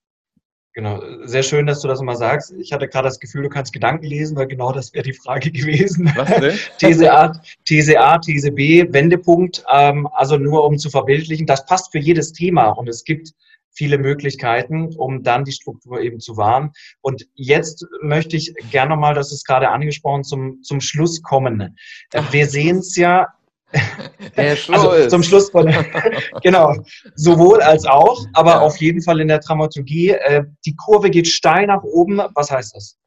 Genau, 0.73 1.03
sehr 1.25 1.43
schön, 1.43 1.67
dass 1.67 1.81
du 1.81 1.89
das 1.89 2.01
mal 2.01 2.17
sagst. 2.17 2.53
Ich 2.53 2.73
hatte 2.73 2.87
gerade 2.87 3.09
das 3.09 3.19
Gefühl, 3.19 3.43
du 3.43 3.49
kannst 3.49 3.73
Gedanken 3.73 4.07
lesen, 4.07 4.37
weil 4.37 4.47
genau 4.47 4.73
das 4.73 4.95
wäre 4.95 5.03
die 5.03 5.13
Frage 5.13 5.51
gewesen. 5.53 6.13
Was 6.15 6.29
denn? 6.29 6.59
These 6.79 7.13
A, 7.13 7.33
These 7.65 7.99
A, 7.99 8.19
These 8.19 8.53
B, 8.53 8.85
Wendepunkt. 8.93 9.65
Ähm, 9.73 10.09
also 10.13 10.37
nur 10.37 10.65
um 10.65 10.79
zu 10.79 10.89
verbildlichen, 10.89 11.47
das 11.47 11.67
passt 11.67 11.91
für 11.91 11.99
jedes 11.99 12.33
Thema 12.33 12.69
und 12.69 12.89
es 12.89 13.05
gibt 13.05 13.33
viele 13.73 13.99
Möglichkeiten, 13.99 14.95
um 14.97 15.23
dann 15.23 15.45
die 15.45 15.53
Struktur 15.53 16.01
eben 16.01 16.21
zu 16.21 16.37
wahren. 16.37 16.73
Und 17.01 17.27
jetzt 17.35 17.87
möchte 18.03 18.37
ich 18.37 18.55
gerne 18.71 18.91
nochmal, 18.91 19.15
das 19.15 19.33
ist 19.33 19.47
gerade 19.47 19.71
angesprochen, 19.71 20.25
zum, 20.25 20.63
zum 20.63 20.81
Schluss 20.81 21.23
kommen. 21.23 21.77
Ach. 22.15 22.33
Wir 22.33 22.47
sehen 22.47 22.79
es 22.79 22.97
ja 22.97 23.29
der. 24.37 24.57
Also 24.69 25.09
zum 25.09 25.23
Schluss 25.23 25.51
von, 25.51 25.73
genau, 26.43 26.75
sowohl 27.15 27.63
als 27.63 27.87
auch, 27.87 28.25
aber 28.33 28.53
ja. 28.53 28.61
auf 28.61 28.77
jeden 28.79 29.03
Fall 29.03 29.21
in 29.21 29.29
der 29.29 29.39
Dramaturgie. 29.39 30.11
Äh, 30.11 30.45
die 30.65 30.77
Kurve 30.77 31.11
geht 31.11 31.29
steil 31.29 31.67
nach 31.67 31.83
oben. 31.83 32.21
Was 32.35 32.51
heißt 32.51 32.77
das? 32.77 32.99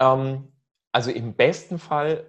Ähm, 0.00 0.52
also 0.92 1.10
im 1.10 1.34
besten 1.34 1.78
Fall 1.78 2.26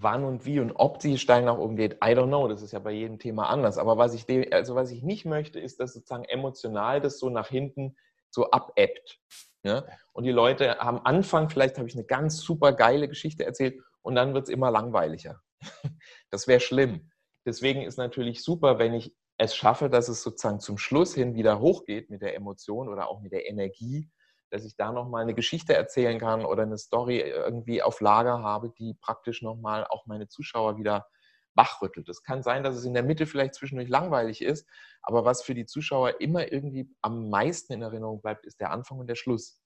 wann 0.00 0.24
und 0.24 0.46
wie 0.46 0.58
und 0.58 0.72
ob 0.72 0.98
die 0.98 1.18
steil 1.18 1.42
nach 1.42 1.58
oben 1.58 1.76
geht, 1.76 1.94
I 1.94 2.08
don't 2.08 2.26
know. 2.26 2.48
Das 2.48 2.62
ist 2.62 2.72
ja 2.72 2.78
bei 2.78 2.90
jedem 2.90 3.18
Thema 3.18 3.48
anders. 3.48 3.78
Aber 3.78 3.96
was 3.96 4.14
ich, 4.14 4.52
also 4.52 4.74
was 4.74 4.90
ich 4.90 5.02
nicht 5.02 5.24
möchte, 5.24 5.60
ist, 5.60 5.80
dass 5.80 5.94
sozusagen 5.94 6.24
emotional 6.24 7.00
das 7.00 7.18
so 7.18 7.30
nach 7.30 7.48
hinten 7.48 7.96
so 8.30 8.50
abebbt. 8.50 9.20
Ja? 9.62 9.84
Und 10.12 10.24
die 10.24 10.32
Leute 10.32 10.80
am 10.80 11.00
Anfang, 11.04 11.48
vielleicht 11.48 11.78
habe 11.78 11.88
ich 11.88 11.94
eine 11.94 12.04
ganz 12.04 12.38
super 12.38 12.72
geile 12.72 13.08
Geschichte 13.08 13.44
erzählt 13.44 13.80
und 14.02 14.16
dann 14.16 14.34
wird 14.34 14.44
es 14.44 14.50
immer 14.50 14.70
langweiliger. 14.70 15.40
Das 16.34 16.48
wäre 16.48 16.60
schlimm. 16.60 17.10
Deswegen 17.46 17.82
ist 17.82 17.96
natürlich 17.96 18.42
super, 18.42 18.78
wenn 18.78 18.94
ich 18.94 19.14
es 19.38 19.54
schaffe, 19.54 19.88
dass 19.88 20.08
es 20.08 20.22
sozusagen 20.22 20.60
zum 20.60 20.78
Schluss 20.78 21.14
hin 21.14 21.34
wieder 21.34 21.60
hochgeht 21.60 22.10
mit 22.10 22.22
der 22.22 22.34
Emotion 22.34 22.88
oder 22.88 23.08
auch 23.08 23.20
mit 23.20 23.32
der 23.32 23.48
Energie 23.48 24.10
dass 24.54 24.64
ich 24.64 24.76
da 24.76 24.92
nochmal 24.92 25.22
eine 25.22 25.34
Geschichte 25.34 25.74
erzählen 25.74 26.20
kann 26.20 26.44
oder 26.44 26.62
eine 26.62 26.78
Story 26.78 27.18
irgendwie 27.18 27.82
auf 27.82 28.00
Lager 28.00 28.40
habe, 28.40 28.70
die 28.70 28.94
praktisch 28.94 29.42
nochmal 29.42 29.84
auch 29.84 30.06
meine 30.06 30.28
Zuschauer 30.28 30.76
wieder 30.76 31.08
wachrüttelt. 31.54 32.08
Es 32.08 32.22
kann 32.22 32.44
sein, 32.44 32.62
dass 32.62 32.76
es 32.76 32.84
in 32.84 32.94
der 32.94 33.02
Mitte 33.02 33.26
vielleicht 33.26 33.54
zwischendurch 33.54 33.88
langweilig 33.88 34.42
ist, 34.42 34.68
aber 35.02 35.24
was 35.24 35.42
für 35.42 35.54
die 35.54 35.66
Zuschauer 35.66 36.20
immer 36.20 36.52
irgendwie 36.52 36.88
am 37.02 37.30
meisten 37.30 37.72
in 37.72 37.82
Erinnerung 37.82 38.22
bleibt, 38.22 38.46
ist 38.46 38.60
der 38.60 38.70
Anfang 38.70 39.00
und 39.00 39.08
der 39.08 39.16
Schluss. 39.16 39.60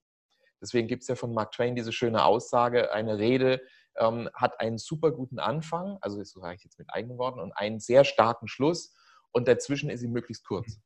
Deswegen 0.60 0.88
gibt 0.88 1.02
es 1.02 1.08
ja 1.08 1.16
von 1.16 1.34
Mark 1.34 1.52
Twain 1.52 1.76
diese 1.76 1.92
schöne 1.92 2.24
Aussage, 2.24 2.90
eine 2.90 3.18
Rede 3.18 3.60
ähm, 3.98 4.28
hat 4.34 4.60
einen 4.60 4.78
super 4.78 5.10
guten 5.10 5.38
Anfang, 5.38 5.98
also 6.00 6.18
das 6.18 6.30
sage 6.30 6.56
ich 6.56 6.64
jetzt 6.64 6.78
mit 6.78 6.88
eigenen 6.92 7.18
Worten, 7.18 7.40
und 7.40 7.52
einen 7.52 7.80
sehr 7.80 8.04
starken 8.04 8.48
Schluss 8.48 8.94
und 9.32 9.48
dazwischen 9.48 9.90
ist 9.90 10.00
sie 10.00 10.08
möglichst 10.08 10.46
kurz. 10.46 10.78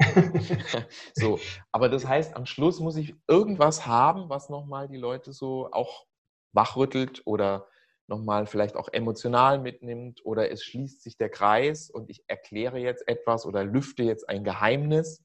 so, 1.14 1.38
aber 1.72 1.88
das 1.88 2.06
heißt, 2.06 2.34
am 2.34 2.46
Schluss 2.46 2.80
muss 2.80 2.96
ich 2.96 3.14
irgendwas 3.28 3.86
haben, 3.86 4.28
was 4.28 4.48
nochmal 4.48 4.88
die 4.88 4.96
Leute 4.96 5.32
so 5.32 5.68
auch 5.72 6.06
wachrüttelt 6.52 7.22
oder 7.26 7.68
nochmal 8.06 8.46
vielleicht 8.46 8.76
auch 8.76 8.88
emotional 8.92 9.60
mitnimmt 9.60 10.20
oder 10.24 10.50
es 10.50 10.64
schließt 10.64 11.02
sich 11.02 11.16
der 11.16 11.30
Kreis 11.30 11.90
und 11.90 12.10
ich 12.10 12.24
erkläre 12.26 12.78
jetzt 12.78 13.06
etwas 13.06 13.46
oder 13.46 13.64
lüfte 13.64 14.02
jetzt 14.02 14.28
ein 14.28 14.42
Geheimnis. 14.42 15.24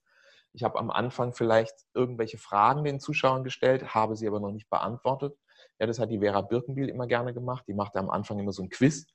Ich 0.53 0.63
habe 0.63 0.77
am 0.79 0.91
Anfang 0.91 1.33
vielleicht 1.33 1.73
irgendwelche 1.93 2.37
Fragen 2.37 2.83
den 2.83 2.99
Zuschauern 2.99 3.43
gestellt, 3.43 3.93
habe 3.93 4.15
sie 4.15 4.27
aber 4.27 4.39
noch 4.39 4.51
nicht 4.51 4.69
beantwortet. 4.69 5.35
Ja, 5.79 5.87
das 5.87 5.99
hat 5.99 6.11
die 6.11 6.19
Vera 6.19 6.41
Birkenbiel 6.41 6.89
immer 6.89 7.07
gerne 7.07 7.33
gemacht. 7.33 7.65
Die 7.67 7.73
machte 7.73 7.99
am 7.99 8.09
Anfang 8.09 8.39
immer 8.39 8.53
so 8.53 8.63
ein 8.63 8.69
Quiz 8.69 9.05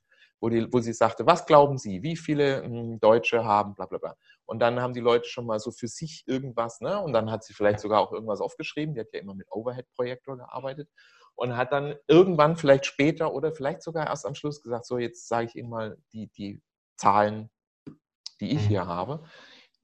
wo, 0.41 0.49
die, 0.49 0.67
wo 0.73 0.79
sie 0.79 0.93
sagte, 0.93 1.25
was 1.25 1.45
glauben 1.45 1.77
Sie, 1.77 2.01
wie 2.01 2.17
viele 2.17 2.63
hm, 2.63 2.99
Deutsche 2.99 3.45
haben, 3.45 3.75
bla 3.75 3.85
bla 3.85 3.99
bla. 3.99 4.15
Und 4.45 4.59
dann 4.59 4.81
haben 4.81 4.93
die 4.93 4.99
Leute 4.99 5.29
schon 5.29 5.45
mal 5.45 5.59
so 5.59 5.71
für 5.71 5.87
sich 5.87 6.23
irgendwas, 6.25 6.81
ne? 6.81 6.99
Und 6.99 7.13
dann 7.13 7.31
hat 7.31 7.43
sie 7.43 7.53
vielleicht 7.53 7.79
sogar 7.79 8.01
auch 8.01 8.11
irgendwas 8.11 8.41
aufgeschrieben. 8.41 8.95
Die 8.95 9.01
hat 9.01 9.13
ja 9.13 9.19
immer 9.19 9.35
mit 9.35 9.47
Overhead-Projektor 9.51 10.37
gearbeitet 10.37 10.89
und 11.35 11.55
hat 11.55 11.71
dann 11.71 11.95
irgendwann 12.07 12.57
vielleicht 12.57 12.85
später 12.85 13.33
oder 13.33 13.53
vielleicht 13.53 13.83
sogar 13.83 14.07
erst 14.07 14.25
am 14.25 14.35
Schluss 14.35 14.61
gesagt, 14.61 14.85
so 14.85 14.97
jetzt 14.97 15.27
sage 15.27 15.45
ich 15.45 15.55
Ihnen 15.55 15.69
mal 15.69 15.97
die, 16.11 16.27
die 16.35 16.61
Zahlen, 16.97 17.49
die 18.39 18.51
ich 18.51 18.63
mhm. 18.63 18.67
hier 18.67 18.87
habe. 18.87 19.23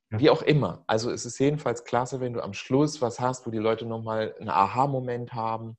Wie 0.10 0.30
auch 0.30 0.42
immer. 0.42 0.84
Also 0.88 1.12
es 1.12 1.26
ist 1.26 1.38
jedenfalls 1.38 1.84
klasse, 1.84 2.20
wenn 2.20 2.34
du 2.34 2.42
am 2.42 2.54
Schluss 2.54 3.02
was 3.02 3.20
hast, 3.20 3.46
wo 3.46 3.52
die 3.52 3.58
Leute 3.58 3.86
nochmal 3.86 4.34
einen 4.40 4.50
Aha-Moment 4.50 5.34
haben, 5.34 5.78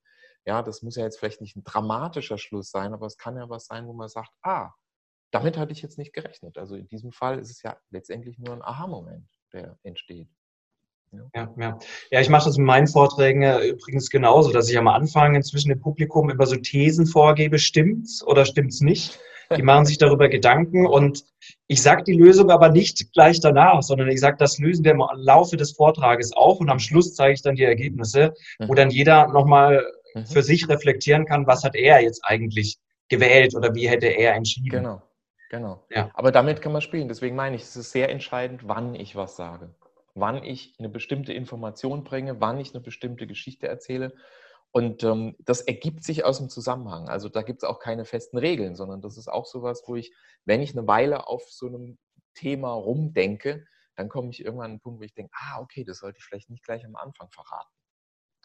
ja, 0.49 0.63
das 0.63 0.81
muss 0.81 0.97
ja 0.97 1.05
jetzt 1.05 1.19
vielleicht 1.19 1.43
nicht 1.43 1.57
ein 1.57 1.63
dramatischer 1.63 2.39
Schluss 2.39 2.71
sein, 2.71 2.95
aber 2.95 3.05
es 3.05 3.19
kann 3.19 3.37
ja 3.37 3.51
was 3.51 3.67
sein, 3.67 3.87
wo 3.87 3.93
man 3.93 4.09
sagt, 4.09 4.31
ah, 4.43 4.71
damit 5.31 5.59
hatte 5.59 5.73
ich 5.73 5.83
jetzt 5.83 5.99
nicht 5.99 6.15
gerechnet. 6.15 6.57
Also 6.57 6.75
in 6.75 6.89
diesem 6.89 7.13
Fall 7.13 7.39
ist 7.39 7.51
es 7.51 7.63
ja 7.63 7.77
letztendlich 7.91 8.39
nur 8.39 8.55
ein 8.55 8.63
Aha-Moment, 8.63 9.29
der 9.53 9.79
entsteht. 9.83 10.31
Ja. 11.13 11.53
ja, 11.59 11.79
ja. 12.11 12.21
ich 12.21 12.31
mache 12.31 12.47
das 12.47 12.57
in 12.57 12.65
meinen 12.65 12.87
Vorträgen 12.87 13.43
übrigens 13.63 14.09
genauso, 14.09 14.51
dass 14.51 14.71
ich 14.71 14.79
am 14.79 14.89
Anfang 14.89 15.35
inzwischen 15.35 15.69
dem 15.69 15.81
Publikum 15.81 16.31
über 16.31 16.47
so 16.47 16.57
Thesen 16.57 17.07
vorgebe, 17.07 17.59
stimmt's 17.59 18.27
oder 18.27 18.47
stimmt's 18.47 18.81
nicht? 18.81 19.19
Die 19.57 19.63
machen 19.63 19.87
sich 19.87 19.97
darüber 19.97 20.29
Gedanken 20.29 20.87
und 20.87 21.25
ich 21.69 21.81
sage 21.81 22.05
die 22.05 22.13
Lösung 22.13 22.51
aber 22.51 22.69
nicht 22.69 23.13
gleich 23.15 23.41
danach, 23.41 23.83
sondern 23.83 24.09
ich 24.09 24.21
sage, 24.21 24.37
das 24.39 24.59
lösen 24.59 24.85
wir 24.85 24.93
im 24.93 25.03
Laufe 25.15 25.57
des 25.57 25.73
Vortrages 25.73 26.33
auf 26.33 26.61
und 26.61 26.69
am 26.69 26.79
Schluss 26.79 27.15
zeige 27.15 27.33
ich 27.33 27.43
dann 27.43 27.57
die 27.57 27.65
Ergebnisse, 27.65 28.35
wo 28.59 28.73
mhm. 28.73 28.77
dann 28.77 28.91
jeder 28.91 29.29
nochmal 29.29 29.87
mhm. 30.21 30.27
für 30.27 30.43
sich 30.43 30.69
reflektieren 30.69 31.25
kann, 31.25 31.47
was 31.47 31.65
hat 31.65 31.75
er 31.75 32.01
jetzt 32.01 32.23
eigentlich 32.25 32.79
gewählt 33.09 33.55
oder 33.55 33.75
wie 33.75 33.89
hätte 33.89 34.07
er 34.07 34.35
entschieden. 34.35 34.71
Genau, 34.71 35.03
genau. 35.51 35.85
Ja. 35.91 36.11
Aber 36.15 36.33
damit 36.33 36.61
kann 36.61 36.73
man 36.73 36.83
spielen. 36.83 37.09
Deswegen 37.09 37.37
meine 37.37 37.57
ich, 37.57 37.63
es 37.63 37.77
ist 37.77 37.91
sehr 37.91 38.11
entscheidend, 38.11 38.67
wann 38.67 38.95
ich 38.95 39.17
was 39.17 39.37
sage. 39.37 39.75
Wann 40.15 40.43
ich 40.43 40.75
eine 40.79 40.89
bestimmte 40.89 41.33
Information 41.33 42.05
bringe, 42.05 42.41
wann 42.41 42.59
ich 42.59 42.75
eine 42.75 42.83
bestimmte 42.83 43.27
Geschichte 43.27 43.69
erzähle. 43.69 44.15
Und 44.71 45.03
ähm, 45.03 45.37
das 45.39 45.63
ergibt 45.63 46.05
sich 46.05 46.25
aus 46.25 46.39
dem 46.39 46.51
Zusammenhang. 46.51 47.09
Also 47.09 47.29
da 47.29 47.43
gibt 47.43 47.63
es 47.63 47.69
auch 47.69 47.79
keine 47.79 48.05
festen 48.05 48.37
Regeln, 48.37 48.75
sondern 48.75 49.01
das 49.01 49.17
ist 49.17 49.29
auch 49.29 49.47
sowas, 49.47 49.83
wo 49.87 49.97
ich, 49.97 50.13
wenn 50.45 50.61
ich 50.61 50.77
eine 50.77 50.87
Weile 50.87 51.27
auf 51.27 51.45
so 51.49 51.69
einem 51.69 51.99
Thema 52.35 52.73
rumdenke, 52.73 53.65
dann 53.97 54.09
komme 54.09 54.31
ich 54.31 54.45
irgendwann 54.45 54.67
an 54.67 54.71
einen 54.73 54.81
Punkt, 54.81 55.01
wo 55.01 55.05
ich 55.05 55.15
denke, 55.15 55.33
ah, 55.35 55.61
okay, 55.61 55.85
das 55.85 55.99
sollte 55.99 56.19
ich 56.19 56.25
vielleicht 56.25 56.51
nicht 56.51 56.65
gleich 56.65 56.85
am 56.85 56.97
Anfang 56.97 57.31
verraten. 57.31 57.75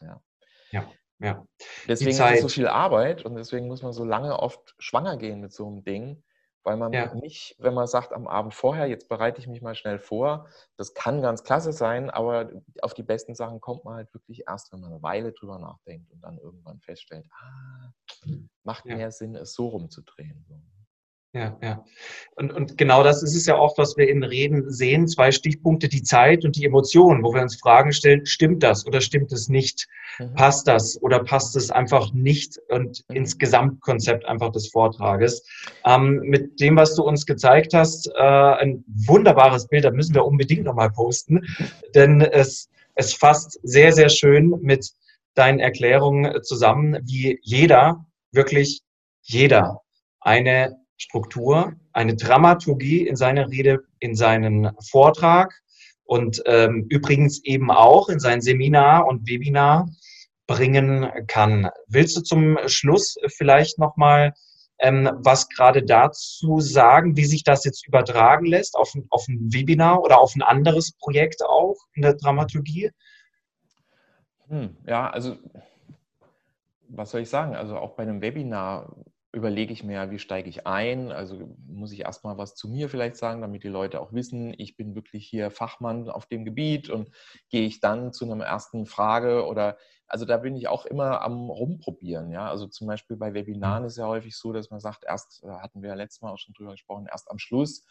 Ja. 0.00 0.22
ja. 0.70 0.92
Ja. 1.20 1.46
Deswegen 1.88 2.10
ist 2.10 2.20
es 2.20 2.40
so 2.40 2.48
viel 2.48 2.66
Arbeit 2.66 3.24
und 3.24 3.36
deswegen 3.36 3.68
muss 3.68 3.82
man 3.82 3.92
so 3.92 4.04
lange 4.04 4.38
oft 4.38 4.74
schwanger 4.78 5.16
gehen 5.16 5.40
mit 5.40 5.52
so 5.52 5.66
einem 5.66 5.84
Ding, 5.84 6.22
weil 6.64 6.76
man 6.76 6.92
ja. 6.92 7.14
nicht, 7.14 7.56
wenn 7.58 7.74
man 7.74 7.86
sagt 7.86 8.12
am 8.12 8.26
Abend 8.26 8.54
vorher, 8.54 8.86
jetzt 8.86 9.08
bereite 9.08 9.40
ich 9.40 9.46
mich 9.46 9.62
mal 9.62 9.74
schnell 9.74 9.98
vor, 9.98 10.48
das 10.76 10.94
kann 10.94 11.22
ganz 11.22 11.44
klasse 11.44 11.72
sein, 11.72 12.10
aber 12.10 12.50
auf 12.82 12.94
die 12.94 13.02
besten 13.02 13.34
Sachen 13.34 13.60
kommt 13.60 13.84
man 13.84 13.94
halt 13.94 14.12
wirklich 14.14 14.44
erst, 14.48 14.72
wenn 14.72 14.80
man 14.80 14.92
eine 14.92 15.02
Weile 15.02 15.32
drüber 15.32 15.58
nachdenkt 15.58 16.10
und 16.10 16.20
dann 16.22 16.38
irgendwann 16.38 16.80
feststellt, 16.80 17.26
ah, 17.30 17.92
macht 18.64 18.86
ja. 18.86 18.96
mehr 18.96 19.10
Sinn, 19.10 19.36
es 19.36 19.54
so 19.54 19.68
rumzudrehen. 19.68 20.44
Ja, 21.34 21.58
ja. 21.60 21.84
Und, 22.36 22.52
und 22.52 22.78
genau 22.78 23.02
das 23.02 23.24
ist 23.24 23.34
es 23.34 23.44
ja 23.46 23.56
auch, 23.56 23.76
was 23.76 23.96
wir 23.96 24.08
in 24.08 24.22
Reden 24.22 24.70
sehen. 24.70 25.08
Zwei 25.08 25.32
Stichpunkte, 25.32 25.88
die 25.88 26.04
Zeit 26.04 26.44
und 26.44 26.54
die 26.54 26.64
Emotionen, 26.64 27.24
wo 27.24 27.34
wir 27.34 27.42
uns 27.42 27.56
Fragen 27.56 27.92
stellen, 27.92 28.24
stimmt 28.24 28.62
das 28.62 28.86
oder 28.86 29.00
stimmt 29.00 29.32
es 29.32 29.48
nicht? 29.48 29.88
Mhm. 30.20 30.34
Passt 30.34 30.68
das 30.68 30.96
oder 31.02 31.24
passt 31.24 31.56
es 31.56 31.72
einfach 31.72 32.12
nicht 32.12 32.60
und 32.68 33.02
mhm. 33.08 33.16
ins 33.16 33.36
Gesamtkonzept 33.36 34.24
einfach 34.26 34.52
des 34.52 34.70
Vortrages? 34.70 35.44
Ähm, 35.84 36.20
mit 36.22 36.60
dem, 36.60 36.76
was 36.76 36.94
du 36.94 37.02
uns 37.02 37.26
gezeigt 37.26 37.74
hast, 37.74 38.06
äh, 38.14 38.22
ein 38.22 38.84
wunderbares 38.86 39.66
Bild, 39.66 39.84
da 39.84 39.90
müssen 39.90 40.14
wir 40.14 40.24
unbedingt 40.24 40.62
nochmal 40.62 40.90
posten, 40.90 41.42
denn 41.96 42.20
es, 42.20 42.70
es 42.94 43.12
fasst 43.12 43.58
sehr, 43.64 43.90
sehr 43.90 44.08
schön 44.08 44.54
mit 44.62 44.88
deinen 45.34 45.58
Erklärungen 45.58 46.44
zusammen, 46.44 47.00
wie 47.02 47.40
jeder, 47.42 48.06
wirklich 48.30 48.82
jeder, 49.22 49.80
eine 50.20 50.76
Struktur, 50.96 51.74
eine 51.92 52.16
Dramaturgie 52.16 53.06
in 53.06 53.16
seiner 53.16 53.48
Rede, 53.50 53.80
in 53.98 54.14
seinen 54.14 54.70
Vortrag 54.80 55.52
und 56.04 56.42
ähm, 56.46 56.86
übrigens 56.88 57.42
eben 57.44 57.70
auch 57.70 58.08
in 58.08 58.20
sein 58.20 58.40
Seminar 58.40 59.06
und 59.06 59.28
Webinar 59.28 59.88
bringen 60.46 61.08
kann. 61.26 61.70
Willst 61.88 62.16
du 62.16 62.20
zum 62.20 62.58
Schluss 62.66 63.16
vielleicht 63.28 63.78
nochmal 63.78 64.34
ähm, 64.78 65.10
was 65.16 65.48
gerade 65.48 65.84
dazu 65.84 66.60
sagen, 66.60 67.16
wie 67.16 67.24
sich 67.24 67.44
das 67.44 67.64
jetzt 67.64 67.86
übertragen 67.86 68.44
lässt 68.44 68.76
auf, 68.76 68.92
auf 69.10 69.26
ein 69.28 69.52
Webinar 69.52 70.02
oder 70.02 70.20
auf 70.20 70.34
ein 70.34 70.42
anderes 70.42 70.92
Projekt 70.92 71.42
auch 71.44 71.76
in 71.94 72.02
der 72.02 72.14
Dramaturgie? 72.14 72.90
Hm, 74.48 74.76
ja, 74.86 75.08
also 75.08 75.36
was 76.88 77.10
soll 77.10 77.22
ich 77.22 77.30
sagen? 77.30 77.56
Also 77.56 77.78
auch 77.78 77.94
bei 77.96 78.02
einem 78.02 78.20
Webinar 78.20 78.94
überlege 79.34 79.72
ich 79.72 79.84
mir, 79.84 80.10
wie 80.10 80.18
steige 80.18 80.48
ich 80.48 80.66
ein? 80.66 81.12
Also 81.12 81.56
muss 81.66 81.92
ich 81.92 82.00
erstmal 82.00 82.38
was 82.38 82.54
zu 82.54 82.68
mir 82.68 82.88
vielleicht 82.88 83.16
sagen, 83.16 83.40
damit 83.40 83.64
die 83.64 83.68
Leute 83.68 84.00
auch 84.00 84.12
wissen, 84.12 84.54
ich 84.56 84.76
bin 84.76 84.94
wirklich 84.94 85.26
hier 85.26 85.50
Fachmann 85.50 86.08
auf 86.08 86.26
dem 86.26 86.44
Gebiet 86.44 86.88
und 86.88 87.10
gehe 87.50 87.66
ich 87.66 87.80
dann 87.80 88.12
zu 88.12 88.30
einer 88.30 88.44
ersten 88.44 88.86
Frage 88.86 89.46
oder 89.46 89.76
also 90.06 90.24
da 90.24 90.36
bin 90.36 90.54
ich 90.54 90.68
auch 90.68 90.86
immer 90.86 91.22
am 91.22 91.50
rumprobieren. 91.50 92.30
Ja? 92.30 92.48
Also 92.48 92.68
zum 92.68 92.86
Beispiel 92.86 93.16
bei 93.16 93.34
Webinaren 93.34 93.82
mhm. 93.82 93.88
ist 93.88 93.96
ja 93.96 94.06
häufig 94.06 94.36
so, 94.36 94.52
dass 94.52 94.70
man 94.70 94.80
sagt, 94.80 95.04
erst 95.04 95.42
äh, 95.42 95.48
hatten 95.48 95.82
wir 95.82 95.90
ja 95.90 95.94
letztes 95.94 96.22
Mal 96.22 96.32
auch 96.32 96.38
schon 96.38 96.54
drüber 96.54 96.72
gesprochen, 96.72 97.06
erst 97.10 97.30
am 97.30 97.38
Schluss 97.38 97.84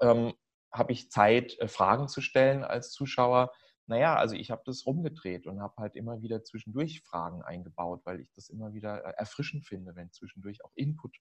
ähm, 0.00 0.32
habe 0.72 0.92
ich 0.92 1.10
Zeit, 1.10 1.58
äh, 1.60 1.68
Fragen 1.68 2.08
zu 2.08 2.20
stellen 2.20 2.64
als 2.64 2.90
Zuschauer. 2.92 3.52
Naja, 3.88 4.16
also 4.16 4.34
ich 4.34 4.50
habe 4.50 4.62
das 4.66 4.84
rumgedreht 4.84 5.46
und 5.46 5.62
habe 5.62 5.74
halt 5.78 5.96
immer 5.96 6.20
wieder 6.20 6.44
zwischendurch 6.44 7.00
Fragen 7.00 7.42
eingebaut, 7.42 8.02
weil 8.04 8.20
ich 8.20 8.30
das 8.34 8.50
immer 8.50 8.74
wieder 8.74 9.02
äh, 9.02 9.14
erfrischend 9.16 9.64
finde, 9.66 9.96
wenn 9.96 10.12
zwischendurch 10.12 10.62
auch 10.62 10.72
Input 10.74 11.16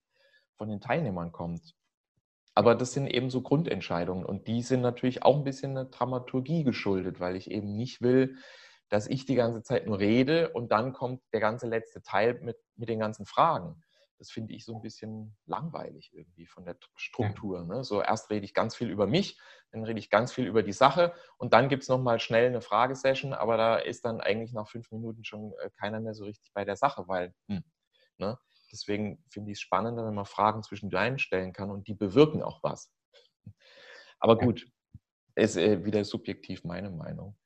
von 0.57 0.67
den 0.67 0.81
Teilnehmern 0.81 1.31
kommt. 1.31 1.75
Aber 2.55 2.75
das 2.75 2.91
sind 2.91 3.07
eben 3.07 3.29
so 3.29 3.41
Grundentscheidungen 3.41 4.25
und 4.25 4.47
die 4.47 4.61
sind 4.63 4.81
natürlich 4.81 5.23
auch 5.23 5.37
ein 5.37 5.45
bisschen 5.45 5.77
eine 5.77 5.89
Dramaturgie 5.89 6.65
geschuldet, 6.65 7.21
weil 7.21 7.37
ich 7.37 7.49
eben 7.49 7.73
nicht 7.75 8.01
will, 8.01 8.35
dass 8.89 9.07
ich 9.07 9.25
die 9.25 9.35
ganze 9.35 9.63
Zeit 9.63 9.85
nur 9.85 9.99
rede 9.99 10.49
und 10.49 10.71
dann 10.73 10.91
kommt 10.91 11.21
der 11.31 11.39
ganze 11.39 11.67
letzte 11.67 12.01
Teil 12.01 12.39
mit, 12.41 12.57
mit 12.75 12.89
den 12.89 12.99
ganzen 12.99 13.25
Fragen 13.25 13.81
das 14.17 14.31
finde 14.31 14.53
ich 14.53 14.65
so 14.65 14.75
ein 14.75 14.81
bisschen 14.81 15.35
langweilig 15.45 16.11
irgendwie 16.13 16.45
von 16.45 16.65
der 16.65 16.77
Struktur. 16.95 17.63
Ne? 17.65 17.83
So 17.83 18.01
erst 18.01 18.29
rede 18.29 18.45
ich 18.45 18.53
ganz 18.53 18.75
viel 18.75 18.89
über 18.89 19.07
mich, 19.07 19.39
dann 19.71 19.83
rede 19.83 19.99
ich 19.99 20.09
ganz 20.09 20.33
viel 20.33 20.45
über 20.45 20.63
die 20.63 20.73
Sache 20.73 21.13
und 21.37 21.53
dann 21.53 21.69
gibt 21.69 21.83
es 21.83 21.89
nochmal 21.89 22.19
schnell 22.19 22.47
eine 22.47 22.61
Fragesession, 22.61 23.33
aber 23.33 23.57
da 23.57 23.77
ist 23.77 24.05
dann 24.05 24.21
eigentlich 24.21 24.53
nach 24.53 24.67
fünf 24.67 24.91
Minuten 24.91 25.23
schon 25.23 25.53
äh, 25.59 25.69
keiner 25.71 25.99
mehr 25.99 26.13
so 26.13 26.25
richtig 26.25 26.51
bei 26.53 26.65
der 26.65 26.75
Sache, 26.75 27.07
weil 27.07 27.33
hm, 27.47 27.63
ne? 28.17 28.39
deswegen 28.71 29.23
finde 29.29 29.51
ich 29.51 29.57
es 29.57 29.61
spannender, 29.61 30.05
wenn 30.05 30.15
man 30.15 30.25
Fragen 30.25 30.63
zwischen 30.63 30.89
deinen 30.89 31.19
stellen 31.19 31.53
kann 31.53 31.69
und 31.69 31.87
die 31.87 31.95
bewirken 31.95 32.41
auch 32.41 32.63
was. 32.63 32.91
Aber 34.19 34.37
gut, 34.37 34.67
ist 35.35 35.57
äh, 35.57 35.85
wieder 35.85 36.03
subjektiv 36.03 36.63
meine 36.63 36.89
Meinung. 36.89 37.37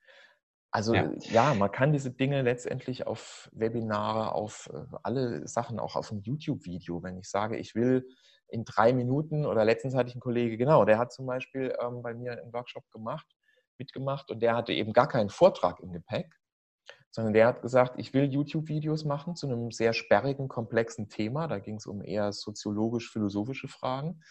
Also 0.71 0.93
ja. 0.93 1.11
ja. 1.31 1.53
man 1.53 1.71
kann 1.71 1.91
diese 1.91 2.11
Dinge 2.11 2.41
letztendlich 2.41 3.05
auf 3.05 3.49
Webinare, 3.51 4.33
auf 4.33 4.69
äh, 4.73 4.97
alle 5.03 5.47
Sachen, 5.47 5.79
auch 5.79 5.95
auf 5.95 6.11
ein 6.11 6.21
YouTube-Video, 6.21 7.03
wenn 7.03 7.17
ich 7.17 7.29
sage, 7.29 7.57
ich 7.57 7.75
will 7.75 8.07
in 8.47 8.63
drei 8.63 8.93
Minuten 8.93 9.45
oder 9.45 9.65
letztens 9.65 9.95
hatte 9.95 10.09
ich 10.09 10.15
einen 10.15 10.21
Kollege, 10.21 10.57
genau, 10.57 10.85
der 10.85 10.97
hat 10.97 11.11
zum 11.11 11.25
Beispiel 11.25 11.75
ähm, 11.81 12.01
bei 12.01 12.13
mir 12.13 12.33
einen 12.33 12.53
Workshop 12.53 12.89
gemacht, 12.91 13.27
mitgemacht 13.77 14.31
und 14.31 14.41
der 14.41 14.55
hatte 14.55 14.73
eben 14.73 14.93
gar 14.93 15.07
keinen 15.07 15.29
Vortrag 15.29 15.79
im 15.81 15.91
Gepäck, 15.91 16.33
sondern 17.11 17.33
der 17.33 17.47
hat 17.47 17.61
gesagt, 17.61 17.95
ich 17.97 18.13
will 18.13 18.31
YouTube-Videos 18.31 19.03
machen 19.03 19.35
zu 19.35 19.47
einem 19.47 19.71
sehr 19.71 19.93
sperrigen, 19.93 20.47
komplexen 20.47 21.09
Thema. 21.09 21.47
Da 21.47 21.59
ging 21.59 21.75
es 21.75 21.85
um 21.85 22.01
eher 22.01 22.31
soziologisch-philosophische 22.31 23.67
Fragen. 23.67 24.21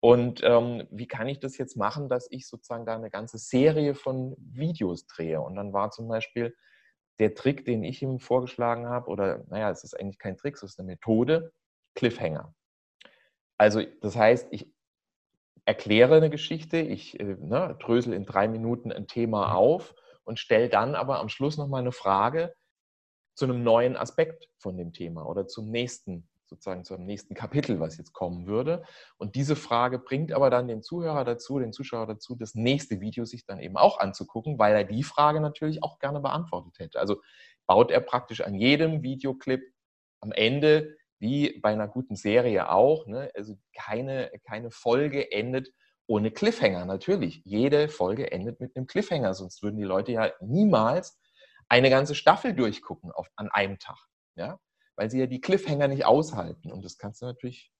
Und 0.00 0.42
ähm, 0.44 0.86
wie 0.90 1.06
kann 1.06 1.28
ich 1.28 1.40
das 1.40 1.58
jetzt 1.58 1.76
machen, 1.76 2.08
dass 2.08 2.28
ich 2.30 2.46
sozusagen 2.46 2.86
da 2.86 2.94
eine 2.94 3.10
ganze 3.10 3.38
Serie 3.38 3.94
von 3.94 4.36
Videos 4.38 5.06
drehe? 5.06 5.40
Und 5.40 5.56
dann 5.56 5.72
war 5.72 5.90
zum 5.90 6.06
Beispiel 6.08 6.54
der 7.18 7.34
Trick, 7.34 7.64
den 7.64 7.82
ich 7.82 8.02
ihm 8.02 8.20
vorgeschlagen 8.20 8.88
habe, 8.88 9.10
oder 9.10 9.44
naja, 9.48 9.70
es 9.70 9.84
ist 9.84 9.98
eigentlich 9.98 10.18
kein 10.18 10.36
Trick, 10.36 10.54
es 10.54 10.62
ist 10.62 10.78
eine 10.78 10.86
Methode, 10.86 11.52
Cliffhanger. 11.94 12.54
Also 13.58 13.82
das 14.02 14.16
heißt, 14.16 14.48
ich 14.50 14.70
erkläre 15.64 16.16
eine 16.16 16.30
Geschichte, 16.30 16.78
ich 16.78 17.18
äh, 17.18 17.36
ne, 17.38 17.76
drösel 17.80 18.12
in 18.12 18.24
drei 18.24 18.48
Minuten 18.48 18.92
ein 18.92 19.06
Thema 19.06 19.48
mhm. 19.48 19.56
auf 19.56 19.94
und 20.24 20.38
stelle 20.38 20.68
dann 20.68 20.94
aber 20.94 21.20
am 21.20 21.28
Schluss 21.28 21.56
nochmal 21.56 21.80
eine 21.80 21.92
Frage 21.92 22.54
zu 23.34 23.44
einem 23.44 23.62
neuen 23.62 23.96
Aspekt 23.96 24.48
von 24.58 24.76
dem 24.76 24.92
Thema 24.92 25.26
oder 25.26 25.46
zum 25.46 25.70
nächsten 25.70 26.28
sozusagen 26.46 26.84
zu 26.84 26.94
einem 26.94 27.06
nächsten 27.06 27.34
Kapitel, 27.34 27.80
was 27.80 27.98
jetzt 27.98 28.12
kommen 28.12 28.46
würde. 28.46 28.84
Und 29.18 29.34
diese 29.34 29.56
Frage 29.56 29.98
bringt 29.98 30.32
aber 30.32 30.50
dann 30.50 30.68
den 30.68 30.82
Zuhörer 30.82 31.24
dazu, 31.24 31.58
den 31.58 31.72
Zuschauer 31.72 32.06
dazu, 32.06 32.34
das 32.36 32.54
nächste 32.54 33.00
Video 33.00 33.24
sich 33.24 33.44
dann 33.44 33.58
eben 33.60 33.76
auch 33.76 33.98
anzugucken, 33.98 34.58
weil 34.58 34.74
er 34.74 34.84
die 34.84 35.02
Frage 35.02 35.40
natürlich 35.40 35.82
auch 35.82 35.98
gerne 35.98 36.20
beantwortet 36.20 36.78
hätte. 36.78 37.00
Also 37.00 37.20
baut 37.66 37.90
er 37.90 38.00
praktisch 38.00 38.40
an 38.42 38.54
jedem 38.54 39.02
Videoclip 39.02 39.62
am 40.20 40.32
Ende, 40.32 40.96
wie 41.18 41.58
bei 41.60 41.70
einer 41.70 41.88
guten 41.88 42.14
Serie 42.14 42.70
auch, 42.70 43.06
ne? 43.06 43.30
also 43.34 43.56
keine, 43.74 44.30
keine 44.46 44.70
Folge 44.70 45.32
endet 45.32 45.72
ohne 46.06 46.30
Cliffhanger. 46.30 46.84
Natürlich, 46.84 47.42
jede 47.44 47.88
Folge 47.88 48.30
endet 48.30 48.60
mit 48.60 48.76
einem 48.76 48.86
Cliffhanger, 48.86 49.34
sonst 49.34 49.62
würden 49.62 49.78
die 49.78 49.84
Leute 49.84 50.12
ja 50.12 50.30
niemals 50.40 51.18
eine 51.68 51.90
ganze 51.90 52.14
Staffel 52.14 52.54
durchgucken 52.54 53.10
auf, 53.10 53.28
an 53.36 53.48
einem 53.48 53.78
Tag. 53.78 53.98
Ja? 54.36 54.60
Weil 54.96 55.10
sie 55.10 55.20
ja 55.20 55.26
die 55.26 55.40
Cliffhanger 55.40 55.88
nicht 55.88 56.04
aushalten. 56.04 56.72
Und 56.72 56.84
das 56.84 56.98
kannst 56.98 57.22
du 57.22 57.26
natürlich 57.26 57.70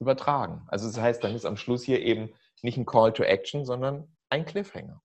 übertragen. 0.00 0.66
Also 0.68 0.86
das 0.86 1.00
heißt, 1.00 1.24
dann 1.24 1.34
ist 1.34 1.46
am 1.46 1.56
Schluss 1.56 1.84
hier 1.84 2.00
eben 2.00 2.30
nicht 2.62 2.76
ein 2.76 2.86
Call 2.86 3.12
to 3.12 3.22
Action, 3.22 3.64
sondern 3.64 4.08
ein 4.28 4.44
Cliffhanger. 4.44 5.00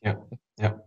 Ja, 0.00 0.24
ja. 0.58 0.82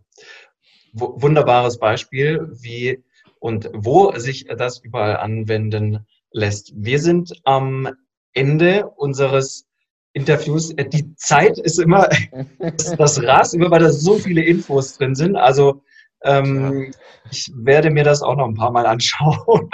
Wunderbares 0.94 1.78
Beispiel, 1.78 2.48
wie 2.50 3.02
und 3.38 3.70
wo 3.74 4.12
sich 4.18 4.46
das 4.46 4.78
überall 4.78 5.16
anwenden 5.16 6.06
lässt. 6.30 6.72
Wir 6.76 6.98
sind 7.00 7.32
am 7.44 7.88
Ende 8.32 8.88
unseres 8.88 9.66
Interviews. 10.12 10.74
Die 10.76 11.14
Zeit 11.16 11.58
ist 11.58 11.78
immer 11.78 12.08
das 12.98 13.22
Ras, 13.22 13.54
immer 13.54 13.70
weil 13.70 13.80
da 13.80 13.90
so 13.90 14.18
viele 14.18 14.44
Infos 14.44 14.96
drin 14.96 15.14
sind. 15.14 15.36
Also 15.36 15.82
ähm. 16.24 16.92
Ich 17.30 17.50
werde 17.54 17.90
mir 17.90 18.04
das 18.04 18.20
auch 18.20 18.36
noch 18.36 18.46
ein 18.46 18.54
paar 18.54 18.72
Mal 18.72 18.84
anschauen, 18.84 19.70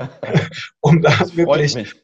um 0.80 1.00
da 1.02 1.10
wirklich 1.34 1.94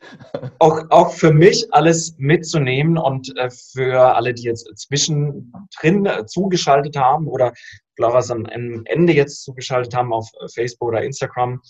auch, 0.61 0.81
auch 0.91 1.13
für 1.13 1.33
mich 1.33 1.67
alles 1.75 2.15
mitzunehmen 2.19 2.99
und 2.99 3.37
äh, 3.37 3.51
für 3.51 4.15
alle, 4.15 4.33
die 4.33 4.45
jetzt 4.45 4.71
zwischendrin 4.77 6.07
äh, 6.07 6.25
zugeschaltet 6.27 6.97
haben 6.97 7.27
oder 7.27 7.53
was 7.99 8.31
am 8.31 8.47
Ende 8.47 9.13
jetzt 9.13 9.43
zugeschaltet 9.43 9.95
haben 9.95 10.13
auf 10.13 10.29
Facebook 10.55 10.89
oder 10.89 11.03
Instagram. 11.03 11.61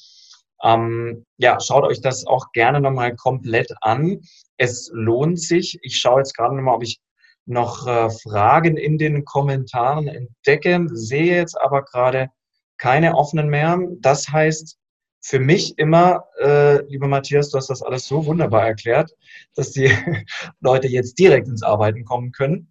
Ähm, 0.63 1.25
ja, 1.39 1.59
schaut 1.61 1.85
euch 1.85 2.01
das 2.01 2.27
auch 2.27 2.53
gerne 2.53 2.81
nochmal 2.81 3.17
komplett 3.17 3.73
an. 3.81 4.21
Es 4.57 4.91
lohnt 4.93 5.41
sich. 5.41 5.79
Ich 5.83 5.99
schaue 5.99 6.21
jetzt 6.21 6.37
gerade 6.37 6.55
nochmal, 6.55 6.77
ob 6.77 6.83
ich 6.83 7.01
noch 7.47 7.87
äh, 7.87 8.11
Fragen 8.11 8.77
in 8.77 8.99
den 8.99 9.25
Kommentaren 9.25 10.09
entdecke, 10.09 10.87
sehe 10.93 11.37
jetzt 11.37 11.61
aber 11.61 11.83
gerade 11.83 12.31
keine 12.79 13.17
offenen 13.17 13.49
mehr. 13.49 13.79
Das 14.01 14.29
heißt, 14.29 14.79
für 15.21 15.39
mich 15.39 15.79
immer, 15.79 16.25
äh, 16.41 16.83
lieber 16.87 17.07
Matthias, 17.07 17.51
du 17.51 17.59
hast 17.59 17.71
das 17.71 17.83
alles 17.83 18.07
so 18.07 18.27
wunderbar 18.27 18.67
erklärt, 18.67 19.15
dass 19.55 19.71
die 19.71 19.91
Leute 20.61 20.89
jetzt 20.89 21.19
direkt 21.19 21.47
ins 21.47 21.63
Arbeiten 21.63 22.05
kommen 22.05 22.33
können. 22.33 22.69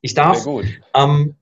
Ich 0.00 0.14
darf 0.14 0.46
ähm, 0.94 1.36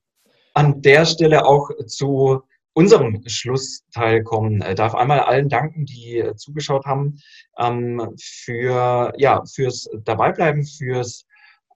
an 0.54 0.82
der 0.82 1.04
Stelle 1.04 1.44
auch 1.44 1.70
zu 1.86 2.42
unserem 2.72 3.22
Schlussteil 3.26 4.22
kommen. 4.22 4.62
Ich 4.68 4.74
darf 4.74 4.94
einmal 4.94 5.20
allen 5.20 5.48
danken, 5.48 5.86
die 5.86 6.18
äh, 6.18 6.34
zugeschaut 6.36 6.86
haben, 6.86 7.20
ähm, 7.58 8.14
für, 8.20 9.12
ja, 9.16 9.44
fürs 9.44 9.88
Dabeibleiben, 10.04 10.64
fürs 10.64 11.26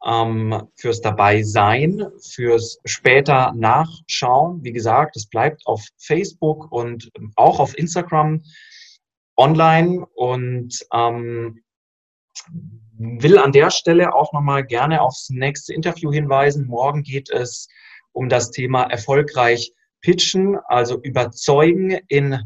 ähm, 0.05 0.69
fürs 0.77 1.01
Dabeisein, 1.01 2.07
fürs 2.21 2.79
später 2.85 3.53
Nachschauen. 3.55 4.63
Wie 4.63 4.73
gesagt, 4.73 5.17
es 5.17 5.27
bleibt 5.27 5.67
auf 5.67 5.85
Facebook 5.97 6.71
und 6.71 7.11
auch 7.37 7.61
auf 7.61 7.77
Instagram 7.77 8.43
online 9.37 10.07
und 10.15 10.87
ähm, 10.93 11.63
will 12.99 13.39
an 13.39 13.53
der 13.53 13.71
Stelle 13.71 14.15
auch 14.15 14.33
nochmal 14.33 14.65
gerne 14.65 15.01
aufs 15.01 15.31
nächste 15.31 15.73
Interview 15.73 16.13
hinweisen. 16.13 16.67
Morgen 16.67 17.03
geht 17.03 17.31
es 17.31 17.69
um 18.13 18.29
das 18.29 18.51
Thema 18.51 18.83
erfolgreich 18.85 19.73
pitchen, 20.01 20.59
also 20.67 21.01
überzeugen 21.03 21.99
in 22.09 22.41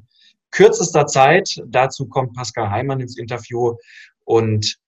kürzester 0.50 1.06
Zeit. 1.06 1.62
Dazu 1.66 2.06
kommt 2.06 2.34
Pascal 2.34 2.70
Heimann 2.70 3.00
ins 3.00 3.16
Interview 3.16 3.76
und 4.24 4.78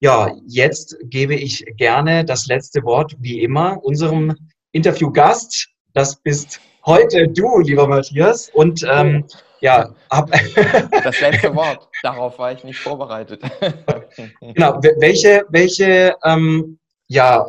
ja, 0.00 0.32
jetzt 0.46 0.96
gebe 1.04 1.34
ich 1.34 1.64
gerne 1.76 2.24
das 2.24 2.46
letzte 2.46 2.82
Wort, 2.84 3.14
wie 3.18 3.42
immer, 3.42 3.82
unserem 3.82 4.34
Interviewgast. 4.72 5.68
Das 5.94 6.16
bist 6.16 6.60
heute 6.84 7.28
du, 7.28 7.60
lieber 7.60 7.88
Matthias. 7.88 8.50
Und 8.52 8.84
ähm, 8.90 9.24
ja, 9.60 9.88
ab 10.10 10.30
das 11.04 11.20
letzte 11.20 11.54
Wort. 11.54 11.88
Darauf 12.02 12.38
war 12.38 12.52
ich 12.52 12.62
nicht 12.62 12.78
vorbereitet. 12.78 13.42
genau. 14.40 14.80
Welche, 14.98 15.44
welche, 15.48 16.14
ähm, 16.24 16.78
ja, 17.08 17.46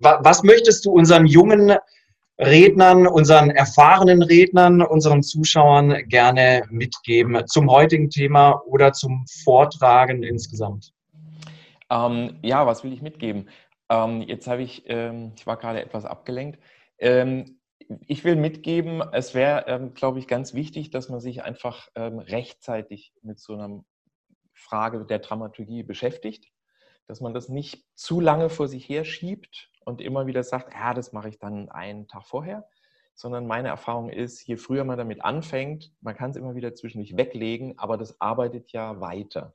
was 0.00 0.42
möchtest 0.42 0.84
du 0.84 0.90
unseren 0.90 1.26
jungen 1.26 1.72
Rednern, 2.38 3.06
unseren 3.06 3.50
erfahrenen 3.50 4.22
Rednern, 4.22 4.82
unseren 4.82 5.22
Zuschauern 5.22 6.06
gerne 6.08 6.64
mitgeben 6.68 7.46
zum 7.46 7.70
heutigen 7.70 8.10
Thema 8.10 8.60
oder 8.66 8.92
zum 8.92 9.24
Vortragen 9.44 10.22
insgesamt? 10.22 10.92
Ähm, 11.90 12.38
ja, 12.42 12.66
was 12.66 12.84
will 12.84 12.92
ich 12.92 13.02
mitgeben? 13.02 13.48
Ähm, 13.88 14.22
jetzt 14.22 14.48
habe 14.48 14.62
ich, 14.62 14.84
ähm, 14.86 15.32
ich 15.36 15.46
war 15.46 15.56
gerade 15.56 15.82
etwas 15.82 16.04
abgelenkt. 16.04 16.58
Ähm, 16.98 17.60
ich 18.06 18.24
will 18.24 18.36
mitgeben, 18.36 19.02
es 19.12 19.34
wäre, 19.34 19.66
ähm, 19.68 19.94
glaube 19.94 20.18
ich, 20.18 20.26
ganz 20.26 20.54
wichtig, 20.54 20.90
dass 20.90 21.08
man 21.08 21.20
sich 21.20 21.44
einfach 21.44 21.88
ähm, 21.94 22.18
rechtzeitig 22.18 23.12
mit 23.22 23.38
so 23.38 23.54
einer 23.54 23.84
Frage 24.54 25.04
der 25.04 25.20
Dramaturgie 25.20 25.82
beschäftigt, 25.82 26.50
dass 27.06 27.20
man 27.20 27.34
das 27.34 27.48
nicht 27.48 27.84
zu 27.94 28.20
lange 28.20 28.48
vor 28.50 28.68
sich 28.68 28.88
her 28.88 29.04
schiebt 29.04 29.70
und 29.84 30.00
immer 30.00 30.26
wieder 30.26 30.42
sagt, 30.42 30.74
ja, 30.74 30.94
das 30.94 31.12
mache 31.12 31.28
ich 31.28 31.38
dann 31.38 31.68
einen 31.68 32.08
Tag 32.08 32.26
vorher, 32.26 32.68
sondern 33.14 33.46
meine 33.46 33.68
Erfahrung 33.68 34.08
ist, 34.08 34.44
je 34.46 34.56
früher 34.56 34.84
man 34.84 34.98
damit 34.98 35.24
anfängt, 35.24 35.92
man 36.00 36.16
kann 36.16 36.30
es 36.30 36.36
immer 36.36 36.56
wieder 36.56 36.74
zwischendurch 36.74 37.16
weglegen, 37.16 37.78
aber 37.78 37.96
das 37.96 38.20
arbeitet 38.20 38.72
ja 38.72 39.00
weiter. 39.00 39.54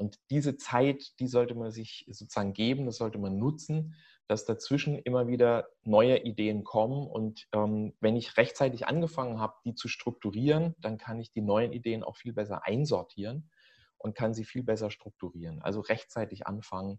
Und 0.00 0.18
diese 0.30 0.56
Zeit, 0.56 1.20
die 1.20 1.26
sollte 1.26 1.54
man 1.54 1.70
sich 1.70 2.06
sozusagen 2.10 2.54
geben, 2.54 2.86
das 2.86 2.96
sollte 2.96 3.18
man 3.18 3.38
nutzen, 3.38 3.94
dass 4.28 4.46
dazwischen 4.46 4.98
immer 4.98 5.28
wieder 5.28 5.68
neue 5.82 6.18
Ideen 6.24 6.64
kommen. 6.64 7.06
Und 7.06 7.46
ähm, 7.52 7.92
wenn 8.00 8.16
ich 8.16 8.38
rechtzeitig 8.38 8.86
angefangen 8.86 9.40
habe, 9.40 9.56
die 9.66 9.74
zu 9.74 9.88
strukturieren, 9.88 10.74
dann 10.78 10.96
kann 10.96 11.20
ich 11.20 11.32
die 11.32 11.42
neuen 11.42 11.72
Ideen 11.72 12.02
auch 12.02 12.16
viel 12.16 12.32
besser 12.32 12.64
einsortieren 12.64 13.50
und 13.98 14.14
kann 14.14 14.32
sie 14.32 14.44
viel 14.44 14.62
besser 14.62 14.90
strukturieren. 14.90 15.60
Also 15.60 15.80
rechtzeitig 15.80 16.46
anfangen, 16.46 16.98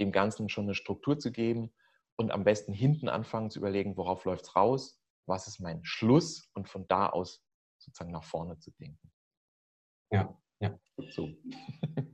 dem 0.00 0.10
Ganzen 0.10 0.48
schon 0.48 0.64
eine 0.64 0.74
Struktur 0.74 1.18
zu 1.18 1.30
geben 1.30 1.74
und 2.16 2.30
am 2.30 2.44
besten 2.44 2.72
hinten 2.72 3.10
anfangen 3.10 3.50
zu 3.50 3.58
überlegen, 3.58 3.98
worauf 3.98 4.24
läuft 4.24 4.46
es 4.46 4.56
raus, 4.56 4.98
was 5.26 5.48
ist 5.48 5.60
mein 5.60 5.84
Schluss 5.84 6.48
und 6.54 6.66
von 6.66 6.88
da 6.88 7.10
aus 7.10 7.44
sozusagen 7.76 8.10
nach 8.10 8.24
vorne 8.24 8.58
zu 8.58 8.70
denken. 8.70 9.12
Ja, 10.10 10.34
ja. 10.60 10.78
So. 11.10 11.28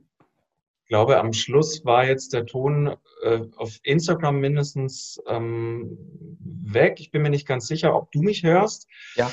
Ich 0.85 0.89
glaube, 0.89 1.19
am 1.19 1.33
Schluss 1.33 1.83
war 1.83 2.05
jetzt 2.05 2.31
der 2.33 2.45
Ton 2.45 2.95
äh, 3.23 3.39
auf 3.55 3.79
Instagram 3.81 4.39
mindestens 4.39 5.19
ähm, 5.25 5.97
weg. 6.39 6.99
Ich 6.99 7.09
bin 7.09 7.23
mir 7.23 7.31
nicht 7.31 7.47
ganz 7.47 7.65
sicher, 7.65 7.95
ob 7.95 8.11
du 8.11 8.21
mich 8.21 8.43
hörst. 8.43 8.87
Ja. 9.15 9.31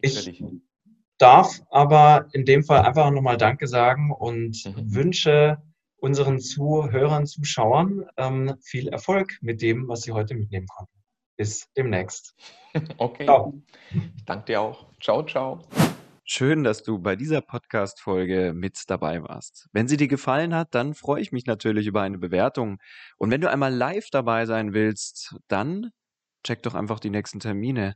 Ich, 0.00 0.26
ich 0.26 0.42
darf 1.18 1.62
aber 1.70 2.26
in 2.32 2.44
dem 2.44 2.64
Fall 2.64 2.82
einfach 2.82 3.08
nochmal 3.12 3.36
Danke 3.36 3.68
sagen 3.68 4.10
und 4.10 4.66
mhm. 4.66 4.92
wünsche 4.92 5.62
unseren 5.98 6.40
Zuhörern, 6.40 7.26
Zuschauern 7.26 8.06
ähm, 8.16 8.56
viel 8.60 8.88
Erfolg 8.88 9.38
mit 9.42 9.62
dem, 9.62 9.86
was 9.86 10.02
sie 10.02 10.10
heute 10.10 10.34
mitnehmen 10.34 10.66
konnten. 10.66 10.98
Bis 11.36 11.70
demnächst. 11.76 12.34
Okay. 12.98 13.26
Ciao. 13.26 13.54
Ich 14.16 14.24
danke 14.24 14.46
dir 14.46 14.60
auch. 14.60 14.86
Ciao, 15.00 15.22
ciao. 15.22 15.60
Schön, 16.26 16.64
dass 16.64 16.82
du 16.82 16.98
bei 16.98 17.16
dieser 17.16 17.42
Podcast-Folge 17.42 18.54
mit 18.54 18.84
dabei 18.88 19.22
warst. 19.22 19.68
Wenn 19.72 19.88
sie 19.88 19.98
dir 19.98 20.08
gefallen 20.08 20.54
hat, 20.54 20.74
dann 20.74 20.94
freue 20.94 21.20
ich 21.20 21.32
mich 21.32 21.44
natürlich 21.44 21.86
über 21.86 22.00
eine 22.00 22.16
Bewertung. 22.16 22.78
Und 23.18 23.30
wenn 23.30 23.42
du 23.42 23.50
einmal 23.50 23.74
live 23.74 24.08
dabei 24.10 24.46
sein 24.46 24.72
willst, 24.72 25.36
dann 25.48 25.90
check 26.42 26.62
doch 26.62 26.74
einfach 26.74 26.98
die 26.98 27.10
nächsten 27.10 27.40
Termine 27.40 27.94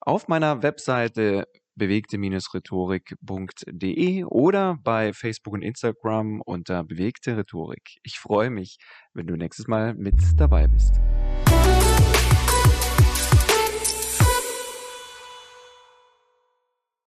auf 0.00 0.28
meiner 0.28 0.62
Webseite 0.62 1.46
bewegte-rhetorik.de 1.76 4.24
oder 4.24 4.76
bei 4.82 5.14
Facebook 5.14 5.54
und 5.54 5.62
Instagram 5.62 6.42
unter 6.44 6.84
bewegte 6.84 7.38
Rhetorik. 7.38 7.96
Ich 8.02 8.18
freue 8.18 8.50
mich, 8.50 8.76
wenn 9.14 9.26
du 9.26 9.36
nächstes 9.36 9.68
Mal 9.68 9.94
mit 9.94 10.16
dabei 10.36 10.66
bist. 10.66 11.00